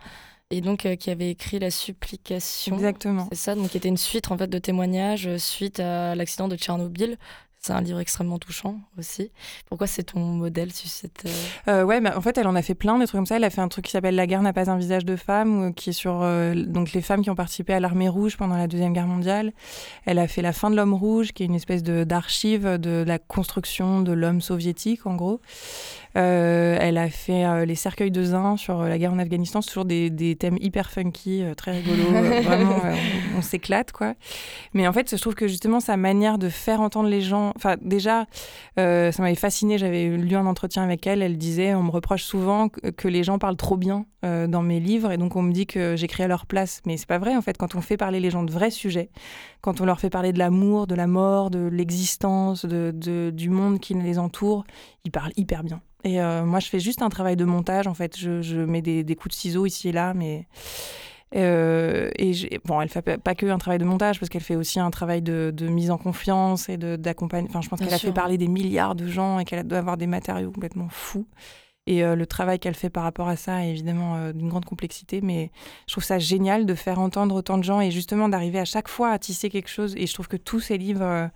Et 0.50 0.60
donc 0.60 0.86
qui 0.96 1.10
avait 1.10 1.30
écrit 1.30 1.58
La 1.58 1.70
Supplication. 1.70 2.76
Exactement. 2.76 3.28
C'est 3.32 3.38
ça, 3.38 3.54
donc 3.54 3.70
qui 3.70 3.76
était 3.76 3.88
une 3.88 3.96
suite 3.96 4.30
en 4.30 4.36
fait 4.36 4.48
de 4.48 4.58
témoignages 4.58 5.36
suite 5.36 5.80
à 5.80 6.14
l'accident 6.14 6.48
de 6.48 6.56
Tchernobyl. 6.56 7.16
C'est 7.62 7.74
un 7.74 7.82
livre 7.82 8.00
extrêmement 8.00 8.38
touchant 8.38 8.80
aussi. 8.98 9.30
Pourquoi 9.66 9.86
c'est 9.86 10.04
ton 10.04 10.20
modèle 10.20 10.72
sur 10.72 10.88
cette... 10.88 11.26
Euh, 11.26 11.82
euh, 11.82 11.84
ouais, 11.84 12.00
bah, 12.00 12.14
en 12.16 12.22
fait, 12.22 12.38
elle 12.38 12.46
en 12.46 12.54
a 12.54 12.62
fait 12.62 12.74
plein 12.74 12.98
des 12.98 13.04
trucs 13.04 13.18
comme 13.18 13.26
ça. 13.26 13.36
Elle 13.36 13.44
a 13.44 13.50
fait 13.50 13.60
un 13.60 13.68
truc 13.68 13.84
qui 13.84 13.90
s'appelle 13.90 14.14
La 14.14 14.26
guerre 14.26 14.40
n'a 14.40 14.54
pas 14.54 14.70
un 14.70 14.78
visage 14.78 15.04
de 15.04 15.14
femme, 15.14 15.64
euh, 15.64 15.70
qui 15.70 15.90
est 15.90 15.92
sur 15.92 16.20
donc 16.54 16.92
les 16.92 17.02
femmes 17.02 17.22
qui 17.22 17.28
ont 17.28 17.34
participé 17.34 17.74
à 17.74 17.80
l'armée 17.80 18.08
rouge 18.08 18.38
pendant 18.38 18.56
la 18.56 18.66
deuxième 18.66 18.94
guerre 18.94 19.06
mondiale. 19.06 19.52
Elle 20.06 20.18
a 20.18 20.26
fait 20.26 20.40
La 20.40 20.54
fin 20.54 20.70
de 20.70 20.76
l'homme 20.76 20.94
rouge, 20.94 21.32
qui 21.32 21.42
est 21.42 21.46
une 21.46 21.54
espèce 21.54 21.82
de 21.82 22.02
d'archive 22.02 22.78
de, 22.78 23.04
la 23.06 23.18
construction 23.18 24.00
de 24.00 24.12
l'homme 24.12 24.40
soviétique, 24.40 25.06
en 25.06 25.14
gros. 25.14 25.42
Elle 26.14 26.98
a 26.98 27.08
fait 27.08 27.66
Les 27.66 27.74
cercueils 27.74 28.10
de 28.10 28.22
Zin 28.22 28.56
sur 28.56 28.82
la 28.82 28.98
guerre 28.98 29.12
en 29.12 29.18
Afghanistan, 29.18 29.62
c'est 29.62 29.68
toujours 29.68 29.84
des, 29.84 30.10
des, 30.10 30.36
thèmes 30.36 30.58
hyper 30.60 30.90
funky, 30.90 31.44
très 31.56 31.72
rigolos. 31.72 32.10
vraiment, 32.42 32.76
on, 33.34 33.38
on 33.38 33.42
s'éclate, 33.42 33.92
quoi. 33.92 34.14
Mais 34.74 34.86
en 34.86 34.92
fait, 34.92 35.10
je 35.10 35.20
trouve 35.20 35.34
que 35.34 35.46
justement, 35.46 35.80
sa 35.80 35.96
manière 35.96 36.38
de 36.38 36.48
faire 36.48 36.80
entendre 36.80 37.08
les 37.08 37.20
gens 37.20 37.52
Enfin, 37.56 37.76
déjà, 37.80 38.26
euh, 38.78 39.12
ça 39.12 39.22
m'avait 39.22 39.34
fasciné. 39.34 39.78
J'avais 39.78 40.08
lu 40.08 40.34
un 40.36 40.46
entretien 40.46 40.82
avec 40.82 41.06
elle. 41.06 41.22
Elle 41.22 41.38
disait 41.38 41.74
On 41.74 41.82
me 41.82 41.90
reproche 41.90 42.22
souvent 42.22 42.68
que, 42.68 43.08
les 43.08 43.24
gens 43.24 43.38
parlent 43.38 43.56
trop 43.56 43.76
bien 43.76 44.06
euh, 44.24 44.46
dans 44.46 44.62
mes 44.62 44.80
livres. 44.80 45.12
Et 45.12 45.16
donc, 45.16 45.36
on 45.36 45.42
me 45.42 45.52
dit 45.52 45.66
que 45.66 45.96
j'écris 45.96 46.22
à 46.22 46.28
leur 46.28 46.46
place. 46.46 46.80
Mais 46.86 46.96
c'est 46.96 47.08
pas 47.08 47.18
vrai, 47.18 47.36
en 47.36 47.42
fait. 47.42 47.56
Quand 47.56 47.74
on 47.74 47.80
fait 47.80 47.96
parler 47.96 48.20
les 48.20 48.30
gens 48.30 48.42
de 48.42 48.52
vrais 48.52 48.70
sujets, 48.70 49.10
quand 49.60 49.80
on 49.80 49.84
leur 49.84 50.00
fait 50.00 50.10
parler 50.10 50.32
de 50.32 50.38
l'amour, 50.38 50.86
de 50.86 50.94
la 50.94 51.06
mort, 51.06 51.50
de 51.50 51.66
l'existence, 51.66 52.64
de, 52.64 53.30
du 53.30 53.50
monde 53.50 53.80
qui 53.80 53.94
les 53.94 54.18
entoure, 54.18 54.64
ils 55.04 55.10
parlent 55.10 55.32
hyper 55.36 55.62
bien. 55.62 55.80
Et 56.02 56.20
euh, 56.20 56.44
moi, 56.46 56.60
je 56.60 56.68
fais 56.68 56.80
juste 56.80 57.02
un 57.02 57.10
travail 57.10 57.36
de 57.36 57.44
montage, 57.44 57.86
en 57.86 57.94
fait. 57.94 58.16
Je, 58.16 58.40
je 58.40 58.60
mets 58.60 58.80
des, 58.80 59.04
des, 59.04 59.16
coups 59.16 59.34
de 59.34 59.38
ciseaux 59.38 59.66
ici 59.66 59.90
et 59.90 59.92
là, 59.92 60.14
mais 60.14 60.46
euh, 61.36 62.10
et 62.18 62.60
bon, 62.64 62.80
elle 62.80 62.88
fait 62.88 63.18
pas 63.18 63.34
que 63.34 63.46
un 63.46 63.58
travail 63.58 63.78
de 63.78 63.84
montage 63.84 64.18
parce 64.18 64.28
qu'elle 64.28 64.42
fait 64.42 64.56
aussi 64.56 64.80
un 64.80 64.90
travail 64.90 65.22
de, 65.22 65.52
mise 65.68 65.90
en 65.90 65.98
confiance 65.98 66.68
et 66.68 66.76
d'accompagnement. 66.76 67.50
Enfin, 67.50 67.60
je 67.60 67.68
pense 67.68 67.80
qu'elle 67.80 67.94
a 67.94 67.98
fait 67.98 68.12
parler 68.12 68.38
des 68.38 68.48
milliards 68.48 68.94
de 68.94 69.06
gens 69.06 69.38
et 69.38 69.44
qu'elle 69.44 69.66
doit 69.66 69.78
avoir 69.78 69.96
des 69.96 70.06
matériaux 70.06 70.50
complètement 70.50 70.88
fous. 70.90 71.26
Et 71.90 72.04
euh, 72.04 72.14
le 72.14 72.24
travail 72.24 72.60
qu'elle 72.60 72.76
fait 72.76 72.88
par 72.88 73.02
rapport 73.02 73.26
à 73.26 73.34
ça 73.34 73.64
est 73.66 73.70
évidemment 73.70 74.14
euh, 74.14 74.32
d'une 74.32 74.48
grande 74.48 74.64
complexité, 74.64 75.20
mais 75.20 75.50
je 75.88 75.94
trouve 75.94 76.04
ça 76.04 76.20
génial 76.20 76.64
de 76.64 76.74
faire 76.76 77.00
entendre 77.00 77.34
autant 77.34 77.58
de 77.58 77.64
gens 77.64 77.80
et 77.80 77.90
justement 77.90 78.28
d'arriver 78.28 78.60
à 78.60 78.64
chaque 78.64 78.86
fois 78.86 79.10
à 79.10 79.18
tisser 79.18 79.50
quelque 79.50 79.68
chose. 79.68 79.96
Et 79.96 80.06
je 80.06 80.14
trouve 80.14 80.28
que 80.28 80.36
tous 80.36 80.60
ces 80.60 80.78
livres 80.78 81.30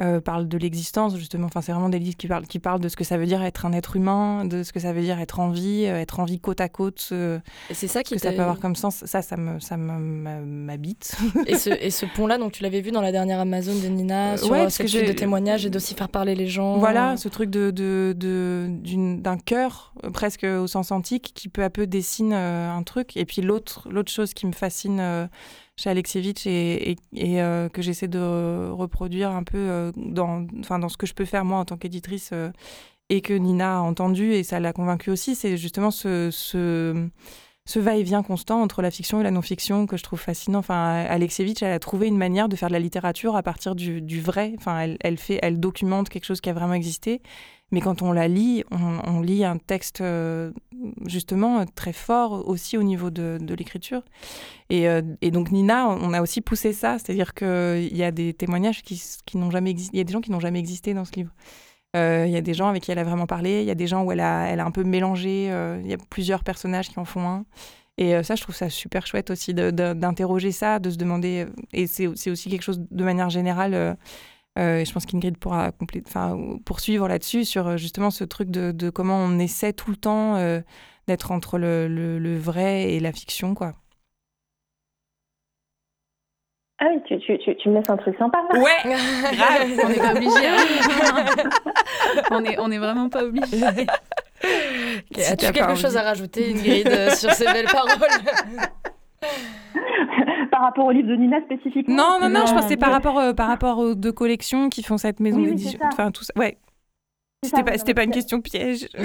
euh, 0.00 0.20
parle 0.20 0.48
de 0.48 0.56
l'existence, 0.56 1.16
justement. 1.16 1.46
Enfin, 1.46 1.60
c'est 1.60 1.70
vraiment 1.70 1.90
des 1.90 1.98
livres 1.98 2.16
qui 2.16 2.26
parlent, 2.26 2.46
qui 2.46 2.58
parlent 2.58 2.80
de 2.80 2.88
ce 2.88 2.96
que 2.96 3.04
ça 3.04 3.18
veut 3.18 3.26
dire 3.26 3.42
être 3.42 3.66
un 3.66 3.72
être 3.72 3.94
humain, 3.94 4.46
de 4.46 4.62
ce 4.62 4.72
que 4.72 4.80
ça 4.80 4.92
veut 4.92 5.02
dire 5.02 5.20
être 5.20 5.38
en 5.38 5.50
vie, 5.50 5.84
euh, 5.86 6.00
être 6.00 6.18
en 6.18 6.24
vie 6.24 6.40
côte 6.40 6.62
à 6.62 6.70
côte. 6.70 7.12
c'est 7.70 7.88
ça 7.88 8.02
qui 8.02 8.14
que 8.14 8.20
ça 8.20 8.32
peut 8.32 8.40
avoir 8.40 8.58
comme 8.58 8.74
sens. 8.74 9.04
Ça, 9.04 9.20
ça 9.20 9.36
me, 9.36 9.60
ça 9.60 9.76
m'habite. 9.76 11.14
et 11.46 11.56
ce, 11.56 11.68
et 11.68 11.90
ce 11.90 12.06
pont-là, 12.06 12.38
donc 12.38 12.52
tu 12.52 12.62
l'avais 12.62 12.80
vu 12.80 12.90
dans 12.90 13.02
la 13.02 13.12
dernière 13.12 13.38
Amazon 13.38 13.74
de 13.74 13.86
Nina, 13.86 14.38
sur 14.38 14.50
ouais, 14.50 14.70
cette 14.70 14.92
de 14.92 15.12
témoignages 15.12 15.66
et 15.66 15.70
d'aussi 15.70 15.94
faire 15.94 16.08
parler 16.08 16.34
les 16.34 16.48
gens. 16.48 16.78
Voilà, 16.78 17.16
ce 17.16 17.28
truc 17.28 17.50
de 17.50 17.70
d'un 19.22 19.36
cœur 19.36 19.94
presque 20.12 20.44
au 20.44 20.66
sens 20.66 20.90
antique 20.90 21.32
qui 21.34 21.48
peu 21.48 21.62
à 21.62 21.70
peu 21.70 21.86
dessine 21.86 22.32
un 22.32 22.82
truc. 22.82 23.16
Et 23.16 23.26
puis 23.26 23.42
l'autre, 23.42 23.88
l'autre 23.90 24.10
chose 24.10 24.32
qui 24.32 24.46
me 24.46 24.52
fascine 24.52 25.28
chez 25.76 25.90
Alexievitch 25.90 26.46
et, 26.46 26.96
euh, 27.16 27.68
que 27.68 27.82
j'essaie 27.82 28.08
de 28.08 28.68
reproduire 28.70 29.30
un 29.30 29.42
peu 29.42 29.58
euh, 29.58 29.92
dans, 29.96 30.40
dans 30.42 30.88
ce 30.88 30.96
que 30.96 31.06
je 31.06 31.14
peux 31.14 31.24
faire 31.24 31.44
moi 31.44 31.58
en 31.58 31.64
tant 31.64 31.76
qu'éditrice 31.76 32.30
euh, 32.32 32.50
et 33.08 33.20
que 33.20 33.32
Nina 33.32 33.78
a 33.78 33.80
entendu 33.80 34.32
et 34.32 34.42
ça 34.42 34.60
l'a 34.60 34.72
convaincue 34.72 35.10
aussi, 35.10 35.34
c'est 35.34 35.56
justement 35.56 35.90
ce, 35.90 36.30
ce, 36.30 37.08
ce 37.64 37.78
va-et-vient 37.78 38.22
constant 38.22 38.62
entre 38.62 38.82
la 38.82 38.90
fiction 38.90 39.20
et 39.20 39.22
la 39.22 39.30
non-fiction 39.30 39.86
que 39.86 39.96
je 39.96 40.02
trouve 40.02 40.20
fascinant. 40.20 40.60
Enfin, 40.60 41.04
Alexievitch, 41.08 41.62
elle 41.62 41.72
a 41.72 41.78
trouvé 41.78 42.06
une 42.06 42.16
manière 42.16 42.48
de 42.48 42.56
faire 42.56 42.68
de 42.68 42.74
la 42.74 42.78
littérature 42.78 43.36
à 43.36 43.42
partir 43.42 43.74
du, 43.74 44.00
du 44.00 44.20
vrai. 44.20 44.54
Enfin, 44.56 44.78
elle, 44.80 44.96
elle, 45.00 45.18
fait, 45.18 45.38
elle 45.42 45.60
documente 45.60 46.08
quelque 46.08 46.24
chose 46.24 46.40
qui 46.40 46.48
a 46.48 46.54
vraiment 46.54 46.74
existé 46.74 47.20
mais 47.72 47.80
quand 47.80 48.02
on 48.02 48.12
la 48.12 48.28
lit, 48.28 48.64
on, 48.70 49.20
lit 49.22 49.44
un 49.44 49.56
texte 49.56 50.02
euh, 50.02 50.52
justement 51.06 51.64
très 51.64 51.94
fort 51.94 52.46
aussi 52.46 52.76
au 52.76 52.82
niveau 52.82 53.10
de, 53.10 53.38
l'écriture. 53.58 54.02
Euh, 54.70 55.02
et, 55.22 55.30
donc 55.30 55.50
Nina, 55.50 55.88
on 55.88 56.12
a 56.12 56.20
aussi 56.20 56.42
poussé 56.42 56.74
ça, 56.74 56.98
c'est-à-dire 56.98 57.32
qu'il 57.32 57.96
y 57.96 58.04
a 58.04 58.10
des 58.10 58.34
témoignages 58.34 58.82
qui, 58.82 59.02
n'ont 59.36 59.50
jamais 59.50 59.70
existé, 59.70 59.96
il 59.96 59.98
y 59.98 60.00
a 60.02 60.04
des 60.04 60.12
gens 60.12 60.20
qui 60.20 60.30
n'ont 60.30 60.40
jamais 60.40 60.58
existé 60.58 60.92
dans 60.92 61.06
ce 61.06 61.12
livre. 61.12 61.32
Euh, 61.96 62.24
il 62.26 62.32
y 62.32 62.36
a 62.36 62.42
des 62.42 62.54
gens 62.54 62.68
avec 62.68 62.82
qui 62.82 62.92
elle 62.92 62.98
a 62.98 63.04
vraiment 63.04 63.26
parlé, 63.26 63.60
il 63.62 63.66
y 63.66 63.70
a 63.70 63.74
des 63.74 63.86
gens 63.86 64.04
où 64.04 64.12
elle 64.12 64.20
a 64.20 64.64
un 64.64 64.70
peu 64.70 64.84
mélangé, 64.84 65.46
il 65.46 65.90
y 65.90 65.94
a 65.94 65.98
plusieurs 66.10 66.44
personnages 66.44 66.90
qui 66.90 67.00
en 67.00 67.06
font 67.06 67.26
un. 67.26 67.44
Et 67.98 68.22
ça, 68.22 68.34
je 68.34 68.42
trouve 68.42 68.54
ça 68.54 68.70
super 68.70 69.06
chouette 69.06 69.30
aussi 69.30 69.54
d'interroger 69.54 70.52
ça, 70.52 70.78
de 70.78 70.90
se 70.90 70.96
demander, 70.96 71.46
et 71.72 71.86
c'est 71.86 72.06
aussi 72.06 72.50
quelque 72.50 72.62
chose 72.62 72.82
de 72.90 73.04
manière 73.04 73.30
générale 73.30 73.96
euh, 74.58 74.78
et 74.78 74.84
je 74.84 74.92
pense 74.92 75.06
qu'Ingrid 75.06 75.38
pourra 75.38 75.70
poursuivre 76.64 77.08
là-dessus 77.08 77.44
sur 77.44 77.68
euh, 77.68 77.76
justement 77.78 78.10
ce 78.10 78.24
truc 78.24 78.50
de, 78.50 78.90
comment 78.90 79.16
on 79.16 79.38
essaie 79.38 79.72
tout 79.72 79.90
le 79.90 79.96
temps 79.96 80.36
euh, 80.36 80.60
d'être 81.08 81.32
entre 81.32 81.58
le, 81.58 81.88
le, 81.88 82.36
vrai 82.36 82.92
et 82.92 83.00
la 83.00 83.12
fiction, 83.12 83.54
quoi. 83.54 83.72
Ah 86.78 86.86
oui, 86.90 87.00
tu, 87.06 87.18
tu, 87.38 87.56
tu, 87.56 87.68
me 87.68 87.76
laisses 87.76 87.88
un 87.88 87.96
truc 87.96 88.16
sympa 88.18 88.38
là. 88.52 88.60
Ouais, 88.60 88.70
grave. 88.84 89.68
on 89.84 89.88
n'est 89.88 89.94
pas 89.94 90.12
obligé. 90.12 90.46
Hein. 90.48 91.34
on 92.32 92.44
est 92.44 92.58
on 92.58 92.70
est 92.72 92.78
vraiment 92.78 93.08
pas 93.08 93.22
obligé. 93.22 93.64
As-tu 95.16 95.52
quelque 95.52 95.76
chose 95.76 95.96
à 95.96 96.02
rajouter, 96.02 96.50
Ingrid, 96.50 97.14
sur 97.14 97.30
ces 97.30 97.44
belles 97.44 97.66
paroles 97.66 97.98
par 97.98 98.08
rapport 100.62 100.86
au 100.86 100.90
livre 100.90 101.08
de 101.08 101.16
Nina 101.16 101.40
spécifiquement 101.42 101.94
Non, 101.94 102.18
non, 102.20 102.28
non, 102.28 102.46
je 102.46 102.52
pense 102.52 102.62
que 102.62 102.68
c'est 102.68 102.76
par 102.76 102.92
rapport, 102.92 103.18
euh, 103.18 103.32
par 103.32 103.48
rapport 103.48 103.78
aux 103.78 103.94
deux 103.94 104.12
collections 104.12 104.68
qui 104.68 104.82
font 104.82 104.96
cette 104.96 105.20
maison 105.20 105.40
d'édition. 105.40 105.78
Enfin, 105.84 106.10
tout 106.10 106.24
ça. 106.24 106.32
Ouais. 106.36 106.58
C'était 107.44 107.64
pas, 107.64 107.76
c'était 107.76 107.94
pas 107.94 108.04
une 108.04 108.12
question 108.12 108.40
piège. 108.40 108.86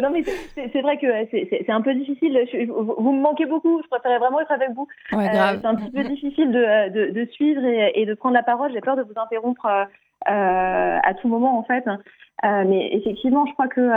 non, 0.00 0.10
mais 0.10 0.22
c'est 0.54 0.82
vrai 0.82 0.98
que 0.98 1.06
c'est 1.32 1.70
un 1.70 1.80
peu 1.80 1.94
difficile. 1.94 2.38
vous, 2.68 3.12
me 3.12 3.20
manquez 3.20 3.46
beaucoup. 3.46 3.80
Je 3.82 3.88
préférais 3.88 4.18
vraiment 4.18 4.40
être 4.40 4.52
avec 4.52 4.70
vous. 4.74 4.86
Ouais, 5.12 5.28
euh, 5.28 5.58
c'est 5.60 5.66
un 5.66 5.74
petit 5.76 5.90
peu 5.90 6.04
difficile 6.04 6.52
de, 6.52 6.90
de, 6.90 7.10
de 7.12 7.24
suivre 7.32 7.64
et, 7.64 7.92
et, 7.94 8.04
de 8.04 8.12
prendre 8.14 8.34
la 8.34 8.42
parole. 8.42 8.70
J'ai 8.72 8.80
peur 8.80 8.96
de 8.96 9.02
vous 9.02 9.14
interrompre 9.16 9.66
euh, 9.66 10.98
à 11.02 11.14
tout 11.14 11.28
moment, 11.28 11.58
en 11.58 11.62
fait. 11.62 11.86
Euh, 11.86 12.64
mais 12.66 12.90
effectivement, 12.92 13.46
je 13.46 13.52
crois 13.54 13.68
que, 13.68 13.88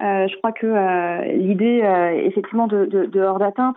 je 0.00 0.36
crois 0.38 0.52
que 0.52 1.36
l'idée, 1.36 1.82
effectivement, 2.24 2.66
de, 2.66 2.86
de, 2.86 3.06
de 3.06 3.20
hors 3.20 3.38
d'atteinte, 3.38 3.76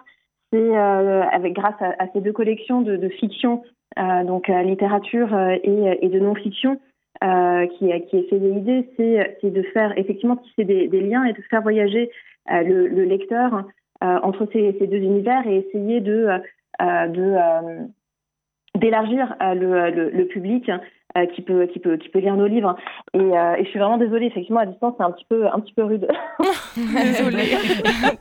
c'est 0.56 0.76
avec 0.78 1.54
grâce 1.54 1.76
à, 1.82 2.08
ces 2.14 2.22
deux 2.22 2.32
collections 2.32 2.82
de, 2.82 3.10
fiction, 3.10 3.64
donc 3.98 4.48
littérature 4.48 5.38
et, 5.64 6.10
de 6.10 6.20
non-fiction, 6.20 6.80
qui, 7.22 7.92
qui 8.08 8.18
est 8.18 8.32
l'idée, 8.32 8.90
c'est 8.98 9.52
de 9.52 9.62
faire 9.74 9.98
effectivement 9.98 10.38
tisser 10.38 10.64
des, 10.64 10.88
des, 10.88 11.02
liens 11.02 11.26
et 11.26 11.34
de 11.34 11.42
faire 11.50 11.62
voyager 11.62 12.10
le, 12.50 12.88
le, 12.88 13.04
lecteur 13.04 13.66
entre 14.02 14.48
ces, 14.54 14.72
deux 14.72 14.98
univers 14.98 15.46
et 15.48 15.58
essayer 15.58 16.00
d'élargir 18.76 19.36
le, 19.42 20.24
public 20.26 20.72
euh, 21.18 21.26
qui 21.28 21.42
peut 21.42 21.66
qui 21.68 21.80
peut 21.80 21.96
qui 21.96 22.10
peut 22.10 22.20
lire 22.20 22.36
nos 22.36 22.46
livres. 22.46 22.76
Et, 23.14 23.20
euh, 23.20 23.56
et 23.56 23.64
je 23.64 23.70
suis 23.70 23.80
vraiment 23.80 23.98
désolée 23.98 24.26
effectivement 24.26 24.60
à 24.60 24.66
distance 24.66 24.96
c'est 24.98 25.04
un 25.04 25.12
petit 25.12 25.26
peu 25.30 25.48
un 25.48 25.62
petit 25.62 25.72
peu 25.72 25.84
rude. 25.84 26.08
Désolée. 26.76 27.56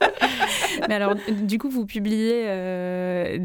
Mais 0.88 0.94
alors 0.94 1.14
du 1.42 1.58
coup 1.58 1.70
vous 1.70 1.86
publiez 1.86 2.44
euh, 2.46 3.38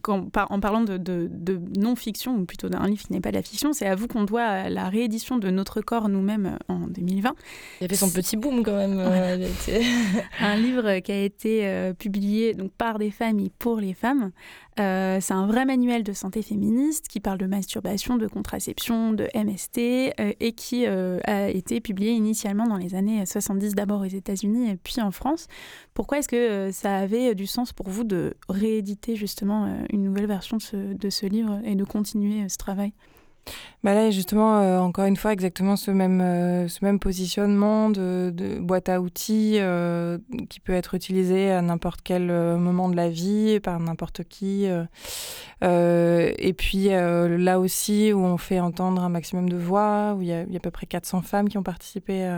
quand, 0.00 0.28
en 0.48 0.60
parlant 0.60 0.82
de, 0.82 0.96
de, 0.96 1.28
de 1.30 1.60
non-fiction 1.78 2.36
ou 2.36 2.46
plutôt 2.46 2.70
d'un 2.70 2.86
livre 2.86 3.02
qui 3.02 3.12
n'est 3.12 3.20
pas 3.20 3.30
de 3.30 3.36
la 3.36 3.42
fiction 3.42 3.74
c'est 3.74 3.86
à 3.86 3.94
vous 3.94 4.08
qu'on 4.08 4.24
doit 4.24 4.70
la 4.70 4.88
réédition 4.88 5.36
de 5.36 5.50
Notre 5.50 5.82
corps 5.82 6.08
nous-mêmes 6.08 6.58
en 6.68 6.86
2020 6.86 7.34
il 7.80 7.84
a 7.84 7.88
fait 7.88 7.94
son 7.96 8.10
petit 8.10 8.36
boom 8.36 8.62
quand 8.62 8.76
même 8.76 8.98
un 10.40 10.56
livre 10.56 11.00
qui 11.00 11.12
a 11.12 11.22
été 11.22 11.92
publié 11.98 12.54
donc 12.54 12.72
par 12.72 12.98
des 12.98 13.10
femmes 13.10 13.40
et 13.40 13.50
pour 13.58 13.78
les 13.78 13.94
femmes 13.94 14.30
c'est 14.76 15.32
un 15.32 15.46
vrai 15.46 15.64
manuel 15.64 16.02
de 16.02 16.12
santé 16.12 16.42
féministe 16.42 17.08
qui 17.08 17.20
parle 17.20 17.38
de 17.38 17.46
masturbation 17.46 18.16
de 18.16 18.26
contraception 18.26 19.12
de 19.12 19.28
MST 19.34 19.78
euh, 20.20 20.32
et 20.40 20.52
qui 20.52 20.86
euh, 20.86 21.18
a 21.24 21.48
été 21.48 21.80
publié 21.80 22.12
initialement 22.12 22.66
dans 22.66 22.76
les 22.76 22.94
années 22.94 23.24
70 23.24 23.74
d'abord 23.74 24.02
aux 24.02 24.04
États-Unis 24.04 24.70
et 24.70 24.76
puis 24.76 25.00
en 25.00 25.10
France. 25.10 25.46
Pourquoi 25.94 26.18
est-ce 26.18 26.28
que 26.28 26.36
euh, 26.36 26.72
ça 26.72 26.96
avait 26.96 27.34
du 27.34 27.46
sens 27.46 27.72
pour 27.72 27.88
vous 27.88 28.04
de 28.04 28.34
rééditer 28.48 29.16
justement 29.16 29.76
une 29.90 30.02
nouvelle 30.02 30.26
version 30.26 30.58
de 30.72 31.10
ce 31.10 31.26
livre 31.26 31.60
et 31.64 31.74
de 31.74 31.84
continuer 31.84 32.48
ce 32.48 32.56
travail? 32.56 32.92
Bah 33.86 33.94
là, 33.94 34.10
justement, 34.10 34.58
euh, 34.58 34.78
encore 34.78 35.04
une 35.04 35.16
fois, 35.16 35.32
exactement 35.32 35.76
ce 35.76 35.92
même, 35.92 36.20
euh, 36.20 36.66
ce 36.66 36.84
même 36.84 36.98
positionnement 36.98 37.88
de, 37.88 38.58
boîte 38.60 38.88
à 38.88 39.00
outils 39.00 39.58
euh, 39.60 40.18
qui 40.50 40.58
peut 40.58 40.72
être 40.72 40.94
utilisé 40.94 41.52
à 41.52 41.62
n'importe 41.62 42.00
quel 42.02 42.26
moment 42.26 42.88
de 42.88 42.96
la 42.96 43.08
vie, 43.08 43.60
par 43.60 43.78
n'importe 43.78 44.24
qui. 44.24 44.66
et 45.62 46.54
puis 46.58 46.88
là 46.88 47.60
aussi, 47.60 48.12
où 48.12 48.24
on 48.24 48.38
fait 48.38 48.58
entendre 48.58 49.02
un 49.04 49.08
maximum 49.08 49.48
de 49.48 49.56
voix, 49.56 50.14
où 50.16 50.22
il 50.22 50.28
y, 50.28 50.32
a, 50.32 50.42
y 50.42 50.54
a 50.54 50.56
à 50.56 50.60
peu 50.60 50.72
près 50.72 50.86
400 50.86 51.22
femmes 51.22 51.48
qui 51.48 51.58
ont 51.58 51.62
participé 51.62 52.28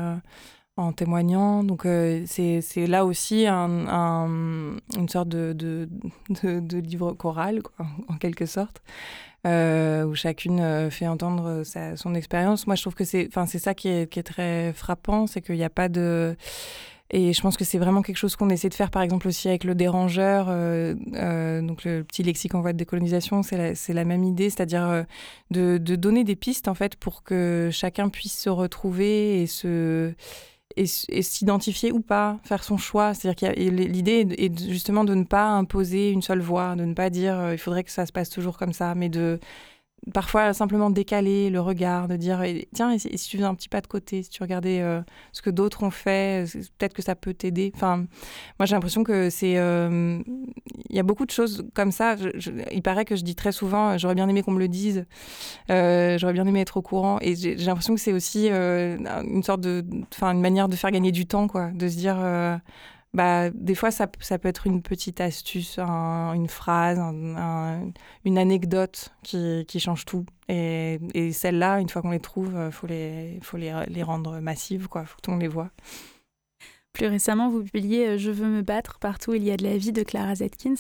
en 0.77 0.93
témoignant. 0.93 1.65
Donc 1.65 1.87
c'est 2.27 2.87
là 2.87 3.07
aussi 3.07 3.47
un, 3.47 3.89
un, 3.89 4.77
une 4.97 5.09
sorte 5.09 5.29
de, 5.29 5.55
de, 5.55 6.79
livre 6.79 7.13
choral, 7.13 7.63
en 8.09 8.17
quelque 8.19 8.45
sorte. 8.45 8.83
Euh, 9.47 10.05
où 10.05 10.17
chacune 10.17 10.59
euh, 10.59 10.91
fait 10.91 11.07
entendre 11.07 11.63
sa, 11.63 11.97
son 11.97 12.15
expérience. 12.15 12.67
Moi, 12.67 12.75
je 12.75 12.83
trouve 12.83 12.97
que 12.97 13.05
c'est, 13.05 13.31
ça 13.31 13.73
qui 13.73 13.89
est, 13.89 14.11
qui 14.11 14.19
est, 14.19 14.25
très 14.25 14.73
frappant, 14.73 15.29
c'est 15.29 15.41
qu'il 15.41 15.55
n'y 15.55 15.65
a 15.65 15.71
pas 15.71 15.89
de 15.89 16.37
et 17.11 17.33
je 17.33 17.41
pense 17.41 17.57
que 17.57 17.65
c'est 17.65 17.79
vraiment 17.79 18.03
quelque 18.03 18.19
chose 18.19 18.37
qu'on 18.37 18.51
essaie 18.51 18.69
de 18.69 18.75
faire, 18.75 18.91
par 18.91 19.01
exemple, 19.01 19.29
aussi 19.29 19.49
avec 19.49 19.65
le 19.65 19.75
dérangeur, 19.75 20.49
euh, 20.51 20.95
euh, 21.15 21.63
donc 21.63 21.85
le 21.85 22.05
petit 22.05 22.23
lexique 22.23 22.55
en 22.55 22.61
voie 22.61 22.75
de 22.75 22.79
décolonisation, 22.79 23.43
c'est 23.43 23.57
la, 23.57 23.95
la, 23.95 24.05
même 24.05 24.25
idée, 24.25 24.51
c'est-à-dire 24.51 24.87
euh, 24.87 25.03
de, 25.51 25.79
de, 25.79 25.97
donner 25.97 26.25
des 26.25 26.37
pistes, 26.37 26.69
en 26.69 26.75
fait, 26.75 26.97
pour 26.97 27.23
que 27.23 27.71
chacun 27.73 28.11
puisse 28.11 28.39
se 28.39 28.51
retrouver 28.51 29.41
et 29.41 29.47
se 29.47 30.13
et, 30.79 31.23
s'identifier 31.23 31.93
ou 31.93 32.01
pas, 32.01 32.39
faire 32.45 32.65
son 32.65 32.77
choix. 32.77 33.15
C'est-à-dire 33.15 33.55
que 33.55 33.61
l'idée 33.61 34.27
est 34.39 34.59
justement 34.71 35.05
de 35.05 35.15
ne 35.15 35.25
pas 35.25 35.49
imposer 35.49 36.11
une 36.11 36.23
seule 36.23 36.41
voix, 36.41 36.77
de 36.77 36.85
ne 36.85 36.95
pas 36.95 37.11
dire 37.11 37.39
euh, 37.39 37.53
il 37.55 37.59
faudrait 37.59 37.85
que 37.85 37.91
ça 37.91 38.07
se 38.07 38.13
passe 38.13 38.31
toujours 38.31 38.59
comme 38.59 38.73
ça, 38.73 38.95
mais 38.95 39.09
de 39.09 39.39
parfois 40.13 40.53
simplement 40.55 40.91
décaler 40.91 41.51
le 41.51 41.61
regard, 41.61 42.09
de 42.09 42.17
dire 42.17 42.43
tiens, 42.75 42.93
et 42.93 42.99
si 42.99 43.17
tu 43.17 43.37
faisais 43.37 43.49
un 43.49 43.55
petit 43.55 43.69
pas 43.69 43.81
de 43.81 43.87
côté, 43.87 44.23
si 44.23 44.31
tu 44.31 44.43
regardais 44.43 44.81
euh, 44.81 45.01
ce 45.33 45.43
que 45.43 45.51
d'autres 45.51 45.83
ont 45.83 45.91
fait, 45.91 46.45
peut-être 46.79 46.95
que 46.95 47.03
ça 47.03 47.15
peut 47.15 47.35
t'aider. 47.35 47.73
Enfin, 47.75 48.05
moi 48.59 48.67
j'ai 48.67 48.75
l'impression 48.75 49.05
que 49.05 49.31
c'est. 49.31 49.59
Euh, 49.59 50.21
il 50.89 50.97
y 50.97 50.99
a 50.99 51.03
beaucoup 51.03 51.27
de 51.27 51.31
choses 51.31 51.67
comme 51.75 51.93
ça. 51.93 52.17
il 52.73 52.83
paraît 52.83 53.05
que 53.05 53.17
je 53.17 53.23
dis 53.23 53.35
très 53.35 53.53
souvent 53.53 53.99
j'aurais 53.99 54.15
bien 54.15 54.29
aimé 54.29 54.43
qu'on 54.43 54.53
me 54.53 54.59
le 54.59 54.69
dise, 54.69 55.05
euh, 55.71 56.19
j'aurais 56.19 56.33
bien 56.33 56.47
aimé 56.47 56.61
être 56.61 56.77
au 56.77 56.83
courant. 56.83 57.19
Et 57.21 57.37
j'ai 57.37 57.57
l'impression 57.57 57.95
que 57.95 58.01
c'est 58.01 58.13
aussi 58.13 58.49
une 58.49 59.43
sorte 59.43 59.61
de. 59.61 59.85
Enfin, 60.15 60.33
une 60.33 60.41
manière 60.41 60.69
de 60.69 60.77
faire 60.77 60.91
gagner 60.91 61.13
du 61.13 61.27
temps, 61.27 61.49
quoi. 61.49 61.71
De 61.73 61.89
se 61.89 61.97
dire 61.97 62.17
bah, 63.15 63.51
des 63.51 63.75
fois, 63.75 63.91
ça, 63.91 64.07
ça, 64.21 64.39
peut 64.39 64.49
être 64.49 64.67
une 64.67 64.83
petite 64.83 65.21
astuce, 65.21 65.79
une 65.79 66.49
phrase, 66.49 66.99
une 66.99 68.39
anecdote 68.39 69.15
qui, 69.23 69.65
qui, 69.67 69.81
change 69.81 70.05
tout. 70.05 70.27
Et, 70.49 70.99
et 71.15 71.33
celles-là, 71.33 71.81
une 71.81 71.89
fois 71.89 72.03
qu'on 72.03 72.11
les 72.11 72.21
trouve, 72.21 72.53
il 72.67 72.73
faut, 72.73 72.87
les, 72.87 73.39
faut 73.43 73.57
les, 73.57 73.73
les, 73.89 74.03
rendre 74.03 74.41
massives, 74.41 74.83
il 74.83 75.07
faut 75.07 75.17
que 75.23 75.31
les 75.41 75.49
voit. 75.49 75.71
Plus 76.99 77.07
récemment, 77.07 77.49
vous 77.49 77.63
publiez 77.63 78.09
euh, 78.09 78.19
Je 78.19 78.33
veux 78.33 78.49
me 78.49 78.61
battre, 78.61 78.99
partout 78.99 79.33
il 79.33 79.45
y 79.45 79.53
a 79.53 79.57
de 79.57 79.63
la 79.63 79.77
vie 79.77 79.93
de 79.93 80.03
Clara 80.03 80.35
Zetkins. 80.35 80.75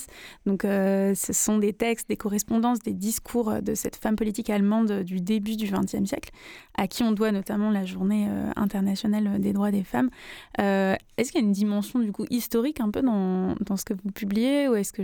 Donc, 0.46 0.64
euh, 0.64 1.14
ce 1.14 1.32
sont 1.32 1.58
des 1.58 1.72
textes, 1.72 2.08
des 2.08 2.16
correspondances, 2.16 2.80
des 2.80 2.92
discours 2.92 3.50
euh, 3.50 3.60
de 3.60 3.76
cette 3.76 3.94
femme 3.94 4.16
politique 4.16 4.50
allemande 4.50 5.04
du 5.04 5.20
début 5.20 5.54
du 5.54 5.70
XXe 5.70 6.08
siècle, 6.08 6.30
à 6.76 6.88
qui 6.88 7.04
on 7.04 7.12
doit 7.12 7.30
notamment 7.30 7.70
la 7.70 7.84
journée 7.84 8.28
internationale 8.56 9.40
des 9.40 9.52
droits 9.52 9.70
des 9.70 9.84
femmes. 9.84 10.10
est-ce 10.58 11.30
qu'il 11.30 11.40
y 11.40 11.44
a 11.44 11.46
une 11.46 11.52
dimension 11.52 12.00
du 12.00 12.10
coup 12.10 12.24
historique 12.30 12.80
un 12.80 12.90
peu 12.90 13.00
dans, 13.00 13.54
dans 13.60 13.76
ce 13.76 13.84
que 13.84 13.94
vous 13.94 14.10
publiez 14.10 14.68
ou 14.68 14.74
est-ce 14.74 14.92
que 14.92 15.02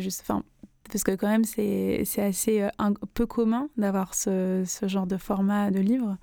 parce 0.90 1.05
que 1.05 1.12
quand 1.12 1.29
même 1.29 1.44
c'est, 1.44 2.03
c'est 2.05 2.22
assez 2.22 2.68
un 2.79 2.92
peu 3.14 3.27
commun 3.27 3.68
d'avoir 3.77 4.14
ce, 4.14 4.64
ce 4.66 4.88
genre 4.88 5.07
de 5.07 5.16
format 5.16 5.70
de 5.70 5.79
livre? 5.79 6.16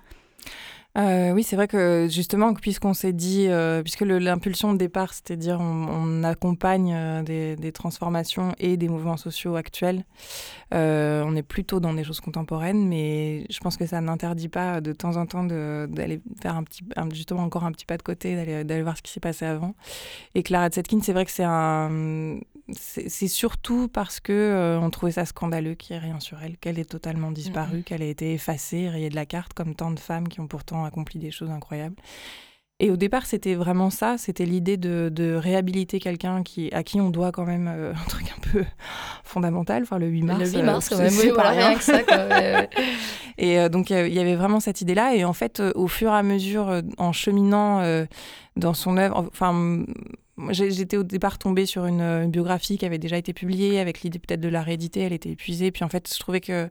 Euh, 0.98 1.32
oui, 1.32 1.42
c'est 1.42 1.56
vrai 1.56 1.68
que 1.68 2.06
justement, 2.10 2.52
puisqu'on 2.52 2.92
s'est 2.92 3.14
dit, 3.14 3.46
euh, 3.48 3.82
puisque 3.82 4.02
l'impulsion 4.02 4.74
de 4.74 4.78
départ, 4.78 5.14
c'était 5.14 5.38
dire 5.38 5.58
on, 5.60 6.22
accompagne 6.22 6.92
euh, 6.94 7.22
des, 7.22 7.72
transformations 7.72 8.54
et 8.58 8.76
des 8.76 8.88
mouvements 8.88 9.16
sociaux 9.16 9.56
actuels, 9.56 10.04
on 10.70 11.36
est 11.36 11.42
plutôt 11.42 11.80
dans 11.80 11.94
des 11.94 12.04
choses 12.04 12.20
contemporaines, 12.20 12.86
mais 12.86 13.46
je 13.50 13.58
pense 13.60 13.76
que 13.76 13.86
ça 13.86 14.00
n'interdit 14.00 14.48
pas 14.48 14.80
de 14.80 14.92
temps 14.92 15.16
en 15.16 15.26
temps 15.26 15.44
d'aller 15.44 16.20
faire 16.42 16.56
un 16.56 16.64
petit, 16.64 16.82
justement 17.12 17.42
encore 17.42 17.64
un 17.64 17.72
petit 17.72 17.86
pas 17.86 17.96
de 17.96 18.02
côté, 18.02 18.64
d'aller 18.64 18.82
voir 18.82 18.96
ce 18.96 19.02
qui 19.02 19.12
s'est 19.12 19.20
passé 19.20 19.46
avant. 19.46 19.74
Et 20.34 20.42
Clara 20.42 20.68
Zetkin, 20.70 21.00
c'est 21.00 21.12
vrai 21.14 21.24
que 21.24 21.30
c'est 21.30 21.44
un 21.44 22.38
c'est 22.74 23.28
surtout 23.28 23.88
parce 23.88 24.20
que 24.20 24.32
euh, 24.32 24.80
on 24.80 24.90
trouvait 24.90 25.12
ça 25.12 25.24
scandaleux 25.24 25.74
qu'il 25.74 25.96
n'y 25.96 26.02
ait 26.02 26.06
rien 26.06 26.20
sur 26.20 26.42
elle, 26.42 26.56
qu'elle 26.56 26.78
est 26.78 26.88
totalement 26.88 27.30
disparue, 27.30 27.82
qu'elle 27.82 28.02
ait 28.02 28.10
été 28.10 28.34
effacée, 28.34 28.88
rayée 28.88 29.10
de 29.10 29.16
la 29.16 29.26
carte, 29.26 29.52
comme 29.52 29.74
tant 29.74 29.90
de 29.90 29.98
femmes 29.98 30.28
qui 30.28 30.40
ont 30.40 30.46
pourtant 30.46 30.84
accompli 30.84 31.18
des 31.18 31.30
choses 31.30 31.50
incroyables. 31.50 31.96
Et 32.78 32.90
au 32.90 32.96
départ, 32.96 33.26
c'était 33.26 33.54
vraiment 33.54 33.90
ça, 33.90 34.16
c'était 34.16 34.44
l'idée 34.44 34.76
de, 34.76 35.34
réhabiliter 35.34 36.00
quelqu'un 36.00 36.42
qui, 36.42 36.72
à 36.72 36.82
qui 36.82 37.00
on 37.00 37.10
doit 37.10 37.30
quand 37.30 37.44
même 37.44 37.68
euh, 37.68 37.92
un 37.92 38.08
truc 38.08 38.26
un 38.36 38.40
peu 38.52 38.64
fondamental, 39.24 39.82
enfin 39.82 39.98
le 39.98 40.06
8 40.06 40.22
mars. 40.22 40.40
Le 40.40 40.58
8 40.58 40.62
mars, 40.62 40.88
quand 40.88 40.98
même, 40.98 41.12
oui, 41.18 41.30
voilà, 41.34 41.50
rien 41.50 41.74
que 41.74 41.82
ça. 41.82 42.00
et 43.38 43.68
donc, 43.68 43.90
il 43.90 44.12
y 44.12 44.18
avait 44.18 44.36
vraiment 44.36 44.60
cette 44.60 44.80
idée-là. 44.80 45.14
Et 45.14 45.24
en 45.24 45.32
fait, 45.32 45.62
au 45.74 45.88
fur 45.88 46.12
et 46.12 46.16
à 46.16 46.22
mesure, 46.22 46.82
en 46.98 47.12
cheminant 47.12 47.82
dans 48.56 48.74
son 48.74 48.96
œuvre, 48.96 49.28
enfin, 49.28 49.84
J'étais 50.50 50.96
au 50.96 51.02
départ 51.02 51.38
tombée 51.38 51.66
sur 51.66 51.84
une, 51.84 52.30
biographie 52.30 52.78
qui 52.78 52.86
avait 52.86 52.98
déjà 52.98 53.18
été 53.18 53.34
publiée 53.34 53.78
avec 53.78 54.00
l'idée 54.00 54.18
peut-être 54.18 54.40
de 54.40 54.48
la 54.48 54.62
rééditer. 54.62 55.00
Elle 55.00 55.12
était 55.12 55.30
épuisée. 55.30 55.70
Puis 55.70 55.84
en 55.84 55.88
fait, 55.88 56.10
je 56.12 56.18
trouvais 56.18 56.40
que 56.40 56.70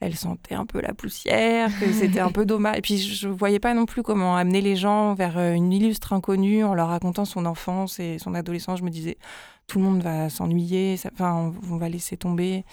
elle 0.00 0.16
sentait 0.16 0.56
un 0.56 0.66
peu 0.66 0.80
la 0.80 0.92
poussière, 0.92 1.70
que 1.78 1.92
c'était 1.92 2.20
un 2.20 2.32
peu 2.32 2.44
dommage. 2.44 2.78
Et 2.78 2.82
puis 2.82 2.98
je 2.98 3.28
voyais 3.28 3.60
pas 3.60 3.74
non 3.74 3.86
plus 3.86 4.02
comment 4.02 4.36
amener 4.36 4.60
les 4.60 4.74
gens 4.74 5.14
vers 5.14 5.38
euh, 5.38 5.52
une 5.52 5.72
illustre 5.72 6.12
inconnue 6.12 6.64
en 6.64 6.74
leur 6.74 6.88
racontant 6.88 7.24
son 7.24 7.46
enfance 7.46 8.00
et 8.00 8.18
son 8.18 8.34
adolescence. 8.34 8.80
Je 8.80 8.84
me 8.84 8.90
disais, 8.90 9.18
tout 9.66 9.78
le 9.78 9.84
monde 9.84 10.02
va 10.02 10.28
s'ennuyer. 10.28 10.96
Enfin, 11.12 11.52
on 11.70 11.76
va 11.76 11.88
laisser 11.88 12.16
tomber. 12.16 12.64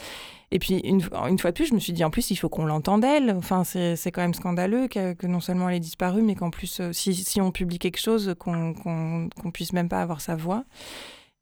Et 0.53 0.60
puis, 0.60 0.77
une, 0.84 1.01
fois 1.01 1.49
de 1.49 1.56
plus, 1.56 1.65
je 1.65 1.73
me 1.73 1.79
suis 1.79 1.93
dit, 1.93 2.03
en 2.03 2.12
plus, 2.12 2.29
il 2.29 2.36
faut 2.36 2.47
qu'on 2.47 2.65
l'entende 2.65 3.03
elle. 3.03 3.32
Enfin, 3.32 3.63
c'est 3.63 4.12
quand 4.12 4.21
même 4.21 4.36
scandaleux 4.36 4.88
que, 4.88 5.25
non 5.25 5.39
seulement 5.39 5.67
elle 5.67 5.77
ait 5.77 5.79
disparu, 5.79 6.21
mais 6.21 6.36
qu'en 6.36 6.51
plus, 6.51 6.79
euh, 6.79 6.93
si, 6.93 7.41
on 7.41 7.51
publie 7.51 7.79
quelque 7.79 7.99
chose, 7.99 8.36
qu'on 8.38 8.75
qu 8.75 9.51
puisse 9.51 9.73
même 9.73 9.89
pas 9.89 10.03
avoir 10.03 10.21
sa 10.21 10.36
voix. 10.36 10.63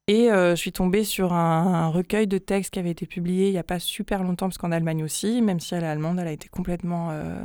Et 0.07 0.31
euh, 0.31 0.51
je 0.51 0.61
suis 0.61 0.71
tombée 0.71 1.03
sur 1.03 1.33
un, 1.33 1.89
recueil 1.89 2.25
de 2.25 2.37
textes 2.37 2.73
qui 2.73 2.79
avait 2.79 2.91
été 2.91 3.05
publié 3.05 3.47
il 3.47 3.51
n'y 3.51 3.57
a 3.57 3.63
pas 3.63 3.79
super 3.79 4.23
longtemps, 4.23 4.47
parce 4.47 4.57
qu'en 4.57 4.71
Allemagne 4.71 5.03
aussi, 5.03 5.41
même 5.41 5.59
si 5.59 5.75
elle 5.75 5.83
est 5.83 5.87
allemande, 5.87 6.17
elle 6.17 6.29
a 6.29 6.31
été 6.31 6.47
complètement 6.47 7.09
euh 7.11 7.35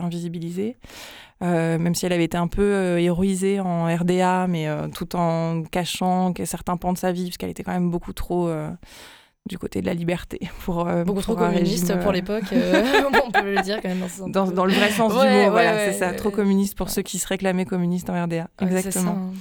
invisibilisée. 0.00 0.76
Euh, 1.42 1.76
même 1.78 1.94
si 1.94 2.06
elle 2.06 2.14
avait 2.14 2.24
été 2.24 2.38
un 2.38 2.48
peu 2.48 2.98
héroïsée 2.98 3.60
en 3.60 3.94
RDA, 3.94 4.46
mais 4.46 4.68
tout 4.94 5.16
en 5.16 5.62
cachant 5.64 6.32
certains 6.44 6.76
pans 6.76 6.92
de 6.92 6.98
sa 6.98 7.12
vie, 7.12 7.24
parce 7.24 7.36
qu'elle 7.36 7.50
était 7.50 7.62
quand 7.62 7.72
même 7.72 7.90
beaucoup 7.90 8.12
trop 8.12 8.50
du 9.46 9.58
côté 9.58 9.80
de 9.80 9.86
la 9.86 9.94
liberté. 9.94 10.40
Pour, 10.64 10.86
euh, 10.86 11.04
Beaucoup 11.04 11.22
trop 11.22 11.36
communiste 11.36 11.96
pour 12.00 12.10
euh, 12.10 12.12
l'époque, 12.12 12.52
euh, 12.52 13.02
on 13.26 13.30
peut 13.30 13.54
le 13.54 13.62
dire 13.62 13.80
quand 13.80 13.88
même. 13.88 14.04
Dans, 14.28 14.46
dans, 14.46 14.64
le 14.64 14.72
vrai 14.72 14.90
sens 14.90 15.12
du 15.12 15.18
mot, 15.18 15.50
voilà, 15.50 15.86
c'est 15.86 15.98
ça. 15.98 16.12
trop 16.12 16.30
communiste 16.30 16.76
pour 16.76 16.90
ceux 16.90 17.02
qui 17.02 17.18
se 17.18 17.26
réclamaient 17.26 17.64
communistes 17.64 18.10
en 18.10 18.24
RDA. 18.24 18.48
Exactement. 18.60 19.32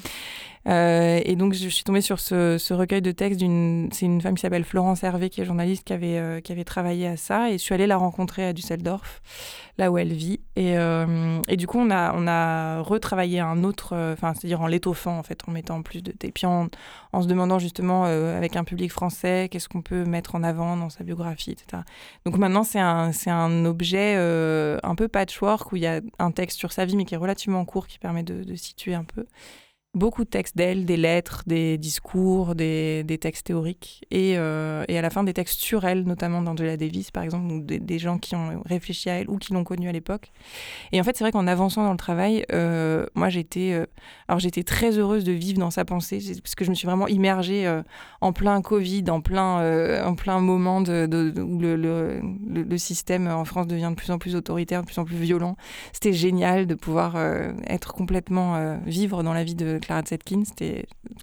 Euh, 0.68 1.22
et 1.24 1.36
donc, 1.36 1.54
je 1.54 1.70
suis 1.70 1.84
tombée 1.84 2.02
sur 2.02 2.20
ce, 2.20 2.74
recueil 2.74 3.02
de 3.02 3.12
textes 3.12 3.40
d'une. 3.40 3.90
C'est 3.92 4.06
une 4.06 4.22
femme 4.22 4.36
qui 4.36 4.42
s'appelle 4.42 4.64
Florence 4.64 5.04
Hervé, 5.04 5.30
qui 5.30 5.42
est 5.42 5.46
journaliste, 5.46 5.84
qui 5.84 5.94
avait, 5.94 6.18
euh, 6.18 6.42
qui 6.42 6.52
avait 6.52 6.64
travaillé 6.64 7.08
à 7.08 7.18
ça. 7.18 7.50
Et 7.50 7.54
je 7.54 7.58
suis 7.60 7.74
allée 7.74 7.88
la 7.88 7.98
rencontrer 7.98 8.46
à 8.46 8.54
Düsseldorf, 8.54 9.22
là 9.78 9.92
où 9.92 9.98
elle 9.98 10.14
vit. 10.14 10.40
Et, 10.56 10.78
euh, 10.78 11.40
et 11.48 11.56
du 11.56 11.68
coup, 11.68 11.78
on 11.80 11.92
a, 11.92 12.14
on 12.16 12.28
a 12.28 12.82
retravaillé 12.82 13.40
un 13.40 13.64
autre. 13.64 13.96
Enfin, 14.14 14.34
c'est-à-dire 14.34 14.62
en 14.62 14.68
l'étoffant, 14.68 15.18
en 15.20 15.24
fait, 15.24 15.42
en 15.48 15.52
mettant 15.52 15.82
plus 15.84 16.02
de. 16.02 16.14
Et 16.24 16.32
puis 16.32 16.48
en, 16.48 16.70
en 17.14 17.22
se 17.22 17.28
demandant 17.28 17.60
justement, 17.60 18.06
avec 18.06 18.56
un 18.56 18.64
public 18.64 18.92
français, 18.92 19.50
qu'est-ce 19.52 19.70
qu'on 19.70 19.82
peut 19.82 20.04
mettre 20.04 20.36
en 20.36 20.44
avant 20.44 20.78
dans 20.78 20.90
sa 20.90 21.04
biographie, 21.04 21.52
etc. 21.52 21.84
Donc 22.26 22.38
maintenant, 22.38 22.64
c'est 22.64 22.80
un, 22.80 23.12
c'est 23.12 23.30
un 23.30 23.66
objet 23.66 24.16
un 24.16 24.96
peu 24.96 25.08
patchwork 25.08 25.72
où 25.72 25.76
il 25.76 25.84
y 25.84 25.88
a 25.88 26.02
un 26.18 26.32
texte 26.32 26.58
sur 26.58 26.72
sa 26.72 26.86
vie, 26.86 26.96
mais 26.96 27.06
qui 27.06 27.14
est 27.14 27.18
relativement 27.18 27.64
court, 27.66 27.88
qui 27.88 28.00
permet 28.00 28.24
de, 28.24 28.44
de 28.44 28.56
situer 28.56 28.96
un 28.96 29.04
peu 29.04 29.26
beaucoup 29.96 30.26
de 30.26 30.30
textes 30.30 30.58
d'elle, 30.58 30.86
des 30.86 30.98
lettres, 30.98 31.44
des 31.48 31.78
discours, 31.78 32.54
des, 32.54 33.04
des 33.04 33.18
textes 33.18 33.48
théoriques, 33.48 34.06
et, 34.12 34.38
euh, 34.38 34.84
et, 34.90 34.98
à 34.98 35.02
la 35.02 35.10
fin 35.10 35.24
des 35.24 35.34
textes 35.34 35.62
sur 35.62 35.86
elle, 35.86 36.04
notamment 36.04 36.42
d'Angela 36.42 36.76
Davis, 36.76 37.12
par 37.12 37.24
exemple, 37.24 37.52
ou 37.52 37.62
des, 37.62 38.00
gens 38.00 38.20
qui 38.20 38.36
ont 38.36 38.62
réfléchi 38.66 39.10
à 39.10 39.14
elle 39.14 39.30
ou 39.30 39.38
qui 39.38 39.54
l'ont 39.54 39.64
connue 39.64 39.88
à 39.88 39.94
l'époque. 39.94 40.32
Et 40.92 41.00
en 41.00 41.04
fait, 41.04 41.16
c'est 41.16 41.24
vrai 41.24 41.32
qu'en 41.32 41.48
avançant 41.48 41.84
dans 41.84 41.92
le 41.92 41.98
travail, 41.98 42.46
euh, 42.52 43.06
moi, 43.16 43.30
j'étais, 43.30 43.72
euh, 43.72 43.86
j'étais 44.38 44.64
très 44.64 44.98
heureuse 44.98 45.24
de 45.24 45.32
vivre 45.32 45.60
dans 45.60 45.72
sa 45.72 45.86
pensée, 45.86 46.20
parce 46.44 46.56
que 46.56 46.66
je 46.66 46.70
me 46.70 46.76
suis 46.76 46.86
vraiment 46.86 47.08
immergée 47.08 47.82
en 48.20 48.34
plein 48.34 48.62
Covid, 48.62 49.06
en 49.10 49.22
plein, 49.22 50.04
en 50.06 50.16
plein 50.16 50.42
moment 50.42 50.82
de, 50.82 51.06
de, 51.06 51.42
où 51.42 51.60
le, 51.60 51.78
le, 51.78 52.22
le, 52.48 52.78
système 52.78 53.28
en 53.28 53.46
France 53.46 53.68
devient 53.68 53.88
de 53.92 53.96
plus 53.96 54.12
en 54.12 54.18
plus 54.18 54.36
autoritaire, 54.36 54.82
de 54.82 54.88
plus 54.88 55.00
en 55.00 55.06
plus 55.06 55.16
violent. 55.16 55.56
C'était 55.94 56.14
génial 56.14 56.68
de 56.68 56.76
pouvoir 56.76 57.16
être 57.68 57.94
complètement 57.94 58.78
vivre 58.86 59.24
dans 59.24 59.34
la 59.34 59.46
vie 59.46 59.56
de 59.56 59.80
Clara 59.86 60.02
Zetkin. 60.04 60.44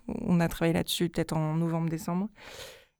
On 0.07 0.39
a 0.39 0.49
travaillé 0.49 0.73
là-dessus 0.73 1.09
peut-être 1.09 1.37
en 1.37 1.57
novembre-décembre. 1.57 2.29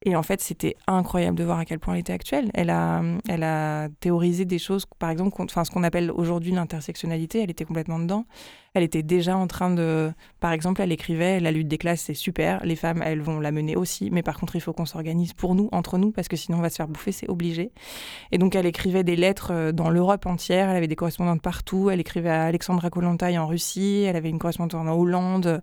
Et 0.05 0.17
en 0.17 0.23
fait, 0.23 0.41
c'était 0.41 0.77
incroyable 0.87 1.39
de 1.39 1.45
voir 1.45 1.59
à 1.59 1.65
quel 1.65 1.79
point 1.79 1.95
elle 1.95 2.01
était 2.01 2.13
actuelle. 2.13 2.51
Elle 2.55 2.71
a, 2.71 3.03
elle 3.29 3.45
a 3.45 3.89
théorisé 4.01 4.45
des 4.45 4.59
choses, 4.59 4.85
par 4.99 5.11
exemple, 5.11 5.41
enfin, 5.41 5.65
ce 5.65 5.71
qu'on 5.71 5.85
appelle 5.85 6.11
aujourd'hui 6.11 6.51
l'intersectionnalité, 6.51 7.41
elle 7.43 7.51
était 7.51 7.65
complètement 7.65 8.01
dedans. 8.01 8.27
Elle 8.75 8.83
était 8.83 9.03
déjà 9.03 9.37
en 9.37 9.47
train 9.47 9.71
de. 9.71 10.13
Par 10.41 10.53
exemple, 10.53 10.81
elle 10.81 10.93
écrivait 10.93 11.41
La 11.41 11.53
lutte 11.53 11.69
des 11.69 11.79
classes, 11.79 12.01
c'est 12.01 12.15
super, 12.15 12.65
les 12.65 12.75
femmes, 12.75 13.03
elles 13.05 13.21
vont 13.21 13.39
la 13.39 13.53
mener 13.53 13.77
aussi, 13.77 14.11
mais 14.11 14.23
par 14.23 14.39
contre, 14.39 14.57
il 14.57 14.61
faut 14.61 14.73
qu'on 14.73 14.87
s'organise 14.87 15.35
pour 15.35 15.55
nous, 15.55 15.69
entre 15.73 15.99
nous, 15.99 16.11
parce 16.11 16.27
que 16.27 16.37
sinon, 16.37 16.59
on 16.59 16.63
va 16.63 16.71
se 16.71 16.77
faire 16.77 16.89
bouffer, 16.89 17.13
c'est 17.13 17.29
obligé. 17.29 17.71
Et 18.33 18.39
donc, 18.39 18.57
elle 18.57 18.67
écrivait 18.67 19.05
des 19.05 19.17
lettres 19.17 19.53
euh, 19.53 19.73
dans 19.73 19.91
l'Europe 19.91 20.27
entière, 20.27 20.69
elle 20.71 20.77
avait 20.77 20.89
des 20.89 20.97
correspondantes 20.97 21.43
partout, 21.43 21.91
elle 21.91 22.01
écrivait 22.01 22.31
à 22.31 22.45
Alexandra 22.45 22.91
Kollontai 22.91 23.39
en 23.39 23.47
Russie, 23.47 24.05
elle 24.09 24.17
avait 24.17 24.31
une 24.31 24.39
correspondante 24.39 24.75
en 24.75 24.89
Hollande. 24.89 25.63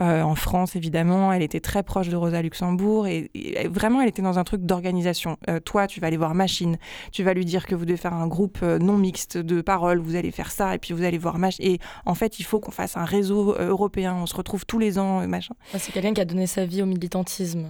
Euh, 0.00 0.22
en 0.22 0.34
France 0.34 0.76
évidemment. 0.76 1.32
Elle 1.32 1.42
était 1.42 1.60
très 1.60 1.82
proche 1.82 2.08
de 2.08 2.16
Rosa 2.16 2.40
Luxembourg 2.40 3.06
et, 3.06 3.30
vraiment 3.70 4.00
elle 4.00 4.08
était 4.08 4.22
dans 4.22 4.38
un 4.38 4.44
truc 4.44 4.62
d'organisation. 4.62 5.36
Euh, 5.48 5.60
toi, 5.60 5.86
tu 5.86 6.00
vas 6.00 6.06
aller 6.06 6.16
voir 6.16 6.34
Machine, 6.34 6.78
tu 7.12 7.22
vas 7.22 7.34
lui 7.34 7.44
dire 7.44 7.66
que 7.66 7.74
vous 7.74 7.84
devez 7.84 7.98
faire 7.98 8.14
un 8.14 8.26
groupe 8.26 8.58
euh, 8.62 8.78
non 8.78 8.96
mixte 8.96 9.36
de 9.36 9.60
paroles, 9.60 9.98
vous 9.98 10.16
allez 10.16 10.30
faire 10.30 10.50
ça 10.50 10.74
et 10.74 10.78
puis 10.78 10.94
vous 10.94 11.02
allez 11.02 11.18
voir 11.18 11.38
Machine. 11.38 11.64
Et 11.64 11.78
en 12.06 12.14
fait, 12.14 12.38
il 12.38 12.44
faut 12.44 12.60
qu'on 12.60 12.70
fasse 12.70 12.96
un 12.96 13.04
réseau 13.04 13.54
européen. 13.58 14.16
On 14.20 14.26
se 14.26 14.34
retrouve 14.34 14.64
tous 14.64 14.78
les 14.78 14.98
ans, 14.98 15.26
machin. 15.28 15.54
C'est 15.76 15.92
quelqu'un 15.92 16.14
qui 16.14 16.20
a 16.20 16.24
donné 16.24 16.46
sa 16.46 16.64
vie 16.64 16.82
au 16.82 16.86
militantisme. 16.86 17.66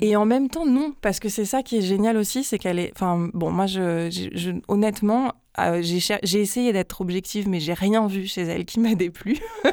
Et 0.00 0.14
en 0.14 0.24
même 0.24 0.48
temps, 0.48 0.66
non, 0.66 0.94
parce 1.00 1.18
que 1.18 1.28
c'est 1.28 1.44
ça 1.44 1.62
qui 1.62 1.78
est 1.78 1.82
génial 1.82 2.16
aussi, 2.16 2.44
c'est 2.44 2.58
qu'elle 2.58 2.78
est. 2.78 2.92
Enfin, 2.94 3.28
bon, 3.34 3.50
moi, 3.50 3.66
je, 3.66 4.08
je 4.10 4.52
honnêtement, 4.68 5.32
ah, 5.58 5.80
j'ai 5.80 6.40
essayé 6.40 6.74
d'être 6.74 7.00
objective, 7.00 7.48
mais 7.48 7.60
j'ai 7.60 7.72
rien 7.72 8.06
vu 8.06 8.26
chez 8.26 8.42
elle 8.42 8.66
qui 8.66 8.78
m'a 8.78 8.94
déplu. 8.94 9.38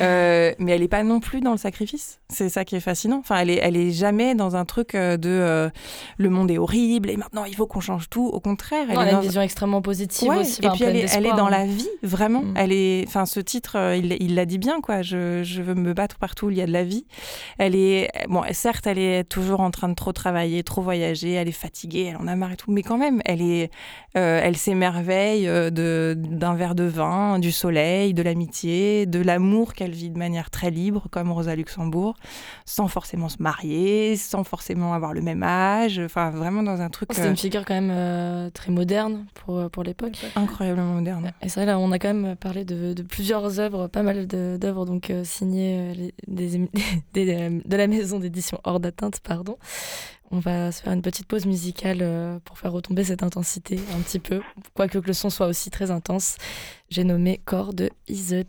euh, 0.00 0.54
mais 0.58 0.72
elle 0.72 0.80
n'est 0.80 0.88
pas 0.88 1.02
non 1.02 1.20
plus 1.20 1.42
dans 1.42 1.50
le 1.50 1.58
sacrifice. 1.58 2.20
C'est 2.30 2.48
ça 2.48 2.64
qui 2.64 2.74
est 2.74 2.80
fascinant. 2.80 3.18
Enfin, 3.18 3.36
elle 3.36 3.50
est, 3.50 3.60
elle 3.62 3.76
est 3.76 3.90
jamais 3.90 4.34
dans 4.34 4.56
un 4.56 4.64
truc 4.64 4.94
euh, 4.94 5.18
de 5.18 5.28
euh, 5.28 5.68
le 6.16 6.30
monde 6.30 6.50
est 6.50 6.56
horrible 6.56 7.10
et 7.10 7.18
maintenant 7.18 7.44
il 7.44 7.54
faut 7.54 7.66
qu'on 7.66 7.80
change 7.80 8.08
tout. 8.08 8.26
Au 8.26 8.40
contraire, 8.40 8.86
elle, 8.88 8.98
a 8.98 9.12
une 9.12 9.20
vision 9.20 9.42
extrêmement 9.42 9.82
positive 9.82 10.30
aussi. 10.30 10.64
Et 10.64 10.70
puis 10.70 10.84
elle 10.84 10.96
est, 10.96 11.14
elle 11.14 11.26
est, 11.26 11.36
dans 11.36 11.50
la 11.50 11.66
vie, 11.66 11.88
vraiment. 12.02 12.42
Mm. 12.42 12.54
Elle 12.56 12.72
est, 12.72 13.04
enfin, 13.06 13.26
ce 13.26 13.40
titre, 13.40 13.76
euh, 13.76 13.96
il 13.96 14.34
l'a 14.34 14.46
dit 14.46 14.58
bien, 14.58 14.80
quoi. 14.80 15.02
Je, 15.02 15.42
je, 15.42 15.60
veux 15.60 15.74
me 15.74 15.92
battre 15.92 16.16
partout 16.16 16.46
où 16.46 16.50
il 16.50 16.56
y 16.56 16.62
a 16.62 16.66
de 16.66 16.72
la 16.72 16.84
vie. 16.84 17.04
Elle 17.58 17.76
est, 17.76 18.10
bon, 18.28 18.42
certes, 18.52 18.86
elle 18.86 18.98
est 18.98 19.24
toujours 19.24 19.60
en 19.60 19.70
train 19.70 19.90
de 19.90 19.94
trop 19.94 20.12
travailler, 20.12 20.62
trop 20.62 20.80
voyager. 20.80 21.32
Elle 21.32 21.48
est 21.48 21.52
fatiguée, 21.52 22.06
elle 22.10 22.16
en 22.16 22.26
a 22.26 22.36
marre 22.36 22.52
et 22.52 22.56
tout. 22.56 22.70
Mais 22.70 22.82
quand 22.82 22.96
même, 22.98 23.20
elle 23.26 23.42
est 23.42 23.70
euh, 24.16 24.40
elle 24.42 24.56
s'émerveille 24.56 25.48
euh, 25.48 26.14
d'un 26.14 26.54
verre 26.54 26.76
de 26.76 26.84
vin, 26.84 27.40
du 27.40 27.50
soleil, 27.50 28.14
de 28.14 28.22
l'amitié, 28.22 29.06
de 29.06 29.20
l'amour 29.20 29.74
qu'elle 29.74 29.90
vit 29.90 30.10
de 30.10 30.18
manière 30.18 30.50
très 30.50 30.70
libre, 30.70 31.08
comme 31.10 31.32
Rosa 31.32 31.56
Luxembourg, 31.56 32.14
sans 32.64 32.86
forcément 32.86 33.28
se 33.28 33.42
marier, 33.42 34.14
sans 34.16 34.44
forcément 34.44 34.94
avoir 34.94 35.14
le 35.14 35.20
même 35.20 35.42
âge. 35.42 35.98
Enfin, 35.98 36.30
vraiment 36.30 36.62
dans 36.62 36.80
un 36.80 36.90
truc. 36.90 37.10
C'est 37.12 37.26
une 37.26 37.32
euh, 37.32 37.36
figure 37.36 37.64
quand 37.64 37.80
même 37.80 38.50
très 38.52 38.70
moderne 38.70 39.26
pour, 39.34 39.68
pour 39.70 39.82
l'époque. 39.82 40.24
Incroyablement 40.36 40.94
moderne. 40.94 41.32
Et 41.42 41.48
c'est 41.48 41.60
vrai, 41.60 41.66
là, 41.66 41.78
on 41.80 41.90
a 41.90 41.98
quand 41.98 42.14
même 42.14 42.36
parlé 42.36 42.64
de, 42.64 42.94
plusieurs 43.02 43.58
œuvres, 43.58 43.88
pas 43.88 44.02
mal 44.02 44.28
d'œuvres 44.28 44.86
donc 44.86 45.12
signées 45.24 46.14
des, 46.28 46.68
de 47.14 47.76
la 47.76 47.86
maison 47.88 48.20
d'édition 48.20 48.60
hors 48.62 48.78
d'atteinte, 48.78 49.18
pardon. 49.20 49.58
On 50.34 50.40
va 50.40 50.72
se 50.72 50.82
faire 50.82 50.92
une 50.92 51.00
petite 51.00 51.28
pause 51.28 51.46
musicale 51.46 51.98
euh, 52.00 52.40
pour 52.44 52.58
faire 52.58 52.72
retomber 52.72 53.04
cette 53.04 53.22
intensité 53.22 53.78
un 53.96 54.00
petit 54.00 54.18
peu, 54.18 54.42
quoique 54.74 54.98
que 54.98 55.06
le 55.06 55.12
son 55.12 55.30
soit 55.30 55.46
aussi 55.46 55.70
très 55.70 55.92
intense. 55.92 56.38
J'ai 56.90 57.04
nommé 57.04 57.40
Corps 57.44 57.72
de 57.72 57.88
Iset. 58.08 58.48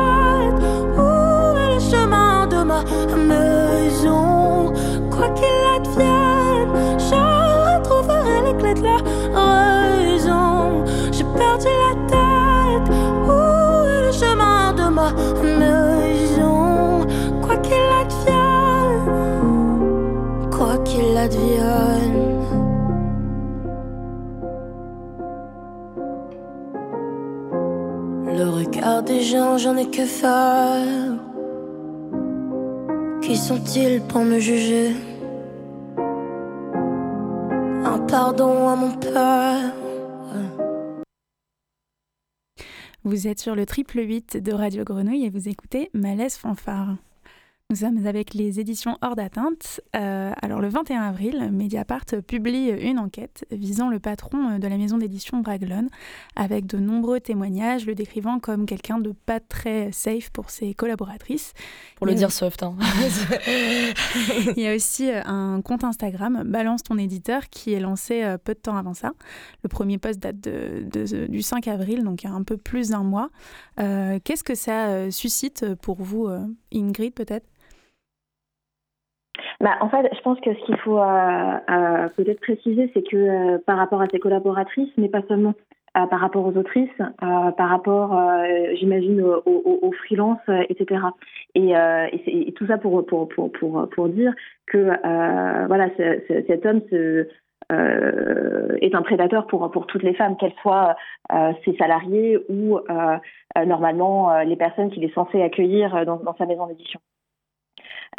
J'en 29.31 29.77
ai 29.77 29.89
que 29.89 30.05
faire 30.05 31.17
Qui 33.21 33.37
sont-ils 33.37 34.01
pour 34.01 34.21
me 34.21 34.39
juger? 34.39 34.93
Un 37.85 37.99
pardon 38.07 38.67
à 38.67 38.75
mon 38.75 38.91
père. 38.97 39.73
Vous 43.03 43.27
êtes 43.27 43.39
sur 43.39 43.55
le 43.55 43.65
triple 43.65 43.99
8 43.99 44.37
de 44.37 44.53
Radio 44.53 44.83
Grenouille 44.83 45.25
et 45.25 45.29
vous 45.29 45.47
écoutez 45.47 45.89
Malaise 45.93 46.35
Fanfare. 46.35 46.97
Nous 47.71 47.77
sommes 47.77 48.05
avec 48.05 48.33
les 48.33 48.59
éditions 48.59 48.97
Hors 49.01 49.15
d'atteinte. 49.15 49.79
Euh, 49.95 50.33
alors 50.41 50.59
le 50.59 50.67
21 50.67 51.03
avril, 51.03 51.51
Mediapart 51.53 52.03
publie 52.27 52.67
une 52.67 52.99
enquête 52.99 53.45
visant 53.49 53.89
le 53.89 53.97
patron 53.97 54.59
de 54.59 54.67
la 54.67 54.75
maison 54.75 54.97
d'édition 54.97 55.37
Braglone, 55.37 55.87
avec 56.35 56.65
de 56.65 56.79
nombreux 56.79 57.21
témoignages 57.21 57.85
le 57.85 57.95
décrivant 57.95 58.39
comme 58.39 58.65
quelqu'un 58.65 58.99
de 58.99 59.13
pas 59.13 59.39
très 59.39 59.93
safe 59.93 60.31
pour 60.31 60.49
ses 60.49 60.73
collaboratrices. 60.73 61.53
Pour 61.95 62.07
le 62.07 62.13
dire 62.13 62.33
soft. 62.33 62.61
Hein. 62.61 62.75
Il 64.57 64.61
y 64.61 64.67
a 64.67 64.75
aussi 64.75 65.09
euh, 65.09 65.21
un 65.23 65.61
compte 65.61 65.85
Instagram, 65.85 66.43
Balance 66.45 66.83
ton 66.83 66.97
éditeur, 66.97 67.49
qui 67.49 67.71
est 67.71 67.79
lancé 67.79 68.21
euh, 68.21 68.37
peu 68.37 68.53
de 68.53 68.59
temps 68.59 68.75
avant 68.75 68.93
ça. 68.93 69.13
Le 69.63 69.69
premier 69.69 69.97
post 69.97 70.19
date 70.19 70.41
de, 70.41 71.27
du 71.27 71.41
5 71.41 71.69
avril, 71.69 72.03
donc 72.03 72.23
il 72.23 72.27
y 72.27 72.29
a 72.29 72.33
un 72.33 72.43
peu 72.43 72.57
plus 72.57 72.89
d'un 72.89 73.03
mois. 73.03 73.29
Qu'est-ce 73.77 74.43
que 74.43 74.55
ça 74.55 75.09
suscite 75.09 75.73
pour 75.75 76.01
vous, 76.01 76.27
Ingrid, 76.73 77.13
peut-être? 77.13 77.47
Bah, 79.59 79.77
en 79.79 79.89
fait, 79.89 80.09
je 80.13 80.21
pense 80.21 80.39
que 80.39 80.53
ce 80.53 80.65
qu'il 80.65 80.77
faut 80.77 80.97
euh, 80.97 81.57
euh, 81.69 82.07
peut-être 82.15 82.41
préciser, 82.41 82.89
c'est 82.93 83.07
que 83.07 83.15
euh, 83.15 83.57
par 83.65 83.77
rapport 83.77 84.01
à 84.01 84.07
ses 84.07 84.19
collaboratrices, 84.19 84.91
mais 84.97 85.09
pas 85.09 85.21
seulement, 85.27 85.53
par 85.93 86.21
rapport 86.21 86.45
aux 86.45 86.57
autrices, 86.57 86.89
par 87.19 87.69
rapport, 87.69 88.17
j'imagine, 88.75 89.21
aux, 89.21 89.41
aux, 89.45 89.91
freelances, 89.91 90.39
etc. 90.69 91.01
Et, 91.53 91.73
tout 92.55 92.65
ça 92.65 92.77
pour, 92.77 93.05
pour, 93.05 93.27
pour, 93.27 93.51
pour, 93.51 93.89
pour 93.89 94.07
dire 94.07 94.33
que 94.67 94.87
voilà, 95.67 95.89
cet 96.47 96.65
homme 96.65 96.79
est 97.69 98.95
un 98.95 99.01
prédateur 99.01 99.47
pour, 99.47 99.69
pour 99.69 99.85
toutes 99.85 100.03
les 100.03 100.13
femmes, 100.13 100.37
qu'elles 100.37 100.55
soient 100.61 100.95
ses 101.65 101.75
salariés 101.75 102.39
ou 102.47 102.79
normalement 103.65 104.39
les 104.43 104.55
personnes 104.55 104.91
qu'il 104.91 105.03
est 105.03 105.13
censé 105.13 105.41
accueillir 105.41 106.05
dans 106.05 106.35
sa 106.37 106.45
maison 106.45 106.67
d'édition. 106.67 107.01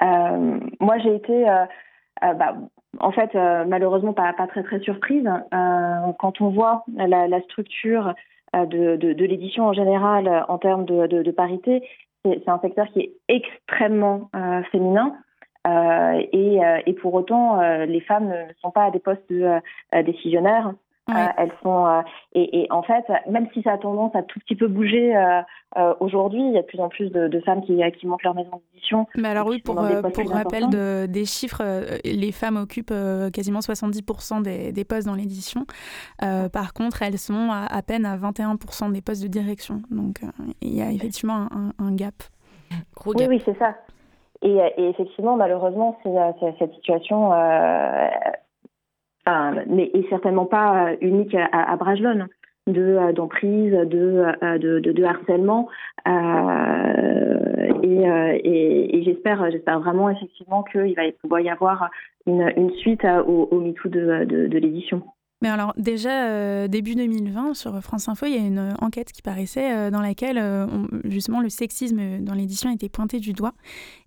Euh, 0.01 0.61
moi, 0.81 0.99
j'ai 0.99 1.15
été, 1.15 1.49
euh, 1.49 1.65
euh, 2.25 2.35
bah, 2.35 2.57
en 3.01 3.13
fait, 3.13 3.35
malheureusement, 3.35 4.13
pas, 4.13 4.33
pas, 4.33 4.47
très 4.47 4.63
très 4.63 4.81
surprise 4.81 5.29
quand 6.19 6.41
on 6.41 6.51
voit 6.51 6.85
la, 6.95 7.27
la 7.27 7.41
structure 7.43 8.15
de, 8.55 8.97
de, 8.97 9.13
de 9.15 9.25
l'édition 9.25 9.65
en 9.65 9.73
général 9.73 10.45
en 10.49 10.59
termes 10.59 10.85
de, 10.85 11.07
de 11.07 11.31
parité. 11.31 11.83
C'est 12.25 12.49
un 12.49 12.59
secteur 12.61 12.87
qui 12.89 13.01
est 13.01 13.13
extrêmement 13.29 14.31
féminin. 14.71 15.17
Euh, 15.67 16.23
et, 16.33 16.61
et, 16.85 16.93
pour 16.93 17.15
autant, 17.15 17.63
les 17.87 18.01
femmes 18.01 18.29
ne 18.29 18.53
sont 18.61 18.71
pas 18.71 18.85
à 18.85 18.91
des 18.91 18.99
postes 18.99 19.25
de, 19.31 19.59
décisionnaires. 20.03 20.75
Euh, 21.11 21.15
elles 21.37 21.53
sont 21.65 21.85
euh, 21.85 22.01
et, 22.33 22.61
et, 22.63 22.73
en 22.73 22.83
fait, 22.83 23.05
même 23.29 23.49
si 23.53 23.63
ça 23.63 23.73
a 23.73 23.79
tendance 23.79 24.15
à 24.15 24.23
tout 24.23 24.39
petit 24.39 24.55
peu 24.55 24.69
bouger 24.69 25.17
euh, 25.17 25.43
aujourd'hui, 25.99 26.41
il 26.41 26.53
y 26.53 26.59
a 26.59 26.63
de 26.63 26.67
plus 26.67 26.79
en 26.79 26.89
plus 26.89 27.11
de, 27.11 27.27
de 27.27 27.41
femmes 27.41 27.61
qui, 27.63 27.81
qui, 27.99 28.07
montent 28.07 28.23
leur 28.23 28.37
maison 28.37 28.63
d'édition. 28.73 29.09
Mais 29.17 29.29
alors 29.29 29.49
oui, 29.49 29.61
pour, 29.61 29.75
pour 29.75 30.31
rappel 30.31 30.71
de, 30.71 31.07
des 31.07 31.25
chiffres, 31.25 31.63
les 32.05 32.31
femmes 32.31 32.57
occupent 32.57 32.95
quasiment 33.33 33.59
70% 33.59 34.43
des, 34.43 34.71
des, 34.71 34.85
postes 34.85 35.09
dans 35.09 35.17
l'édition. 35.17 35.67
par 36.21 36.73
contre, 36.73 37.03
elles 37.03 37.19
sont 37.19 37.51
à, 37.51 37.67
à, 37.67 37.83
peine 37.83 38.07
à 38.07 38.17
21% 38.17 38.93
des 38.93 39.03
postes 39.03 39.25
de 39.25 39.29
direction. 39.29 39.83
Donc 39.91 40.21
il 40.61 40.77
y 40.77 40.83
a 40.83 40.93
effectivement 40.93 41.49
un, 41.51 41.73
un 41.81 41.93
gap. 41.97 42.15
Gros 42.95 43.13
gap. 43.13 43.29
Oui, 43.29 43.37
oui, 43.37 43.43
c'est 43.45 43.59
ça. 43.59 43.75
Et, 44.43 44.57
et, 44.77 44.89
effectivement, 44.89 45.37
malheureusement, 45.37 45.99
cette 46.59 46.75
situation 46.75 47.33
mais 49.27 49.91
et 49.95 50.07
certainement 50.09 50.47
pas 50.47 50.91
euh, 50.91 50.97
unique 51.01 51.35
à, 51.35 51.73
à 51.73 51.77
Bragelonne 51.77 52.29
de 52.67 52.81
euh, 52.81 53.13
d'emprise, 53.13 53.73
de, 53.73 54.25
euh, 54.43 54.59
de, 54.59 54.81
de, 54.81 54.93
de, 54.93 55.05
harcèlement. 55.05 55.69
Euh, 56.07 57.73
et, 57.83 58.49
et, 58.49 58.97
et 58.99 59.03
j'espère, 59.05 59.51
j'espère 59.51 59.81
vraiment 59.81 60.11
effectivement 60.11 60.63
qu'il 60.63 60.95
va 61.25 61.41
y 61.41 61.51
avoir 61.51 61.91
une, 62.27 62.53
une 62.57 62.71
suite 62.75 63.05
au, 63.05 63.49
au 63.51 63.61
MeToo 63.61 63.89
de, 63.89 64.25
de, 64.25 64.47
de 64.47 64.59
l'édition. 64.59 65.03
Mais 65.43 65.49
alors 65.49 65.75
déjà, 65.77 66.29
euh, 66.29 66.69
début 66.69 66.95
2020, 66.95 67.55
sur 67.55 67.83
France 67.83 68.09
Info, 68.09 68.27
il 68.27 68.33
y 68.33 68.37
a 68.37 68.47
une 68.47 68.59
euh, 68.59 68.75
enquête 68.81 69.11
qui 69.11 69.23
paraissait 69.23 69.75
euh, 69.75 69.91
dans 69.91 70.01
laquelle 70.01 70.41
justement 71.05 71.41
le 71.41 71.49
sexisme 71.49 72.21
dans 72.21 72.35
l'édition 72.35 72.71
était 72.73 72.89
pointé 72.89 73.19
du 73.19 73.33
doigt. 73.33 73.53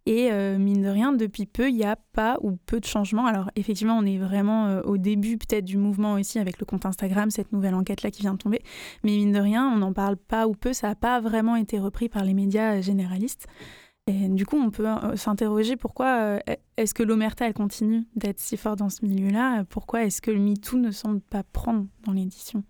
Et 0.06 0.30
mine 0.58 0.84
de 0.84 0.88
rien, 0.88 1.14
depuis 1.14 1.48
peu, 1.48 1.68
il 1.68 1.76
n'y 1.76 1.84
a 1.84 1.98
pas 2.14 2.38
ou 2.42 2.58
peu 2.68 2.80
de 2.80 2.86
changements. 2.86 3.26
Alors 3.26 3.50
effectivement, 3.56 3.98
on 3.98 4.06
est 4.06 4.20
vraiment 4.20 4.80
au 4.86 4.98
début 4.98 5.38
peut-être 5.38 5.66
du 5.66 5.78
mouvement 5.78 6.14
aussi 6.14 6.38
avec 6.38 6.60
le 6.60 6.66
compte 6.66 6.86
Instagram, 6.86 7.32
cette 7.32 7.52
nouvelle 7.52 7.74
enquête-là 7.74 8.12
qui 8.12 8.22
vient 8.22 8.34
de 8.34 8.38
tomber. 8.38 8.62
Mais 9.04 9.12
mine 9.12 9.32
de 9.32 9.40
rien, 9.40 9.68
on 9.68 9.78
n'en 9.78 9.94
parle 9.94 10.16
pas 10.16 10.48
ou 10.48 10.54
peu, 10.54 10.74
ça 10.74 10.90
n'a 10.90 10.96
pas 10.96 11.20
vraiment 11.20 11.56
été 11.56 11.80
repris 11.80 12.08
par 12.08 12.24
les 12.24 12.36
médias 12.36 12.82
généralistes. 12.82 13.48
Et 14.08 14.28
du 14.30 14.46
coup, 14.46 14.58
on 14.58 14.70
peut 14.70 14.88
euh, 14.88 15.16
s'interroger 15.16 15.78
pourquoi 15.78 16.20
euh, 16.20 16.40
est-ce 16.78 16.94
que 16.94 17.02
l'omerta, 17.02 17.48
elle 17.48 17.56
continue 17.56 18.04
d'être 18.16 18.40
si 18.40 18.56
forte 18.56 18.78
dans 18.78 18.90
ce 18.90 19.04
milieu-là? 19.04 19.64
Pourquoi 19.68 20.04
est-ce 20.04 20.22
que 20.22 20.30
le 20.30 20.38
MeToo 20.38 20.78
ne 20.78 20.92
semble 20.92 21.22
pas 21.22 21.42
prendre 21.42 21.88
dans 22.06 22.12
l'édition? 22.12 22.64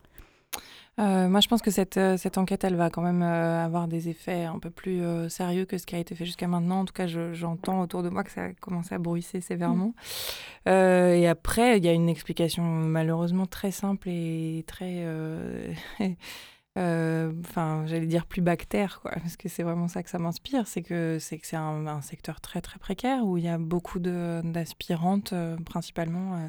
Euh, 0.97 1.27
moi, 1.27 1.41
je 1.41 1.49
pense 1.49 1.61
que 1.61 1.71
cette, 1.71 1.99
cette 2.15 2.37
enquête, 2.37 2.63
elle 2.63 2.77
va 2.77 2.89
quand 2.89 3.01
même 3.01 3.21
avoir 3.21 3.89
des 3.89 4.07
effets 4.07 4.45
un 4.45 4.59
peu 4.59 4.69
plus 4.69 5.01
sérieux 5.27 5.65
que 5.65 5.77
ce 5.77 5.85
qui 5.85 5.93
a 5.93 5.99
été 5.99 6.15
fait 6.15 6.23
jusqu'à 6.23 6.47
maintenant. 6.47 6.79
En 6.79 6.85
tout 6.85 6.93
cas, 6.93 7.05
j'entends 7.05 7.81
autour 7.81 8.01
de 8.01 8.07
moi 8.07 8.23
que 8.23 8.31
ça 8.31 8.43
a 8.43 8.53
commencé 8.53 8.95
à 8.95 8.97
bruisser 8.97 9.41
sévèrement. 9.41 9.93
Mmh. 10.65 10.69
et 10.69 11.27
après, 11.27 11.77
il 11.77 11.83
y 11.83 11.89
a 11.89 11.91
une 11.91 12.07
explication 12.07 12.63
malheureusement 12.63 13.45
très 13.45 13.71
simple 13.71 14.07
et 14.07 14.63
très 14.67 15.05
Euh, 16.77 17.31
enfin, 17.45 17.85
j'allais 17.87 18.05
dire 18.05 18.25
plus 18.25 18.41
bactère, 18.41 18.99
parce 19.03 19.37
que 19.37 19.47
c'est 19.47 19.63
vraiment 19.63 19.87
ça 19.87 20.03
que 20.03 20.09
ça 20.09 20.19
m'inspire, 20.19 20.67
c'est 20.67 20.81
que 20.81 21.17
c'est 21.19 21.37
que 21.37 21.47
c'est 21.47 21.55
un, 21.55 22.01
secteur 22.01 22.41
très 22.41 22.61
très 22.61 22.79
précaire 22.79 23.25
où 23.25 23.37
il 23.37 23.45
y 23.45 23.47
a 23.47 23.57
beaucoup 23.57 23.99
d'aspirantes 23.99 25.33
euh, 25.33 25.55
principalement 25.57 26.35
euh, 26.35 26.47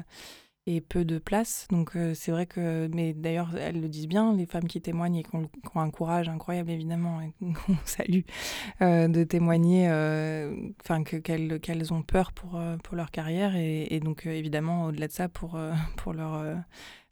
et 0.65 0.81
peu 0.81 1.05
de 1.05 1.17
place. 1.17 1.67
Donc 1.71 1.97
c'est 2.13 2.31
vrai 2.31 2.45
que, 2.45 2.89
mais 2.93 3.13
d'ailleurs 3.13 3.55
elles 3.55 3.79
le 3.81 3.87
disent 3.87 4.07
bien, 4.07 4.33
les 4.35 4.45
femmes 4.45 4.67
qui 4.67 4.81
témoignent 4.81 5.15
et 5.15 5.23
qui 5.23 5.35
ont, 5.35 5.49
un 5.75 5.89
courage 5.91 6.27
incroyable 6.27 6.71
évidemment, 6.71 7.21
et 7.21 7.33
qu'on 7.65 7.77
salue, 7.85 8.23
de 8.81 9.23
témoigner, 9.23 9.87
enfin 10.83 11.03
que 11.03 11.17
qu'elles 11.17 11.61
qu'elles 11.61 11.93
ont 11.93 12.01
peur 12.03 12.33
pour 12.33 12.59
pour 12.83 12.95
leur 12.97 13.11
carrière 13.11 13.55
et, 13.55 13.87
et 13.91 13.99
donc 14.01 14.25
évidemment 14.25 14.85
au-delà 14.85 15.07
de 15.07 15.13
ça 15.13 15.29
pour 15.29 15.57
pour 15.95 16.13
leur 16.13 16.43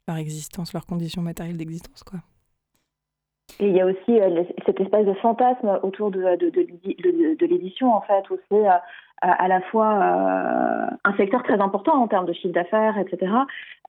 leur 0.08 0.16
existence, 0.18 0.72
leurs 0.74 0.86
conditions 0.86 1.22
matérielles 1.22 1.56
d'existence, 1.56 2.02
quoi. 2.02 2.20
Et 3.60 3.68
il 3.68 3.76
y 3.76 3.80
a 3.80 3.86
aussi 3.86 4.20
euh, 4.20 4.44
cette 4.66 4.80
espèce 4.80 5.06
de 5.06 5.14
fantasme 5.14 5.78
autour 5.82 6.10
de, 6.10 6.36
de, 6.36 7.46
l'édition, 7.46 7.94
en 7.94 8.00
fait, 8.02 8.28
où 8.30 8.38
c'est 8.50 8.68
euh, 9.24 9.28
à 9.38 9.48
la 9.48 9.62
fois 9.62 9.94
euh, 9.94 10.94
un 11.04 11.16
secteur 11.16 11.42
très 11.42 11.58
important 11.58 11.94
en 11.94 12.06
termes 12.06 12.26
de 12.26 12.34
chiffre 12.34 12.52
d'affaires, 12.52 12.98
etc., 12.98 13.32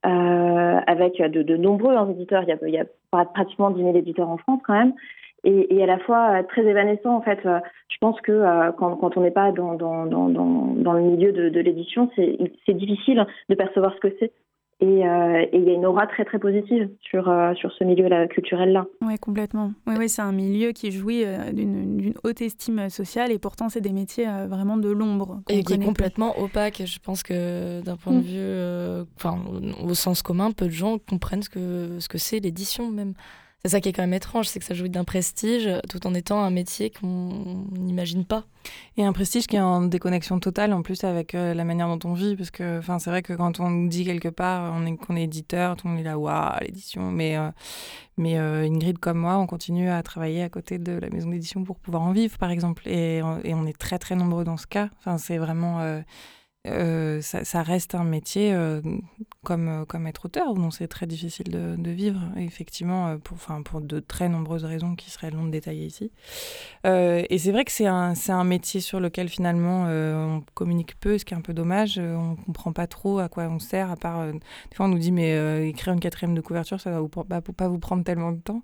euh, 0.05 0.79
avec 0.87 1.21
de, 1.21 1.57
nombreux 1.57 1.95
éditeurs. 2.11 2.43
Il 2.43 2.49
y, 2.49 2.53
a, 2.53 2.57
il 2.65 2.85
pratiquement 3.33 3.69
10 3.71 3.83
000 3.83 3.95
éditeurs 3.97 4.29
en 4.29 4.37
France 4.37 4.61
quand 4.65 4.73
même. 4.73 4.93
Et, 5.43 5.81
à 5.81 5.85
la 5.85 5.99
fois 5.99 6.43
très 6.43 6.63
évanescent, 6.63 7.15
en 7.15 7.21
fait. 7.21 7.39
je 7.43 7.97
pense 8.01 8.19
que 8.21 8.71
quand, 8.71 9.17
on 9.17 9.21
n'est 9.21 9.31
pas 9.31 9.51
dans, 9.51 9.75
dans, 9.75 10.03
le 10.93 11.01
milieu 11.01 11.31
de 11.31 11.59
l'édition, 11.59 12.09
c'est 12.15 12.73
difficile 12.73 13.25
de 13.47 13.55
percevoir 13.55 13.93
ce 13.95 13.99
que 13.99 14.15
c'est. 14.19 14.31
Euh, 14.83 15.45
et 15.51 15.57
il 15.57 15.63
y 15.63 15.71
a 15.71 15.73
une 15.73 15.87
aura 15.87 16.05
très 16.05 16.23
très 16.23 16.37
positive 16.37 16.89
sur, 17.01 17.27
euh, 17.29 17.55
sur 17.55 17.71
ce 17.71 17.83
milieu 17.83 18.27
culturel-là. 18.27 18.85
Oui, 19.01 19.17
complètement. 19.17 19.73
Oui, 19.87 19.95
ouais, 19.95 20.07
c'est 20.07 20.21
un 20.21 20.31
milieu 20.31 20.71
qui 20.71 20.91
jouit 20.91 21.23
euh, 21.25 21.51
d'une 21.51 22.13
haute 22.23 22.41
estime 22.41 22.87
sociale 22.89 23.31
et 23.31 23.39
pourtant 23.39 23.69
c'est 23.69 23.81
des 23.81 23.91
métiers 23.91 24.27
vraiment 24.47 24.77
de 24.77 24.89
l'ombre. 24.89 25.41
Et 25.49 25.63
qui 25.63 25.73
est 25.73 25.83
complètement 25.83 26.39
opaque. 26.39 26.83
Je 26.85 26.99
pense 26.99 27.23
que 27.23 27.81
d'un 27.81 27.95
point 27.95 28.13
de 28.13 28.19
mm. 28.19 28.21
vue, 28.21 29.07
enfin, 29.15 29.39
au 29.83 29.93
sens 29.95 30.21
commun, 30.21 30.51
peu 30.51 30.65
de 30.65 30.71
gens 30.71 30.97
comprennent 30.99 31.41
ce 31.41 31.49
que 31.49 31.99
ce 31.99 32.07
que 32.07 32.19
c'est 32.19 32.39
l'édition 32.39 32.91
même. 32.91 33.13
C'est 33.67 33.71
ça 33.71 33.81
qui 33.81 33.89
est 33.89 33.91
quand 33.91 34.03
même 34.03 34.13
étrange, 34.13 34.47
c'est 34.47 34.59
que 34.59 34.65
ça 34.65 34.73
jouit 34.73 34.89
d'un 34.89 35.03
prestige 35.03 35.69
tout 35.89 36.07
en 36.07 36.13
étant 36.13 36.41
un 36.41 36.49
métier 36.49 36.89
qu'on 36.89 37.65
n'imagine 37.73 38.23
pas. 38.23 38.45
Et 38.95 39.03
un 39.03 39.11
prestige 39.11 39.45
qui 39.45 39.57
est 39.57 39.59
en 39.59 39.81
déconnexion 39.81 40.39
totale 40.39 40.71
en 40.71 40.81
plus 40.83 41.03
avec 41.03 41.35
euh, 41.35 41.53
la 41.53 41.65
manière 41.65 41.89
dont 41.89 42.09
on 42.09 42.13
vit, 42.13 42.37
parce 42.37 42.49
que 42.49 42.79
c'est 42.99 43.09
vrai 43.09 43.21
que 43.23 43.33
quand 43.33 43.59
on 43.59 43.83
dit 43.87 44.05
quelque 44.05 44.29
part 44.29 44.73
qu'on 45.05 45.17
est 45.17 45.23
éditeur, 45.23 45.75
tout 45.75 45.87
le 45.87 45.95
monde 45.95 45.99
est 45.99 46.05
là, 46.05 46.17
waouh, 46.17 46.57
l'édition. 46.61 47.11
Mais, 47.11 47.35
euh, 47.35 47.49
mais 48.15 48.39
euh, 48.39 48.93
comme 49.01 49.17
moi, 49.17 49.37
on 49.37 49.47
continue 49.47 49.89
à 49.89 50.01
travailler 50.01 50.43
à 50.43 50.49
côté 50.49 50.79
de 50.79 50.93
la 50.93 51.09
maison 51.09 51.29
d'édition 51.29 51.65
pour 51.65 51.77
pouvoir 51.77 52.03
en 52.03 52.13
vivre, 52.13 52.37
par 52.37 52.51
exemple. 52.51 52.87
Et, 52.87 53.17
et, 53.17 53.53
on 53.53 53.65
est 53.65 53.77
très 53.77 53.99
très 53.99 54.15
nombreux 54.15 54.45
dans 54.45 54.55
ce 54.55 54.67
cas. 54.67 54.87
Enfin, 54.99 55.17
c'est 55.17 55.39
vraiment 55.39 55.81
euh, 56.67 57.21
ça, 57.21 57.63
reste 57.63 57.95
un 57.95 58.03
métier 58.03 58.53
euh, 58.53 58.81
comme, 59.43 59.67
euh, 59.67 59.85
comme 59.85 60.07
être 60.07 60.25
auteur, 60.25 60.53
dont 60.53 60.71
c'est 60.71 60.87
très 60.87 61.07
difficile 61.07 61.49
de, 61.49 61.91
vivre, 61.91 62.19
effectivement, 62.35 63.17
pour, 63.19 63.35
enfin, 63.35 63.61
pour 63.61 63.81
de 63.81 63.99
très 63.99 64.29
nombreuses 64.29 64.65
raisons 64.65 64.95
qui 64.95 65.09
seraient 65.09 65.31
longues 65.31 65.47
de 65.47 65.51
détailler 65.51 65.85
ici. 65.85 66.11
et 66.83 67.37
c'est 67.37 67.51
vrai 67.51 67.65
que 67.65 67.71
c'est 67.71 67.87
un, 67.87 68.13
un 68.29 68.43
métier 68.43 68.81
sur 68.81 68.99
lequel 68.99 69.29
finalement 69.29 69.85
on 69.85 70.43
communique 70.53 70.99
peu, 70.99 71.17
ce 71.17 71.25
qui 71.25 71.33
est 71.33 71.37
un 71.37 71.41
peu 71.41 71.53
dommage. 71.53 71.97
on 71.97 72.31
ne 72.31 72.35
comprend 72.35 72.73
pas 72.73 72.87
trop 72.87 73.19
à 73.19 73.29
quoi 73.29 73.45
on 73.45 73.59
sert, 73.59 73.89
à 73.89 73.95
part. 73.95 74.25
des 74.31 74.75
fois, 74.75 74.85
on 74.85 74.89
nous 74.89 74.99
dit, 74.99 75.11
mais 75.11 75.69
écrire 75.69 75.93
une 75.93 75.99
quatrième 75.99 76.35
de 76.35 76.41
couverture, 76.41 76.79
ça 76.79 76.91
va 76.91 76.99
vous, 76.99 77.09
bah, 77.27 77.41
pas 77.41 77.67
vous 77.67 77.79
prendre 77.79 78.03
tellement 78.03 78.31
de 78.31 78.39
temps. 78.39 78.61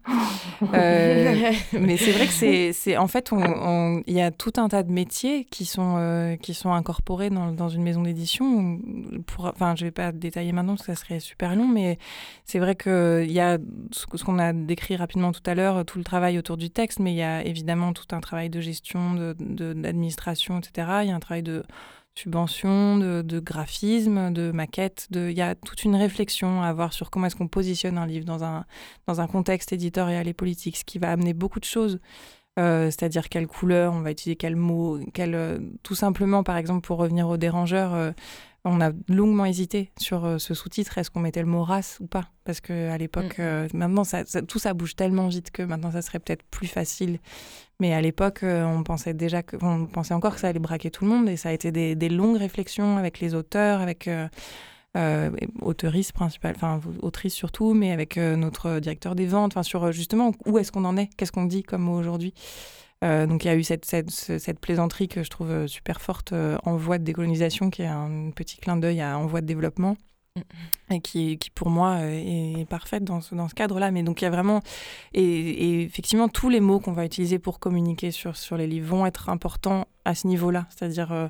mais 0.72 1.98
c'est 1.98 2.12
vrai 2.12 2.28
que 2.28 2.74
c'est. 2.74 2.98
En 2.98 3.08
fait, 3.08 3.30
il 3.32 3.38
on, 3.38 4.04
y 4.08 4.22
a 4.22 4.32
tout 4.32 4.54
un 4.58 4.68
tas 4.68 4.84
de 4.84 4.92
métiers 4.92 5.46
qui 5.46 5.66
sont, 5.66 6.38
qui 6.42 6.54
sont 6.54 6.74
incorporés 6.74 7.30
dans, 7.30 7.52
dans 7.52 7.70
une 7.70 7.84
maison 7.84 7.93
d'édition. 8.02 8.80
Enfin, 9.38 9.76
je 9.76 9.86
vais 9.86 9.92
pas 9.92 10.12
détailler 10.12 10.52
maintenant 10.52 10.76
parce 10.76 10.88
que 10.88 10.96
ça 10.96 11.02
serait 11.02 11.20
super 11.20 11.56
long, 11.56 11.68
mais 11.68 12.00
c'est 12.46 12.60
vrai 12.60 12.76
qu'il 12.76 13.32
y 13.32 13.40
a 13.40 13.60
ce 13.92 14.24
qu'on 14.24 14.40
a 14.40 14.54
décrit 14.54 14.96
rapidement 14.96 15.32
tout 15.32 15.44
à 15.46 15.54
l'heure, 15.54 15.86
tout 15.86 16.00
le 16.00 16.04
travail 16.04 16.40
autour 16.40 16.58
du 16.58 16.70
texte, 16.72 17.00
mais 17.00 17.14
il 17.14 17.18
y 17.18 17.24
a 17.24 17.46
évidemment 17.46 17.94
tout 17.94 18.16
un 18.16 18.20
travail 18.20 18.50
de 18.50 18.62
gestion, 18.62 19.36
d'administration, 19.38 20.60
de, 20.60 20.66
etc. 20.66 20.88
Il 21.04 21.10
y 21.10 21.12
a 21.12 21.16
un 21.16 21.20
travail 21.20 21.44
de 21.44 21.64
subvention, 22.16 22.98
de, 22.98 23.40
graphisme, 23.40 24.32
de 24.32 24.52
maquette. 24.52 25.08
De... 25.10 25.30
Il 25.30 25.38
y 25.38 25.42
a 25.42 25.56
toute 25.56 25.84
une 25.84 25.96
réflexion 25.96 26.62
à 26.62 26.68
avoir 26.68 26.94
sur 26.94 27.10
comment 27.10 27.28
est-ce 27.28 27.36
qu'on 27.36 27.48
positionne 27.48 27.98
un 27.98 28.06
livre 28.06 28.26
dans 28.26 28.44
un, 28.44 28.66
dans 29.08 29.22
un 29.22 29.28
contexte 29.28 29.74
éditorial 29.74 30.28
et 30.28 30.34
politique, 30.34 30.78
ce 30.78 30.86
qui 30.86 31.00
va 31.00 31.12
amener 31.12 31.34
beaucoup 31.34 31.60
de 31.60 31.66
choses. 31.66 32.00
Euh, 32.60 32.86
c'est-à-dire 32.86 33.30
quelle 33.30 33.48
couleur, 33.48 33.94
on 33.94 34.02
va 34.02 34.12
utiliser 34.12 34.36
quel 34.36 34.56
mot, 34.56 35.00
quel, 35.14 35.34
euh, 35.34 35.58
tout 35.82 35.96
simplement, 35.96 36.44
par 36.44 36.58
exemple, 36.58 36.86
pour 36.86 36.98
revenir 36.98 37.28
au 37.28 37.38
dérangeur, 37.38 37.94
euh, 37.96 38.12
on 38.64 38.80
a 38.80 38.92
longuement 39.10 39.46
hésité 39.46 39.92
sur 40.00 40.40
ce 40.40 40.54
sous-titre, 40.54 40.98
est-ce 40.98 41.10
qu'on 41.10 41.20
mettait 41.20 41.42
le 41.42 41.48
mot 41.48 41.64
race 41.64 41.98
ou 42.00 42.08
pas? 42.08 42.30
Parce 42.46 42.62
qu'à 42.62 42.98
l'époque, 42.98 43.38
mm. 43.40 43.68
maintenant, 43.74 44.06
ça, 44.06 44.24
tout 44.24 44.60
ça 44.60 44.74
bouge 44.74 44.96
tellement 44.96 45.28
vite 45.28 45.52
que 45.52 45.64
maintenant, 45.64 45.92
ça 45.92 46.02
serait 46.02 46.20
peut-être 46.20 46.44
plus 46.44 46.68
facile. 46.68 47.20
Mais 47.82 47.94
à 47.94 48.00
l'époque, 48.00 48.40
on 48.44 48.84
pensait 48.84 49.14
déjà 49.14 49.44
que, 49.44 49.58
on 49.62 49.86
pensait 49.86 50.14
encore 50.14 50.36
que 50.36 50.40
ça 50.40 50.48
allait 50.48 50.60
braquer 50.60 50.92
tout 50.92 51.04
le 51.04 51.10
monde, 51.10 51.28
et 51.28 51.36
ça 51.36 51.50
a 51.50 51.52
été 51.52 51.74
des, 51.74 51.96
des 51.96 52.08
longues 52.08 52.38
réflexions 52.38 52.98
avec 52.98 53.20
les 53.20 53.34
auteurs, 53.36 53.82
avec 53.82 54.08
euh, 54.96 55.32
autrice 55.62 56.12
principale, 56.12 56.54
enfin 56.56 56.80
autrice 57.02 57.34
surtout, 57.34 57.74
mais 57.74 57.92
avec 57.92 58.18
euh, 58.18 58.36
notre 58.36 58.80
directeur 58.80 59.16
des 59.16 59.26
ventes, 59.26 59.54
enfin 59.54 59.64
sur 59.64 59.86
euh, 59.86 59.92
justement 59.92 60.34
où 60.46 60.60
est-ce 60.60 60.72
qu'on 60.72 60.86
en 60.86 60.98
est, 60.98 61.08
qu'est-ce 61.18 61.32
qu'on 61.32 61.46
dit 61.46 61.64
comme 61.64 61.82
mot 61.82 61.98
aujourd'hui. 61.98 62.34
donc 63.02 63.44
il 63.44 63.48
y 63.48 63.50
a 63.50 63.56
eu 63.56 63.64
cette, 63.64 63.86
cette, 63.86 64.12
cette, 64.12 64.60
plaisanterie 64.60 65.10
que 65.10 65.24
je 65.24 65.30
trouve 65.30 65.68
super 65.68 66.00
forte 66.00 66.34
en 66.64 66.78
voie 66.78 67.00
de 67.00 67.04
décolonisation, 67.04 67.70
qui 67.70 67.82
est 67.82 67.88
un 67.88 68.32
petit 68.34 68.58
clin 68.58 68.78
d'œil 68.78 69.02
à 69.02 69.18
en 69.18 69.26
voie 69.26 69.42
de 69.42 69.46
développement 69.46 69.98
et 70.90 71.02
qui, 71.02 71.38
qui 71.38 71.50
pour 71.50 71.70
moi 71.70 72.00
est, 72.02 72.66
parfaite 72.70 73.04
dans 73.04 73.22
ce, 73.22 73.36
dans 73.36 73.48
ce 73.48 73.56
cadre-là. 73.56 73.92
Mais 73.92 74.04
donc 74.04 74.22
il 74.22 74.26
y 74.26 74.28
a 74.28 74.32
vraiment, 74.32 74.62
et, 75.14 75.24
et 75.24 75.84
effectivement, 75.84 76.30
tous 76.30 76.50
les 76.50 76.60
mots 76.60 76.80
qu'on 76.80 76.94
va 76.94 77.06
utiliser 77.06 77.40
pour 77.40 77.60
communiquer 77.60 78.12
sur, 78.12 78.36
sur 78.36 78.58
les 78.58 78.68
livres 78.68 78.88
vont 78.88 79.06
être 79.06 79.30
importants 79.30 79.86
à 80.06 80.16
ce 80.16 80.28
niveau-là, 80.28 80.66
c'est-à-dire 80.70 81.12
euh, 81.12 81.28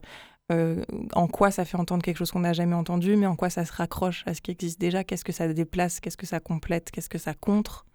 en 0.49 1.27
quoi 1.27 1.51
ça 1.51 1.65
fait 1.65 1.77
entendre 1.77 2.03
quelque 2.03 2.17
chose 2.17 2.31
qu'on 2.31 2.41
n'a 2.41 2.53
jamais 2.53 2.75
entendu, 2.75 3.15
mais 3.15 3.25
en 3.25 3.35
quoi 3.35 3.49
ça 3.49 3.65
se 3.65 3.73
raccroche 3.73 4.23
à 4.27 4.33
ce 4.33 4.41
qui 4.41 4.51
existe 4.51 4.79
déjà, 4.79 5.03
qu'est-ce 5.03 5.25
que 5.25 5.31
ça 5.31 5.51
déplace, 5.51 5.99
qu'est-ce 5.99 6.17
que 6.17 6.25
ça 6.25 6.39
complète, 6.39 6.91
qu'est-ce 6.91 7.09
que 7.09 7.17
ça 7.17 7.33
contre? 7.33 7.85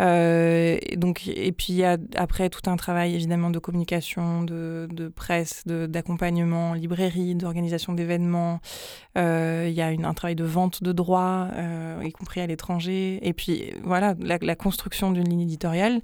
Euh, 0.00 0.78
donc, 0.96 1.28
et 1.28 1.52
puis 1.52 1.74
il 1.74 1.76
y 1.76 1.84
a 1.84 1.98
après 2.14 2.48
tout 2.48 2.70
un 2.70 2.76
travail 2.76 3.14
évidemment 3.14 3.50
de 3.50 3.58
communication, 3.58 4.42
de, 4.42 5.12
presse, 5.14 5.62
d'accompagnement, 5.66 6.74
librairie, 6.74 7.34
d'organisation 7.34 7.92
d'événements. 7.92 8.60
Euh, 9.18 9.66
il 9.68 9.74
y 9.74 9.82
a 9.82 9.90
une, 9.90 10.04
un 10.04 10.14
travail 10.14 10.36
de 10.36 10.44
vente 10.44 10.82
de 10.82 10.92
droits, 10.92 11.48
euh, 11.54 12.02
y 12.02 12.12
compris 12.12 12.40
à 12.40 12.46
l'étranger. 12.46 13.18
Et 13.22 13.32
puis 13.32 13.74
voilà, 13.82 14.14
la 14.18 14.56
construction 14.56 15.10
d'une 15.10 15.28
ligne 15.28 15.42
éditoriale, 15.42 16.00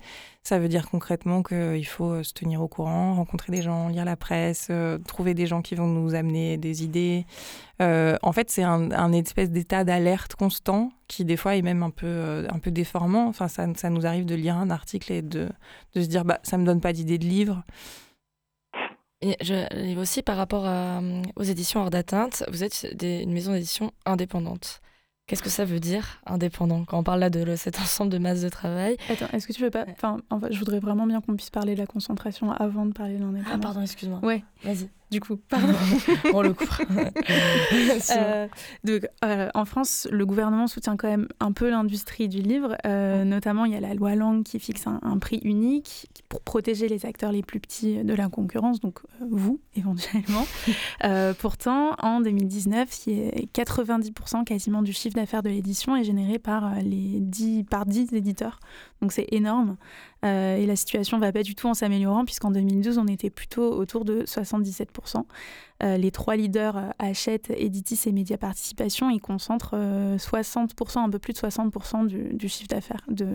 ça 0.47 0.61
veut 0.61 0.69
dire 0.69 0.89
concrètement 0.89 1.43
qu'il 1.43 1.87
faut 1.87 2.23
se 2.23 2.33
tenir 2.33 2.63
au 2.63 2.69
courant, 2.69 3.17
rencontrer 3.17 3.51
des 3.53 3.63
gens, 3.63 3.89
lire 3.89 4.05
la 4.05 4.17
presse, 4.17 4.71
trouver 5.09 5.35
des 5.35 5.47
gens 5.47 5.61
qui 5.61 5.75
vont 5.75 5.89
nous 5.89 6.15
amener 6.15 6.57
des 6.57 6.85
idées. 6.85 7.27
en 7.81 8.33
fait, 8.33 8.51
c'est 8.51 8.63
un, 8.63 9.13
espèce 9.13 9.51
d'état 9.51 9.83
d'alerte 9.83 10.37
constant 10.37 10.93
qui 11.09 11.25
des 11.25 11.37
fois 11.37 11.57
est 11.57 11.63
même 11.63 11.83
un 11.83 11.91
peu, 11.91 12.47
un 12.49 12.59
peu 12.61 12.71
déformant. 12.71 13.27
Enfin, 13.27 13.49
ça, 13.49 13.67
ça 13.75 13.91
nous 13.91 14.07
arrive 14.07 14.25
de 14.25 14.37
lire 14.37 14.57
un 14.57 14.71
article 14.71 15.13
et 15.13 15.23
de, 15.23 15.49
de 15.95 16.01
se 16.01 16.07
dire 16.07 16.25
bah, 16.25 16.39
ça 16.45 16.59
me 16.59 16.65
donne 16.65 16.81
pas 16.81 16.93
d'idée 16.93 17.19
de 17.19 17.25
livre. 17.25 17.65
Et 19.23 19.37
je, 19.41 19.99
aussi 19.99 20.23
par 20.23 20.37
rapport 20.37 20.69
aux 21.35 21.43
éditions 21.43 21.81
hors 21.81 21.91
d'atteinte, 21.91 22.45
vous 22.53 22.63
êtes 22.63 22.87
une 23.03 23.33
maison 23.33 23.53
d'édition 23.53 23.91
indépendante. 24.05 24.81
Qu'est-ce 25.27 25.43
que 25.43 25.51
ça 25.51 25.65
veut 25.65 25.81
dire 25.81 26.21
indépendant 26.25 26.85
quand 26.85 26.99
on 26.99 27.03
parle 27.03 27.19
là 27.19 27.31
de 27.31 27.57
cet 27.57 27.81
ensemble 27.81 28.13
de 28.13 28.19
masse 28.19 28.43
de 28.43 28.49
travail 28.49 28.97
Attends, 29.11 29.27
est-ce 29.33 29.49
que 29.49 29.53
tu 29.53 29.61
veux 29.61 29.71
pas 29.71 29.85
Enfin, 29.91 30.19
en 30.31 30.39
fait, 30.39 30.53
je 30.53 30.59
voudrais 30.61 30.79
vraiment 30.79 31.05
bien 31.05 31.21
qu'on 31.21 31.35
puisse 31.35 31.51
parler 31.51 31.75
de 31.75 31.81
la 31.81 31.87
concentration 31.87 32.53
avant 32.53 32.87
de 32.87 32.93
parler 32.93 33.17
de 33.17 33.25
l'indépendance. 33.25 33.53
Ah 33.53 33.59
pardon, 33.59 33.83
excuse-moi. 33.83 34.21
Ouais, 34.23 34.45
vas-y 34.63 34.89
du 35.11 35.21
coup. 35.21 35.37
Pardon. 35.37 35.75
On 36.35 36.43
le 36.43 36.53
couvre. 36.53 36.83
Euh, 38.17 38.47
donc, 38.85 39.07
euh, 39.25 39.49
en 39.55 39.65
France, 39.65 40.07
le 40.11 40.25
gouvernement 40.27 40.67
soutient 40.67 40.97
quand 40.97 41.09
même 41.09 41.29
un 41.41 41.53
peu 41.53 41.71
l'industrie 41.71 42.29
du 42.29 42.41
livre. 42.41 42.77
Euh, 42.87 43.25
notamment, 43.25 43.65
il 43.65 43.73
y 43.73 43.75
a 43.75 43.81
la 43.81 43.95
loi 43.95 44.15
Langue 44.15 44.43
qui 44.43 44.59
fixe 44.59 44.87
un, 44.87 45.19
prix 45.19 45.41
unique 45.43 46.09
pour 46.29 46.41
protéger 46.41 46.89
les 46.89 47.07
acteurs 47.07 47.33
les 47.33 47.43
plus 47.43 47.61
petits 47.61 48.03
de 48.03 48.15
la 48.15 48.29
concurrence, 48.29 48.81
donc 48.81 49.01
vous, 49.31 49.61
éventuellement. 49.77 50.47
pourtant, 51.41 51.97
en 52.03 52.21
2019, 52.21 52.89
90% 53.55 54.45
quasiment 54.45 54.83
du 54.83 54.93
chiffre 54.93 55.15
d'affaires 55.15 55.43
de 55.43 55.51
l'édition 55.51 55.97
est 55.97 56.05
généré 56.05 56.39
par, 56.39 56.75
les 56.77 57.21
10, 57.21 57.65
par 57.65 57.87
10 57.87 58.13
éditeurs. 58.15 58.61
Donc, 59.01 59.13
c'est 59.13 59.27
énorme. 59.33 59.77
Euh, 60.25 60.57
et 60.57 60.67
la 60.67 60.77
situation 60.77 61.19
ne 61.19 61.23
va 61.23 61.33
pas 61.33 61.43
du 61.43 61.55
tout 61.55 61.69
en 61.69 61.75
s'améliorant, 61.75 62.25
puisqu'en 62.25 62.51
2012, 62.51 62.99
on 62.99 63.07
était 63.07 63.31
plutôt 63.31 63.73
autour 63.73 64.05
de 64.05 64.23
77%. 64.23 65.25
Euh, 65.83 65.97
les 65.99 66.11
trois 66.11 66.37
leaders 66.37 66.77
euh, 66.77 66.91
Hachette, 66.99 67.51
Editis 67.51 68.01
et 68.07 68.13
Média 68.13 68.39
Participation, 68.39 69.11
ils 69.11 69.21
concentrent 69.21 69.77
60%, 69.77 70.99
un 70.99 71.11
peu 71.11 71.19
plus 71.19 71.35
de 71.35 71.39
60% 71.39 72.07
du, 72.07 72.49
chiffre 72.49 72.69
d'affaires 72.69 73.03
du, 73.09 73.27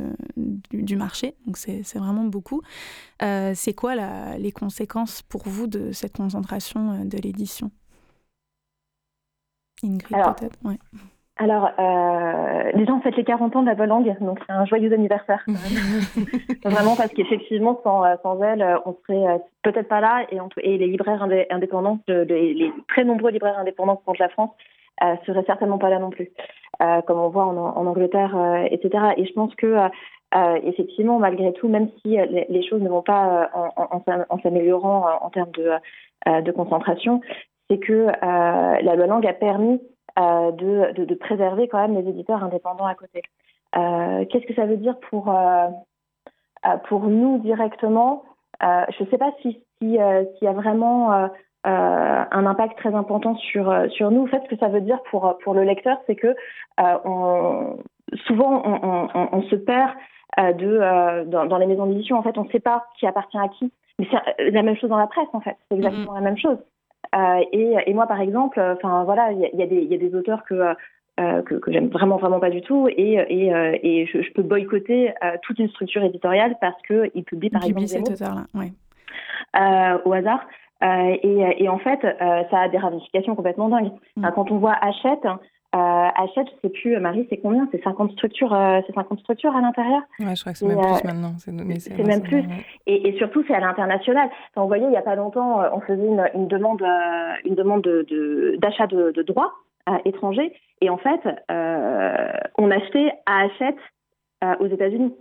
du, 0.72 0.96
marché. 0.96 1.36
Donc 1.46 1.58
c'est 1.58 1.84
vraiment 1.96 2.26
beaucoup. 2.26 2.62
c'est 3.20 3.74
quoi 3.76 3.96
la, 3.96 4.38
les 4.38 4.52
conséquences 4.52 5.22
pour 5.22 5.48
vous 5.48 5.68
de 5.68 5.92
cette 5.92 6.16
concentration 6.16 7.06
de 7.06 7.18
l'édition? 7.18 7.72
Ingrid, 9.84 10.36
peut-être 10.38 10.58
ouais. 10.64 10.78
Alors, 11.42 11.72
euh, 11.80 12.72
déjà, 12.76 12.94
on 12.94 13.02
fête 13.02 13.18
les 13.18 13.24
40 13.24 13.56
ans 13.56 13.62
de 13.64 13.66
la 13.66 13.74
Volangue, 13.74 14.16
donc 14.22 14.38
c'est 14.46 14.54
un 14.54 14.66
joyeux 14.66 14.94
anniversaire. 14.94 15.44
Vraiment, 16.64 16.96
parce 16.96 17.12
qu'effectivement, 17.14 17.82
sans, 17.84 18.06
euh, 18.06 18.14
sans 18.22 18.40
elle, 18.44 18.62
euh, 18.62 18.78
on 18.86 18.96
serait 19.02 19.28
euh, 19.28 19.38
peut-être 19.64 19.88
pas 19.88 20.02
là, 20.02 20.24
et, 20.30 20.38
et 20.62 20.78
les 20.78 20.86
libraires 20.86 21.26
indépendants, 21.50 21.98
les, 22.08 22.72
très 22.90 23.06
nombreux 23.06 23.32
libraires 23.32 23.58
indépendants 23.58 23.96
contre 24.06 24.22
la 24.22 24.30
France, 24.30 24.52
euh, 25.04 25.16
seraient 25.26 25.44
certainement 25.48 25.80
pas 25.80 25.90
là 25.90 25.98
non 25.98 26.12
plus, 26.12 26.30
euh, 26.84 27.02
comme 27.02 27.18
on 27.18 27.30
voit 27.30 27.46
en, 27.46 27.58
en 27.58 27.88
Angleterre, 27.88 28.38
etc. 28.70 29.14
Et 29.18 29.26
je 29.26 29.34
pense 29.34 29.56
que, 29.56 29.78
effectivement, 30.64 31.18
malgré 31.18 31.54
tout, 31.54 31.68
même 31.68 31.90
si 32.04 32.18
les, 32.20 32.68
choses 32.70 32.84
ne 32.84 32.90
vont 32.90 33.02
pas 33.02 33.50
en, 33.56 33.72
en, 33.96 34.04
en 34.30 34.40
s'améliorant 34.42 35.08
en, 35.24 35.30
termes 35.32 35.52
de, 35.54 36.42
de 36.42 36.52
concentration, 36.52 37.22
c'est 37.68 37.80
que 37.80 38.12
la 38.22 38.96
Volangue 38.96 39.26
a 39.26 39.34
permis 39.34 39.82
euh, 40.20 40.52
de, 40.52 41.06
de, 41.06 41.16
préserver 41.16 41.68
quand 41.68 41.80
même 41.80 41.96
les 41.96 42.10
éditeurs 42.10 42.44
indépendants 42.44 42.86
à 42.86 42.96
côté. 42.96 43.22
Euh, 43.78 44.26
qu'est-ce 44.26 44.46
que 44.46 44.54
ça 44.56 44.66
veut 44.66 44.78
dire 44.78 45.00
pour, 45.10 45.34
euh, 45.34 45.68
pour 46.90 47.02
nous 47.08 47.38
directement? 47.40 48.24
Je 48.62 49.04
ne 49.04 49.10
sais 49.10 49.18
pas 49.18 49.32
s'il 49.42 49.54
si, 49.82 49.92
y 49.94 50.00
a 50.00 50.54
vraiment 50.54 51.30
un 51.64 52.46
impact 52.46 52.78
très 52.78 52.94
important 52.94 53.36
sur, 53.36 53.74
sur 53.92 54.12
nous. 54.12 54.24
En 54.24 54.28
fait, 54.28 54.42
ce 54.44 54.56
que 54.56 54.60
ça 54.60 54.68
veut 54.68 54.82
dire 54.82 55.02
pour, 55.10 55.38
pour 55.44 55.54
le 55.54 55.64
lecteur, 55.64 55.98
c'est 56.06 56.16
que 56.16 56.36
on, 56.78 57.78
souvent 58.28 58.62
on, 58.66 59.10
on, 59.14 59.30
on, 59.32 59.42
se 59.44 59.56
perd 59.56 59.92
de, 60.38 61.24
dans, 61.26 61.46
dans, 61.46 61.58
les 61.58 61.66
maisons 61.66 61.88
d'édition. 61.88 62.18
En 62.18 62.24
fait, 62.24 62.38
on 62.38 62.44
ne 62.44 62.50
sait 62.50 62.60
pas 62.60 62.86
qui 63.00 63.08
appartient 63.08 63.40
à 63.40 63.48
qui. 63.48 63.72
Mais 63.98 64.08
c'est 64.12 64.52
la 64.52 64.62
même 64.62 64.76
chose 64.76 64.90
dans 64.90 64.98
la 64.98 65.08
presse, 65.08 65.30
en 65.34 65.42
fait. 65.42 65.58
C'est 65.70 65.78
exactement 65.78 66.12
mm-hmm. 66.12 66.16
la 66.16 66.22
même 66.22 66.38
chose. 66.38 66.58
Euh, 67.14 67.44
et, 67.52 67.76
et, 67.86 67.94
moi, 67.94 68.08
par 68.08 68.22
exemple, 68.22 68.60
enfin 68.60 69.04
voilà, 69.04 69.32
il 69.32 69.40
y, 69.40 69.64
y, 69.64 69.86
y, 69.86 69.96
a 69.96 69.98
des 69.98 70.16
auteurs 70.16 70.44
que 70.46 70.76
euh, 71.20 71.42
que, 71.42 71.56
que 71.56 71.72
j'aime 71.74 71.90
vraiment 71.90 72.16
vraiment 72.16 72.40
pas 72.40 72.50
du 72.50 72.62
tout 72.62 72.88
et, 72.88 73.16
et, 73.28 73.54
euh, 73.54 73.78
et 73.84 74.06
je, 74.06 74.22
je, 74.22 74.32
peux 74.32 74.44
boycotter 74.44 75.14
euh, 75.24 75.36
toute 75.44 75.60
une 75.60 75.68
structure 75.68 76.02
éditoriale 76.04 76.56
parce 76.62 76.82
que 76.84 77.12
il 77.14 77.26
publie 77.26 77.50
par 77.50 77.66
exemple 77.66 77.88
cet 77.88 78.10
auteur-là, 78.10 78.46
ouais. 78.56 78.72
au 80.06 80.14
hasard 80.14 80.40
et, 80.82 81.64
et, 81.64 81.68
en 81.68 81.80
fait 81.80 82.00
ça 82.50 82.62
a 82.62 82.70
des 82.70 82.78
ramifications 82.78 83.36
complètement 83.36 83.68
dingues. 83.68 83.92
Mm. 84.16 84.30
Quand 84.34 84.50
on 84.52 84.58
voit 84.58 84.78
Hachette, 84.82 85.28
achète, 85.74 86.48
je 86.48 86.68
sais 86.68 86.74
plus, 86.74 87.00
Marie, 87.00 87.28
c'est 87.30 87.38
combien? 87.38 87.68
C'est 87.72 87.84
50 87.84 88.12
structures, 88.14 88.56
c'est 88.86 88.94
50 88.94 89.20
structures 89.20 89.56
à 89.56 89.62
l'intérieur? 89.62 90.02
Ouais, 90.20 90.36
je 90.36 90.42
crois 90.42 90.54
que 90.54 90.58
c'est 90.58 90.68
même 90.68 90.80
plus 90.80 91.04
maintenant. 91.04 91.34
C'est 91.38 91.52
même 91.52 92.22
plus. 92.22 92.44
Et, 92.88 93.10
et, 93.10 93.18
surtout, 93.18 93.44
c'est 93.48 93.54
à 93.54 93.60
l'international. 93.60 94.30
vous 94.56 94.68
voyez, 94.68 94.86
il 94.86 94.90
n'y 94.90 94.98
a 94.98 95.02
pas 95.02 95.16
longtemps, 95.16 95.62
on 95.74 95.80
faisait 95.82 96.06
une, 96.06 96.30
une 96.34 96.48
demande, 96.48 96.84
une 97.46 97.56
demande 97.56 97.82
d'achat 98.60 98.88
de, 98.88 99.12
de, 99.12 99.12
de, 99.12 99.22
droits 99.24 99.54
étrangers. 100.06 100.54
Et 100.82 100.90
en 100.90 100.98
fait, 100.98 101.22
on 102.58 102.72
achetait 102.72 103.12
à 103.26 103.44
Hachette 103.44 103.80
aux 104.60 104.68
États-Unis. 104.68 105.14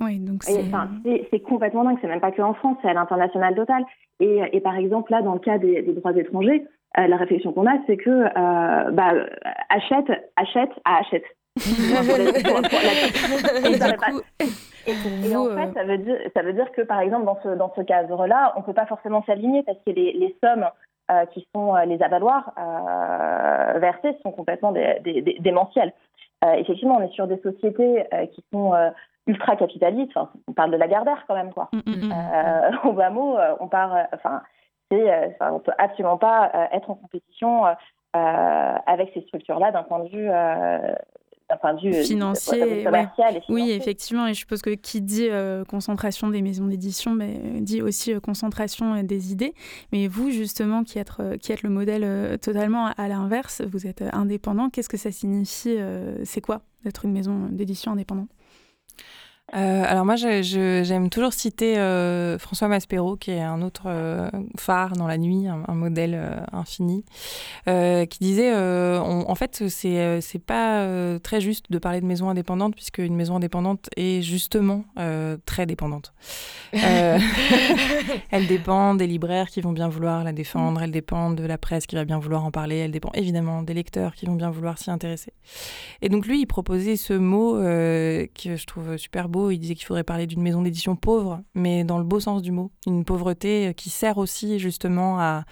Oui, 0.00 0.18
donc 0.18 0.42
c'est 0.44 1.40
complètement 1.40 1.84
dingue. 1.84 1.98
C'est 2.02 2.08
même 2.08 2.20
pas 2.20 2.32
que 2.32 2.42
en 2.42 2.54
France, 2.54 2.76
c'est 2.82 2.88
à 2.88 2.94
l'international 2.94 3.54
total. 3.54 3.84
Et, 4.20 4.40
et, 4.52 4.60
par 4.60 4.76
exemple, 4.76 5.10
là, 5.10 5.22
dans 5.22 5.34
le 5.34 5.40
cas 5.40 5.58
des, 5.58 5.82
des 5.82 5.92
droits 5.92 6.16
étrangers, 6.16 6.64
euh, 6.98 7.06
la 7.06 7.16
réflexion 7.16 7.52
qu'on 7.52 7.66
a, 7.66 7.76
c'est 7.86 7.96
que 7.96 8.10
euh, 8.10 8.90
bah, 8.90 9.12
achète, 9.68 10.10
achète, 10.36 10.70
à 10.84 10.98
achète. 10.98 11.24
et, 11.56 11.70
en 15.36 15.46
fait, 15.56 15.72
ça 15.72 15.84
veut, 15.84 15.98
dire, 15.98 16.18
ça 16.34 16.42
veut 16.42 16.52
dire 16.52 16.70
que, 16.72 16.82
par 16.82 17.00
exemple, 17.00 17.24
dans 17.24 17.38
ce, 17.42 17.48
dans 17.48 17.72
ce 17.74 17.80
cadre-là, 17.80 18.52
on 18.56 18.60
ne 18.60 18.64
peut 18.64 18.74
pas 18.74 18.84
forcément 18.86 19.24
s'aligner 19.24 19.62
parce 19.62 19.78
que 19.86 19.90
les, 19.90 20.12
les 20.12 20.36
sommes 20.44 20.66
euh, 21.10 21.24
qui 21.26 21.46
sont 21.54 21.74
euh, 21.74 21.86
les 21.86 22.02
avaloirs 22.02 22.52
euh, 22.58 23.78
versés 23.78 24.18
sont 24.22 24.32
complètement 24.32 24.72
des, 24.72 24.98
des, 25.02 25.22
des, 25.22 25.36
démentielles. 25.40 25.94
effectivement, 26.58 26.98
on 26.98 27.02
est 27.02 27.12
sur 27.12 27.26
des 27.26 27.38
sociétés 27.38 28.04
qui 28.34 28.44
sont 28.52 28.74
ultra 29.26 29.56
capitaliste. 29.56 30.12
Enfin, 30.14 30.30
on 30.48 30.52
parle 30.52 30.70
de 30.70 30.76
la 30.76 30.88
Gardère 30.88 31.24
quand 31.26 31.34
même, 31.34 31.52
quoi. 31.52 31.68
Mm, 31.72 31.78
mm, 31.86 32.06
mm. 32.06 32.12
Euh, 32.12 32.70
au 32.88 32.92
bas 32.92 33.10
mot, 33.10 33.36
euh, 33.36 33.54
on 33.60 33.68
part. 33.68 33.94
Euh, 33.94 34.04
enfin, 34.14 34.42
c'est, 34.90 35.36
on 35.40 35.60
peut 35.60 35.72
absolument 35.78 36.18
pas 36.18 36.68
être 36.72 36.90
en 36.90 36.94
compétition 36.94 37.64
avec 38.12 39.10
ces 39.14 39.22
structures-là 39.22 39.72
d'un 39.72 39.82
point 39.82 40.04
de 40.04 40.08
vue 40.08 40.28
d'un 41.48 41.58
point 41.58 41.74
de 41.74 41.80
vue 41.80 42.02
financier, 42.02 42.82
commercial 42.82 43.40
Oui, 43.48 43.70
effectivement. 43.70 44.26
Et 44.26 44.34
je 44.34 44.40
suppose 44.40 44.62
que 44.62 44.70
qui 44.70 45.00
dit 45.00 45.28
concentration 45.68 46.28
des 46.28 46.42
maisons 46.42 46.66
d'édition 46.66 47.16
dit 47.60 47.82
aussi 47.82 48.20
concentration 48.20 49.00
des 49.02 49.32
idées. 49.32 49.54
Mais 49.92 50.08
vous, 50.08 50.30
justement, 50.30 50.82
qui 50.82 50.98
êtes, 50.98 51.12
qui 51.40 51.52
êtes 51.52 51.62
le 51.62 51.70
modèle 51.70 52.38
totalement 52.40 52.86
à 52.96 53.08
l'inverse, 53.08 53.62
vous 53.62 53.86
êtes 53.86 54.02
indépendant. 54.12 54.70
Qu'est-ce 54.70 54.88
que 54.88 54.96
ça 54.96 55.12
signifie 55.12 55.78
C'est 56.24 56.40
quoi 56.40 56.62
d'être 56.84 57.04
une 57.04 57.12
maison 57.12 57.46
d'édition 57.50 57.92
indépendante? 57.92 58.28
Euh, 59.56 59.84
alors 59.86 60.04
moi, 60.04 60.16
j'aime 60.16 61.08
toujours 61.08 61.32
citer 61.32 61.78
euh, 61.78 62.38
François 62.38 62.68
Maspero, 62.68 63.16
qui 63.16 63.30
est 63.30 63.40
un 63.40 63.62
autre 63.62 63.84
euh, 63.86 64.28
phare 64.58 64.92
dans 64.92 65.06
la 65.06 65.16
nuit, 65.16 65.46
un, 65.48 65.74
modèle 65.74 66.46
infini, 66.52 67.04
qui 67.66 68.18
disait, 68.20 68.54
en 68.54 69.34
fait, 69.34 69.68
c'est 69.68 70.20
c'est 70.20 70.38
pas 70.38 70.86
très 71.20 71.40
juste 71.40 71.70
de 71.70 71.78
parler 71.78 72.00
de 72.00 72.06
maison 72.06 72.28
indépendante, 72.28 72.74
puisque 72.74 72.98
une 72.98 73.14
maison 73.14 73.36
indépendante 73.36 73.88
est 73.96 74.22
justement 74.22 74.84
très 75.46 75.66
dépendante. 75.66 76.12
elle 76.72 78.46
dépend 78.46 78.94
des 78.94 79.06
libraires 79.06 79.48
qui 79.48 79.60
vont 79.60 79.72
bien 79.72 79.88
vouloir 79.88 80.24
la 80.24 80.32
défendre, 80.32 80.82
elle 80.82 80.90
dépend 80.90 81.30
de 81.30 81.44
la 81.44 81.58
presse 81.58 81.86
qui 81.86 81.94
va 81.94 82.04
bien 82.04 82.18
vouloir 82.18 82.44
en 82.44 82.50
parler, 82.50 82.76
elle 82.76 82.90
dépend 82.90 83.10
évidemment 83.14 83.62
des 83.62 83.74
lecteurs 83.74 84.14
qui 84.14 84.26
vont 84.26 84.34
bien 84.34 84.50
vouloir 84.50 84.78
s'y 84.78 84.90
intéresser. 84.90 85.32
Et 86.02 86.08
donc 86.08 86.26
lui, 86.26 86.40
il 86.40 86.46
proposait 86.46 86.96
ce 86.96 87.14
mot 87.14 87.54
que 87.54 88.56
je 88.56 88.66
trouve 88.66 88.96
super 88.96 89.28
beau 89.28 89.45
il 89.50 89.58
disait 89.58 89.74
qu'il 89.74 89.86
faudrait 89.86 90.04
parler 90.04 90.26
d'une 90.26 90.42
maison 90.42 90.62
d'édition 90.62 90.96
pauvre, 90.96 91.42
mais 91.54 91.84
dans 91.84 91.98
le 91.98 92.04
beau 92.04 92.20
sens 92.20 92.42
du 92.42 92.52
mot. 92.52 92.70
Une 92.86 93.04
pauvreté 93.04 93.72
qui 93.76 93.90
sert 93.90 94.18
aussi 94.18 94.58
justement 94.58 95.18
à, 95.20 95.44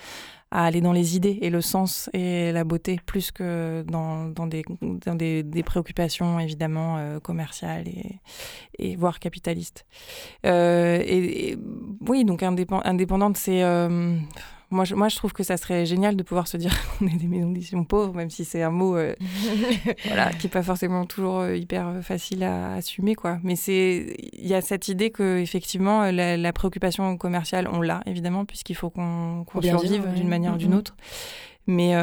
aller 0.51 0.80
dans 0.80 0.92
les 0.92 1.16
idées 1.16 1.38
et 1.42 1.51
le 1.51 1.61
sens 1.61 2.09
et 2.12 2.53
la 2.53 2.62
beauté, 2.62 3.01
plus 3.05 3.32
que 3.32 3.84
dans, 3.88 4.47
des, 4.47 5.62
préoccupations 5.64 6.38
évidemment 6.38 6.97
euh, 6.99 7.18
commerciales 7.18 7.86
et, 8.78 8.97
voire 8.97 9.18
capitalistes. 9.18 9.84
Euh, 10.47 11.03
et, 11.05 11.59
oui, 12.07 12.24
donc 12.24 12.42
indépendante, 12.42 13.36
c'est... 13.36 13.64
Euh, 13.64 14.16
moi 14.75 14.85
je, 14.85 14.95
moi, 14.95 15.09
je 15.09 15.16
trouve 15.16 15.33
que 15.33 15.43
ça 15.43 15.57
serait 15.57 15.87
génial 15.87 16.16
de 16.16 16.22
pouvoir 16.22 16.49
se 16.49 16.57
dire 16.57 16.72
qu'on 16.99 17.07
est 17.07 17.16
des 17.16 17.27
maisons 17.27 17.51
d'édition 17.51 17.85
pauvres, 17.85 18.14
même 18.14 18.31
si 18.31 18.45
c'est 18.45 18.62
un 18.62 18.70
mot 18.70 18.97
euh, 18.97 19.14
voilà, 20.07 20.31
qui 20.31 20.47
n'est 20.47 20.51
pas 20.51 20.62
forcément 20.62 21.07
toujours 21.07 21.41
euh, 21.41 21.57
hyper 21.57 21.89
euh, 21.89 22.03
facile 22.03 22.43
à, 22.43 22.75
assumer. 22.75 23.14
Quoi. 23.14 23.39
Mais 23.43 23.55
il 23.55 24.47
y 24.47 24.55
a 24.55 24.61
cette 24.61 24.89
idée 24.89 25.11
que 25.11 25.39
effectivement 25.39 26.11
la, 26.11 26.53
préoccupation 26.53 27.16
commerciale, 27.16 27.68
on 27.72 27.81
l'a 27.81 28.03
évidemment, 28.07 28.45
puisqu'il 28.45 28.75
faut 28.75 28.91
qu'on 28.91 29.45
survive 29.62 30.07
d'une 30.14 30.29
manière 30.29 30.55
ou 30.55 30.59
d'une 30.59 30.75
autre. 30.75 30.95
Mais, 31.66 31.95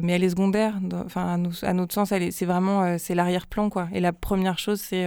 mais 0.00 0.12
elle 0.14 0.24
est 0.24 0.30
secondaire. 0.30 0.74
Enfin, 1.04 1.26
à, 1.26 1.66
à, 1.66 1.72
notre 1.74 1.92
sens, 1.92 2.08
c'est 2.08 2.46
vraiment 2.46 2.96
c'est 2.98 3.14
l'arrière-plan. 3.14 3.68
quoi. 3.70 3.88
Et 3.92 4.00
la 4.00 4.12
première 4.12 4.58
chose, 4.58 4.80
c'est 4.80 5.06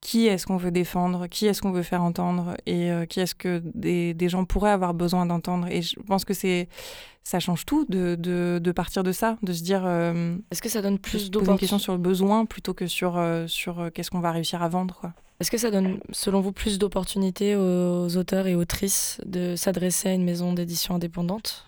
qui 0.00 0.26
est-ce 0.26 0.46
qu'on 0.46 0.56
veut 0.56 0.70
défendre, 0.70 1.26
qui 1.26 1.46
est-ce 1.46 1.60
qu'on 1.60 1.72
veut 1.72 1.82
faire 1.82 2.02
entendre 2.02 2.56
et 2.66 2.90
euh, 2.90 3.04
qui 3.04 3.20
est-ce 3.20 3.34
que 3.34 3.62
des, 3.74 4.14
des, 4.14 4.28
gens 4.28 4.44
pourraient 4.44 4.70
avoir 4.70 4.94
besoin 4.94 5.26
d'entendre. 5.26 5.66
Et 5.68 5.82
je 5.82 5.98
pense 6.00 6.24
que 6.24 6.34
c'est 6.34 6.68
ça 7.24 7.40
change 7.40 7.66
tout 7.66 7.84
de, 7.88 8.14
de, 8.14 8.58
de, 8.62 8.72
partir 8.72 9.02
de 9.02 9.12
ça, 9.12 9.36
de 9.42 9.52
se 9.52 9.62
dire. 9.62 9.82
Euh, 9.84 10.36
est-ce 10.50 10.62
que 10.62 10.68
ça 10.68 10.80
donne 10.80 10.98
plus 10.98 11.30
d'opportunités 11.30 11.52
une 11.52 11.58
question 11.58 11.78
sur 11.78 11.92
le 11.92 11.98
besoin 11.98 12.46
plutôt 12.46 12.74
que 12.74 12.86
sur, 12.86 13.18
euh, 13.18 13.46
sur 13.46 13.90
qu'est-ce 13.92 14.10
qu'on 14.10 14.20
va 14.20 14.32
réussir 14.32 14.62
à 14.62 14.68
vendre 14.68 14.94
quoi. 14.94 15.12
Est-ce 15.40 15.52
que 15.52 15.58
ça 15.58 15.70
donne, 15.70 16.00
selon 16.10 16.40
vous, 16.40 16.50
plus 16.50 16.78
d'opportunités 16.78 17.54
aux 17.54 18.16
auteurs 18.16 18.48
et 18.48 18.56
autrices 18.56 19.20
de 19.24 19.54
s'adresser 19.54 20.08
à 20.08 20.12
une 20.12 20.24
maison 20.24 20.52
d'édition 20.52 20.96
indépendante? 20.96 21.67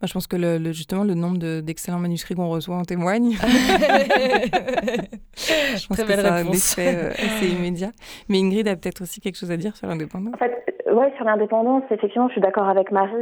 Bah, 0.00 0.06
je 0.06 0.12
pense 0.12 0.26
que 0.26 0.36
le, 0.36 0.72
justement 0.72 1.04
le 1.04 1.14
nombre 1.14 1.60
d'excellents 1.60 1.98
manuscrits 1.98 2.34
qu'on 2.34 2.48
reçoit 2.48 2.76
en 2.76 2.84
témoigne. 2.84 3.32
je 5.36 5.86
pense 5.86 5.98
Très 5.98 6.06
que 6.06 6.20
ça 6.20 6.34
a 6.34 6.38
un 6.38 6.46
effet 6.52 6.96
euh, 6.96 7.10
assez 7.10 7.48
immédiat. 7.48 7.90
Mais 8.28 8.38
Ingrid 8.38 8.66
a 8.68 8.76
peut-être 8.76 9.02
aussi 9.02 9.20
quelque 9.20 9.36
chose 9.36 9.50
à 9.50 9.56
dire 9.56 9.76
sur 9.76 9.86
l'indépendance. 9.86 10.34
En 10.34 10.38
fait, 10.38 10.64
euh, 10.86 10.94
ouais, 10.94 11.12
sur 11.16 11.24
l'indépendance, 11.24 11.84
effectivement, 11.90 12.28
je 12.28 12.32
suis 12.32 12.40
d'accord 12.40 12.68
avec 12.68 12.90
Marie. 12.90 13.14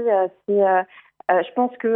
Euh, 0.51 0.83
je 1.31 1.53
pense 1.55 1.77
que 1.79 1.95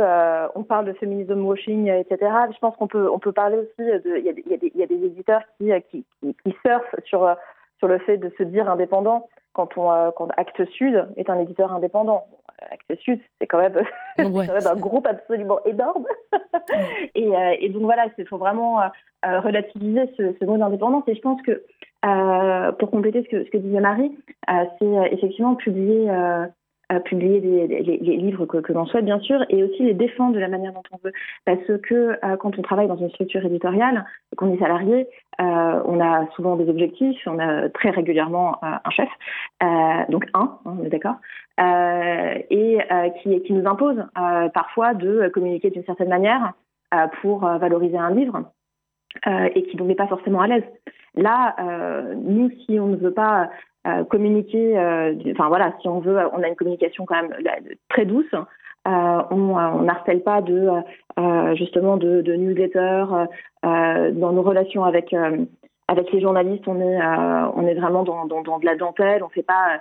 on 0.55 0.63
parle 0.63 0.85
de 0.85 0.93
féminism 0.95 1.41
washing, 1.47 1.89
etc. 1.89 2.31
Je 2.53 2.59
pense 2.59 2.77
qu'on 2.77 2.87
peut 2.87 3.09
on 3.11 3.19
peut 3.19 3.33
parler 3.33 3.57
aussi 3.57 3.79
de 3.79 4.19
il 4.19 4.27
y, 4.27 4.29
y, 4.29 4.79
y, 4.79 4.83
a 4.83 4.87
des 4.87 5.07
éditeurs 5.07 5.41
qui 5.59 5.71
qui, 5.91 6.05
qui, 6.21 6.37
qui 6.45 6.57
surfent 6.67 6.95
sur 7.07 7.35
sur 7.79 7.89
le 7.89 7.99
fait 8.01 8.19
de 8.19 8.31
se 8.37 8.43
dire 8.43 8.69
indépendant 8.69 9.29
quand 9.55 9.79
on 9.79 10.13
quand 10.13 10.29
Actes 10.37 10.67
Sud 10.73 11.09
est 11.17 11.31
un 11.31 11.39
éditeur 11.41 11.73
indépendant. 11.73 12.27
Sud, 12.97 13.21
c'est 13.41 13.47
quand, 13.49 13.59
même, 13.59 13.77
un 14.19 14.77
groupe 14.77 15.07
absolument 15.07 15.65
énorme. 15.65 16.07
et, 17.15 17.27
euh, 17.27 17.57
et, 17.61 17.69
donc 17.69 17.83
voilà, 17.83 18.07
il 18.19 18.27
faut 18.27 18.39
vraiment 18.39 18.81
euh, 18.81 18.89
euh, 19.27 19.41
relativiser 19.41 20.13
ce, 20.17 20.35
ce 20.39 20.45
mot 20.45 20.57
d'indépendance. 20.57 21.05
Et 21.07 21.15
je 21.15 21.21
pense 21.21 21.41
que, 21.43 21.63
pour 22.79 22.91
compléter 22.91 23.23
ce 23.23 23.29
que, 23.29 23.45
ce 23.45 23.51
que 23.51 23.59
disait 23.59 23.81
Marie, 23.81 24.17
c'est 24.49 25.13
effectivement 25.13 25.55
publier 25.55 26.11
publier 27.01 27.41
les, 27.41 28.17
livres 28.17 28.47
que, 28.47 28.73
l'on 28.73 28.87
souhaite, 28.87 29.05
bien 29.05 29.21
sûr, 29.21 29.45
et 29.49 29.63
aussi 29.63 29.83
les 29.83 29.95
défendre 29.95 30.35
de 30.35 30.41
la 30.41 30.49
manière 30.49 30.73
dont 30.73 30.83
on 30.93 30.99
veut. 31.03 31.13
Parce 31.45 31.65
que 31.83 32.19
quand 32.37 32.59
on 32.59 32.63
travaille 32.63 32.89
dans 32.89 32.97
une 32.97 33.11
structure 33.11 33.45
éditoriale, 33.45 34.05
qu'on 34.37 34.53
est 34.53 34.59
salarié, 34.59 35.07
euh, 35.41 35.83
on 35.87 36.01
a 36.01 36.27
souvent 36.37 36.57
des 36.57 36.69
objectifs, 36.69 37.21
on 37.27 37.39
a 37.39 37.69
très 37.71 37.91
régulièrement 37.91 38.59
un 38.63 38.91
chef, 38.91 39.09
donc 40.09 40.27
un, 40.35 40.41
hein, 40.41 40.59
on 40.65 40.85
est 40.85 40.89
d'accord, 40.89 41.17
euh, 41.61 42.39
et 42.49 42.79
euh, 42.91 43.11
qui, 43.23 43.53
nous 43.53 43.69
impose 43.69 43.99
euh, 43.99 44.49
parfois 44.49 44.95
de 44.95 45.29
communiquer 45.29 45.71
d'une 45.71 45.85
certaine 45.85 46.09
manière 46.09 46.53
pour 47.23 47.41
valoriser 47.41 47.97
un 47.97 48.15
livre 48.15 48.53
et 49.27 49.63
qui 49.63 49.79
ne 49.79 49.83
met 49.85 49.95
pas 49.95 50.09
forcément 50.09 50.43
à 50.43 50.47
l'aise. 50.47 50.65
Là, 51.15 51.57
nous, 52.17 52.51
si 52.51 52.79
on 52.79 52.89
ne 52.89 52.97
veut 52.97 53.15
pas 53.15 53.49
communiquer, 54.09 54.79
enfin 55.33 55.49
voilà, 55.49 55.75
si 55.81 55.89
on 55.89 56.01
veut, 56.01 56.19
on 56.33 56.43
a 56.43 56.49
une 56.49 56.57
communication 56.57 57.05
quand 57.05 57.21
même 57.21 57.35
très 57.89 58.05
douce. 58.05 58.33
Euh, 58.35 59.23
on 59.31 59.83
n'harcèle 59.83 60.23
pas 60.23 60.41
de 60.41 60.71
justement 61.55 61.97
de, 61.97 62.21
de 62.21 62.35
newsletters 62.35 63.07
dans 63.63 64.33
nos 64.33 64.43
relations 64.43 64.85
avec 64.85 65.15
avec 65.89 66.13
les 66.13 66.21
journalistes. 66.21 66.69
On 66.69 66.81
est 66.81 66.99
on 67.57 67.67
est 67.67 67.75
vraiment 67.75 68.05
dans, 68.05 68.27
dans, 68.27 68.43
dans 68.43 68.59
de 68.59 68.67
la 68.67 68.77
dentelle. 68.77 69.23
On 69.23 69.29
fait 69.29 69.43
pas 69.43 69.81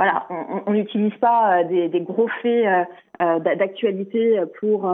voilà, 0.00 0.26
on 0.66 0.72
n'utilise 0.72 1.14
pas 1.20 1.60
euh, 1.60 1.88
des, 1.88 2.00
gros 2.00 2.26
faits 2.40 2.66
euh, 2.66 2.84
euh, 3.20 3.38
d'actualité 3.38 4.42
pour 4.58 4.90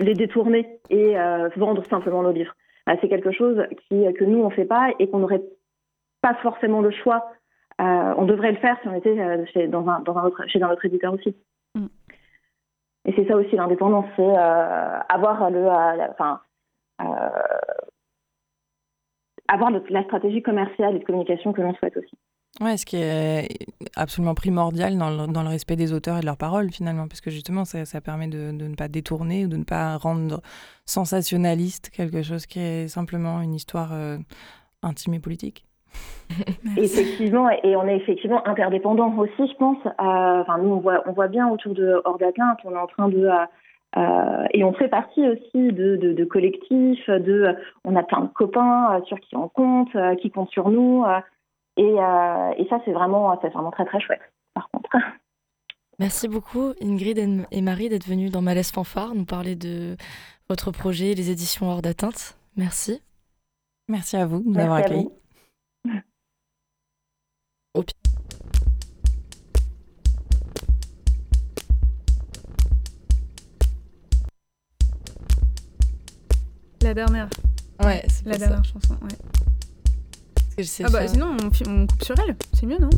les 0.00 0.14
détourner 0.14 0.80
et 0.88 1.16
vendre 1.56 1.84
simplement 1.90 2.22
nos 2.22 2.32
livres. 2.32 2.54
C'est 3.02 3.10
quelque 3.10 3.30
chose 3.30 3.62
qui, 3.86 4.10
que 4.14 4.24
nous, 4.24 4.38
on 4.38 4.48
ne 4.48 4.54
fait 4.54 4.64
pas 4.64 4.88
et 4.98 5.06
qu'on 5.06 5.18
n'aurait 5.18 5.42
pas 6.22 6.32
forcément 6.36 6.80
le 6.80 6.90
choix. 6.90 7.30
On 7.82 8.24
devrait 8.24 8.52
le 8.52 8.58
faire 8.58 8.76
si 8.82 8.88
on 8.88 8.94
était 8.94 9.46
chez, 9.52 9.68
dans 9.68 9.88
un, 9.88 10.00
dans 10.00 10.16
un 10.16 10.24
autre, 10.24 10.42
chez 10.48 10.62
un 10.62 10.70
autre 10.70 10.84
éditeur 10.84 11.14
aussi. 11.14 11.34
Mm. 11.74 11.86
Et 13.04 13.12
c'est 13.16 13.26
ça 13.26 13.36
aussi 13.36 13.56
l'indépendance, 13.56 14.06
c'est 14.16 14.36
avoir 14.36 15.50
le, 15.50 15.68
enfin, 16.10 16.40
avoir 19.48 19.70
la 19.70 20.04
stratégie 20.04 20.42
commerciale 20.42 20.96
et 20.96 20.98
de 21.00 21.04
communication 21.04 21.52
que 21.52 21.62
l'on 21.62 21.74
souhaite 21.74 21.96
aussi. 21.96 22.16
Ouais, 22.60 22.76
ce 22.76 22.84
qui 22.84 22.96
est 22.96 23.48
absolument 23.96 24.34
primordial 24.34 24.98
dans 24.98 25.08
le, 25.08 25.26
dans 25.26 25.42
le, 25.42 25.48
respect 25.48 25.74
des 25.74 25.94
auteurs 25.94 26.18
et 26.18 26.20
de 26.20 26.26
leurs 26.26 26.36
paroles, 26.36 26.70
finalement, 26.70 27.08
parce 27.08 27.22
que 27.22 27.30
justement, 27.30 27.64
ça, 27.64 27.86
ça 27.86 28.02
permet 28.02 28.28
de, 28.28 28.52
de, 28.52 28.66
ne 28.66 28.74
pas 28.74 28.88
détourner 28.88 29.46
ou 29.46 29.48
de 29.48 29.56
ne 29.56 29.64
pas 29.64 29.96
rendre 29.96 30.42
sensationnaliste 30.84 31.88
quelque 31.88 32.22
chose 32.22 32.44
qui 32.44 32.60
est 32.60 32.88
simplement 32.88 33.40
une 33.40 33.54
histoire 33.54 33.94
euh, 33.94 34.18
intime 34.82 35.14
et 35.14 35.20
politique. 35.20 35.64
Effectivement, 36.76 37.50
et 37.50 37.76
on 37.76 37.86
est 37.86 37.96
effectivement 37.96 38.46
interdépendants 38.46 39.14
aussi, 39.18 39.50
je 39.50 39.56
pense. 39.56 39.78
Euh, 39.86 39.90
enfin, 39.96 40.58
nous, 40.58 40.70
on 40.70 40.80
voit, 40.80 41.02
on 41.06 41.12
voit 41.12 41.28
bien 41.28 41.48
autour 41.48 41.74
de 41.74 42.00
Hors 42.04 42.18
d'atteinte, 42.18 42.58
on 42.64 42.72
est 42.72 42.78
en 42.78 42.86
train 42.86 43.08
de. 43.08 43.26
Euh, 43.26 43.44
euh, 43.98 44.46
et 44.52 44.64
on 44.64 44.72
fait 44.72 44.88
partie 44.88 45.28
aussi 45.28 45.72
de, 45.72 45.96
de, 45.96 46.14
de, 46.14 46.24
collectifs, 46.24 47.10
de, 47.10 47.54
on 47.84 47.94
a 47.94 48.02
plein 48.02 48.22
de 48.22 48.28
copains 48.28 49.02
sur 49.06 49.20
qui 49.20 49.36
on 49.36 49.48
compte, 49.48 49.94
qui 50.22 50.30
comptent 50.30 50.50
sur 50.50 50.70
nous. 50.70 51.04
Et, 51.76 51.82
euh, 51.98 52.50
et 52.56 52.66
ça, 52.68 52.80
c'est 52.84 52.92
vraiment, 52.92 53.34
vraiment 53.36 53.70
très, 53.70 53.84
très 53.84 54.00
chouette, 54.00 54.20
par 54.54 54.68
contre. 54.70 54.90
Merci 55.98 56.26
beaucoup, 56.26 56.72
Ingrid 56.82 57.18
et 57.50 57.62
Marie, 57.62 57.88
d'être 57.88 58.08
venues 58.08 58.30
dans 58.30 58.42
Malaise 58.42 58.72
Fanfare 58.72 59.14
nous 59.14 59.24
parler 59.24 59.54
de 59.54 59.96
votre 60.48 60.72
projet, 60.72 61.14
les 61.14 61.30
éditions 61.30 61.70
hors 61.70 61.82
d'atteinte. 61.82 62.36
Merci. 62.56 63.02
Merci 63.88 64.16
à 64.16 64.26
vous 64.26 64.40
de 64.40 64.48
nous 64.48 64.58
avoir 64.58 64.78
accueillis. 64.78 65.10
Au 67.74 67.84
La 76.82 76.94
dernière. 76.94 77.28
Ouais, 77.82 78.04
c'est 78.08 78.26
la 78.26 78.38
dernière 78.38 78.64
ça. 78.64 78.72
chanson, 78.72 78.94
ouais 79.02 79.32
ah 80.84 80.90
bah 80.90 81.08
sinon 81.08 81.36
on, 81.40 81.70
on, 81.70 81.86
coupe 81.86 82.04
sur 82.04 82.14
elle, 82.20 82.36
c'est 82.52 82.66
mieux 82.66 82.78
non? 82.78 82.90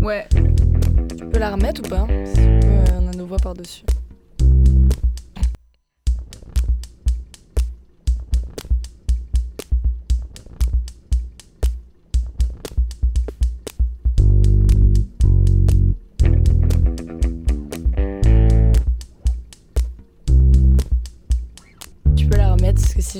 Ouais. 0.00 0.26
Tu 0.30 1.26
peux 1.26 1.38
la 1.38 1.50
remettre 1.50 1.82
ou 1.84 1.88
pas 1.88 2.06
euh, 2.08 2.84
On 3.00 3.08
a 3.08 3.16
nos 3.16 3.26
voix 3.26 3.38
par-dessus. 3.38 3.82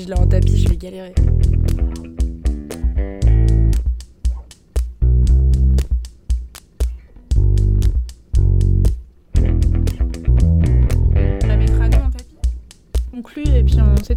Si 0.01 0.07
je 0.07 0.13
l'ai 0.13 0.19
en 0.19 0.27
tapis, 0.27 0.57
je 0.57 0.69
vais 0.69 0.77
galérer. 0.77 1.13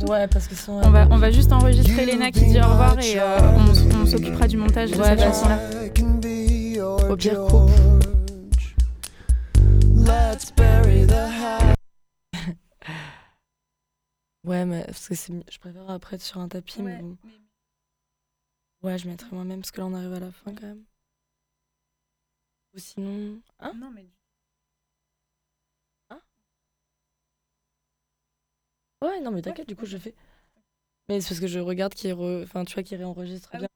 Ouais, 0.09 0.27
parce 0.29 0.49
que 0.49 0.55
on, 0.69 0.91
va, 0.91 1.07
on 1.11 1.19
va 1.19 1.31
juste 1.31 1.53
enregistrer 1.53 2.05
Léna 2.05 2.31
qui 2.31 2.47
dit 2.47 2.59
au 2.59 2.69
revoir 2.69 2.99
et 2.99 3.19
euh, 3.19 3.39
on, 3.57 4.03
on 4.03 4.07
s'occupera 4.07 4.47
du 4.49 4.57
montage 4.57 4.91
de 4.91 5.03
cette 5.03 5.21
chanson-là. 5.21 5.59
Au 7.11 7.17
pire, 7.17 7.41
coupe. 7.47 7.71
Ouais, 14.45 14.65
mais 14.65 14.85
parce 14.85 15.09
que 15.09 15.15
je 15.15 15.59
préfère 15.59 15.91
après 15.91 16.17
être 16.17 16.23
sur 16.23 16.41
un 16.41 16.49
tapis, 16.49 16.81
ouais, 16.81 16.97
mais 16.97 17.03
bon. 17.03 17.17
Ouais, 18.83 18.99
je 18.99 19.09
mettrai 19.09 19.35
moi-même 19.35 19.61
parce 19.61 19.71
que 19.73 19.81
là 19.81 19.87
on 19.87 19.95
arrive 19.95 20.13
à 20.13 20.21
la 20.21 20.31
fin 20.31 20.55
quand 20.55 20.67
même. 20.67 20.85
Ou 22.75 22.79
sinon. 22.79 23.41
Hein? 23.61 23.73
Non, 23.75 23.91
mais 23.91 24.07
Ouais, 29.03 29.21
non, 29.21 29.31
mais 29.31 29.43
t'inquiète, 29.43 29.69
du 29.69 29.77
coup, 29.77 29.87
je 29.87 29.99
fais. 29.99 30.15
Mais 31.09 31.21
c'est 31.21 31.31
parce 31.31 31.41
que 31.41 31.47
je 31.47 31.59
regarde 31.61 31.95
qui, 31.95 32.13
re... 32.13 32.43
enfin, 32.45 32.65
tu 32.65 32.75
vois, 32.75 32.83
qui 32.83 32.97
réenregistre 32.97 33.51
ah 33.53 33.59
bien. 33.59 33.69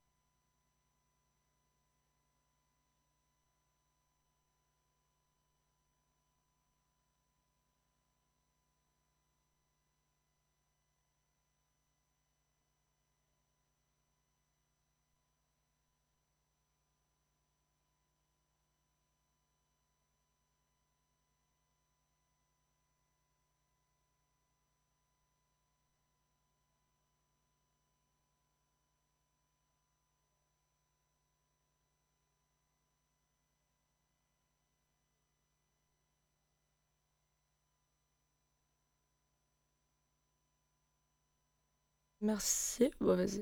Merci. 42.21 42.91
Bon, 43.01 43.17
vas-y. 43.17 43.41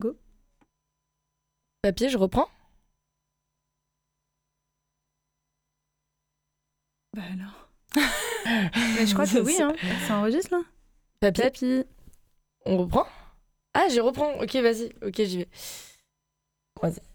Go. 0.00 0.16
Papier, 1.82 2.08
je 2.08 2.18
reprends 2.18 2.48
Bah 7.14 7.22
alors. 7.32 7.68
Mais 8.96 9.06
je 9.06 9.12
crois 9.12 9.26
que 9.26 9.38
oui, 9.38 9.60
hein. 9.60 9.74
Ça 10.06 10.16
enregistre 10.16 10.52
là 10.52 10.62
Papier. 11.20 11.44
Papier. 11.44 11.84
On 12.64 12.78
reprend? 12.78 13.06
Ah, 13.74 13.88
j'y 13.90 14.00
reprends. 14.00 14.32
Ok, 14.40 14.54
vas-y. 14.56 14.92
Ok, 15.02 15.16
j'y 15.22 15.38
vais. 15.38 15.48
Vas-y. 16.80 17.11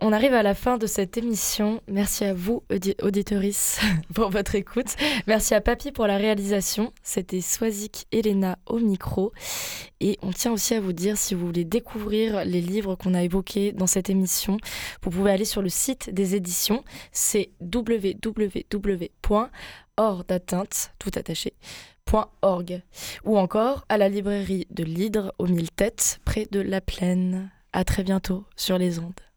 On 0.00 0.12
arrive 0.12 0.34
à 0.34 0.44
la 0.44 0.54
fin 0.54 0.78
de 0.78 0.86
cette 0.86 1.16
émission. 1.16 1.80
Merci 1.88 2.24
à 2.24 2.32
vous, 2.32 2.62
auditoris, 3.02 3.80
pour 4.14 4.30
votre 4.30 4.54
écoute. 4.54 4.94
Merci 5.26 5.54
à 5.54 5.60
Papy 5.60 5.90
pour 5.90 6.06
la 6.06 6.16
réalisation. 6.18 6.92
C'était 7.02 7.40
Swazik 7.40 8.06
Elena 8.12 8.58
au 8.66 8.78
micro. 8.78 9.32
Et 9.98 10.16
on 10.22 10.30
tient 10.30 10.52
aussi 10.52 10.74
à 10.74 10.80
vous 10.80 10.92
dire, 10.92 11.18
si 11.18 11.34
vous 11.34 11.44
voulez 11.44 11.64
découvrir 11.64 12.44
les 12.44 12.60
livres 12.60 12.94
qu'on 12.94 13.12
a 13.12 13.24
évoqués 13.24 13.72
dans 13.72 13.88
cette 13.88 14.08
émission, 14.08 14.58
vous 15.02 15.10
pouvez 15.10 15.32
aller 15.32 15.44
sur 15.44 15.62
le 15.62 15.68
site 15.68 16.10
des 16.10 16.36
éditions. 16.36 16.84
C'est 17.10 17.50
.org, 22.40 22.82
ou 23.24 23.36
encore 23.36 23.84
à 23.88 23.98
la 23.98 24.08
librairie 24.08 24.68
de 24.70 24.84
l'Hydre 24.84 25.34
aux 25.38 25.46
Mille 25.46 25.72
Têtes, 25.72 26.20
près 26.24 26.46
de 26.52 26.60
La 26.60 26.80
Plaine. 26.80 27.50
À 27.72 27.84
très 27.84 28.04
bientôt 28.04 28.44
sur 28.56 28.78
les 28.78 29.00
ondes. 29.00 29.27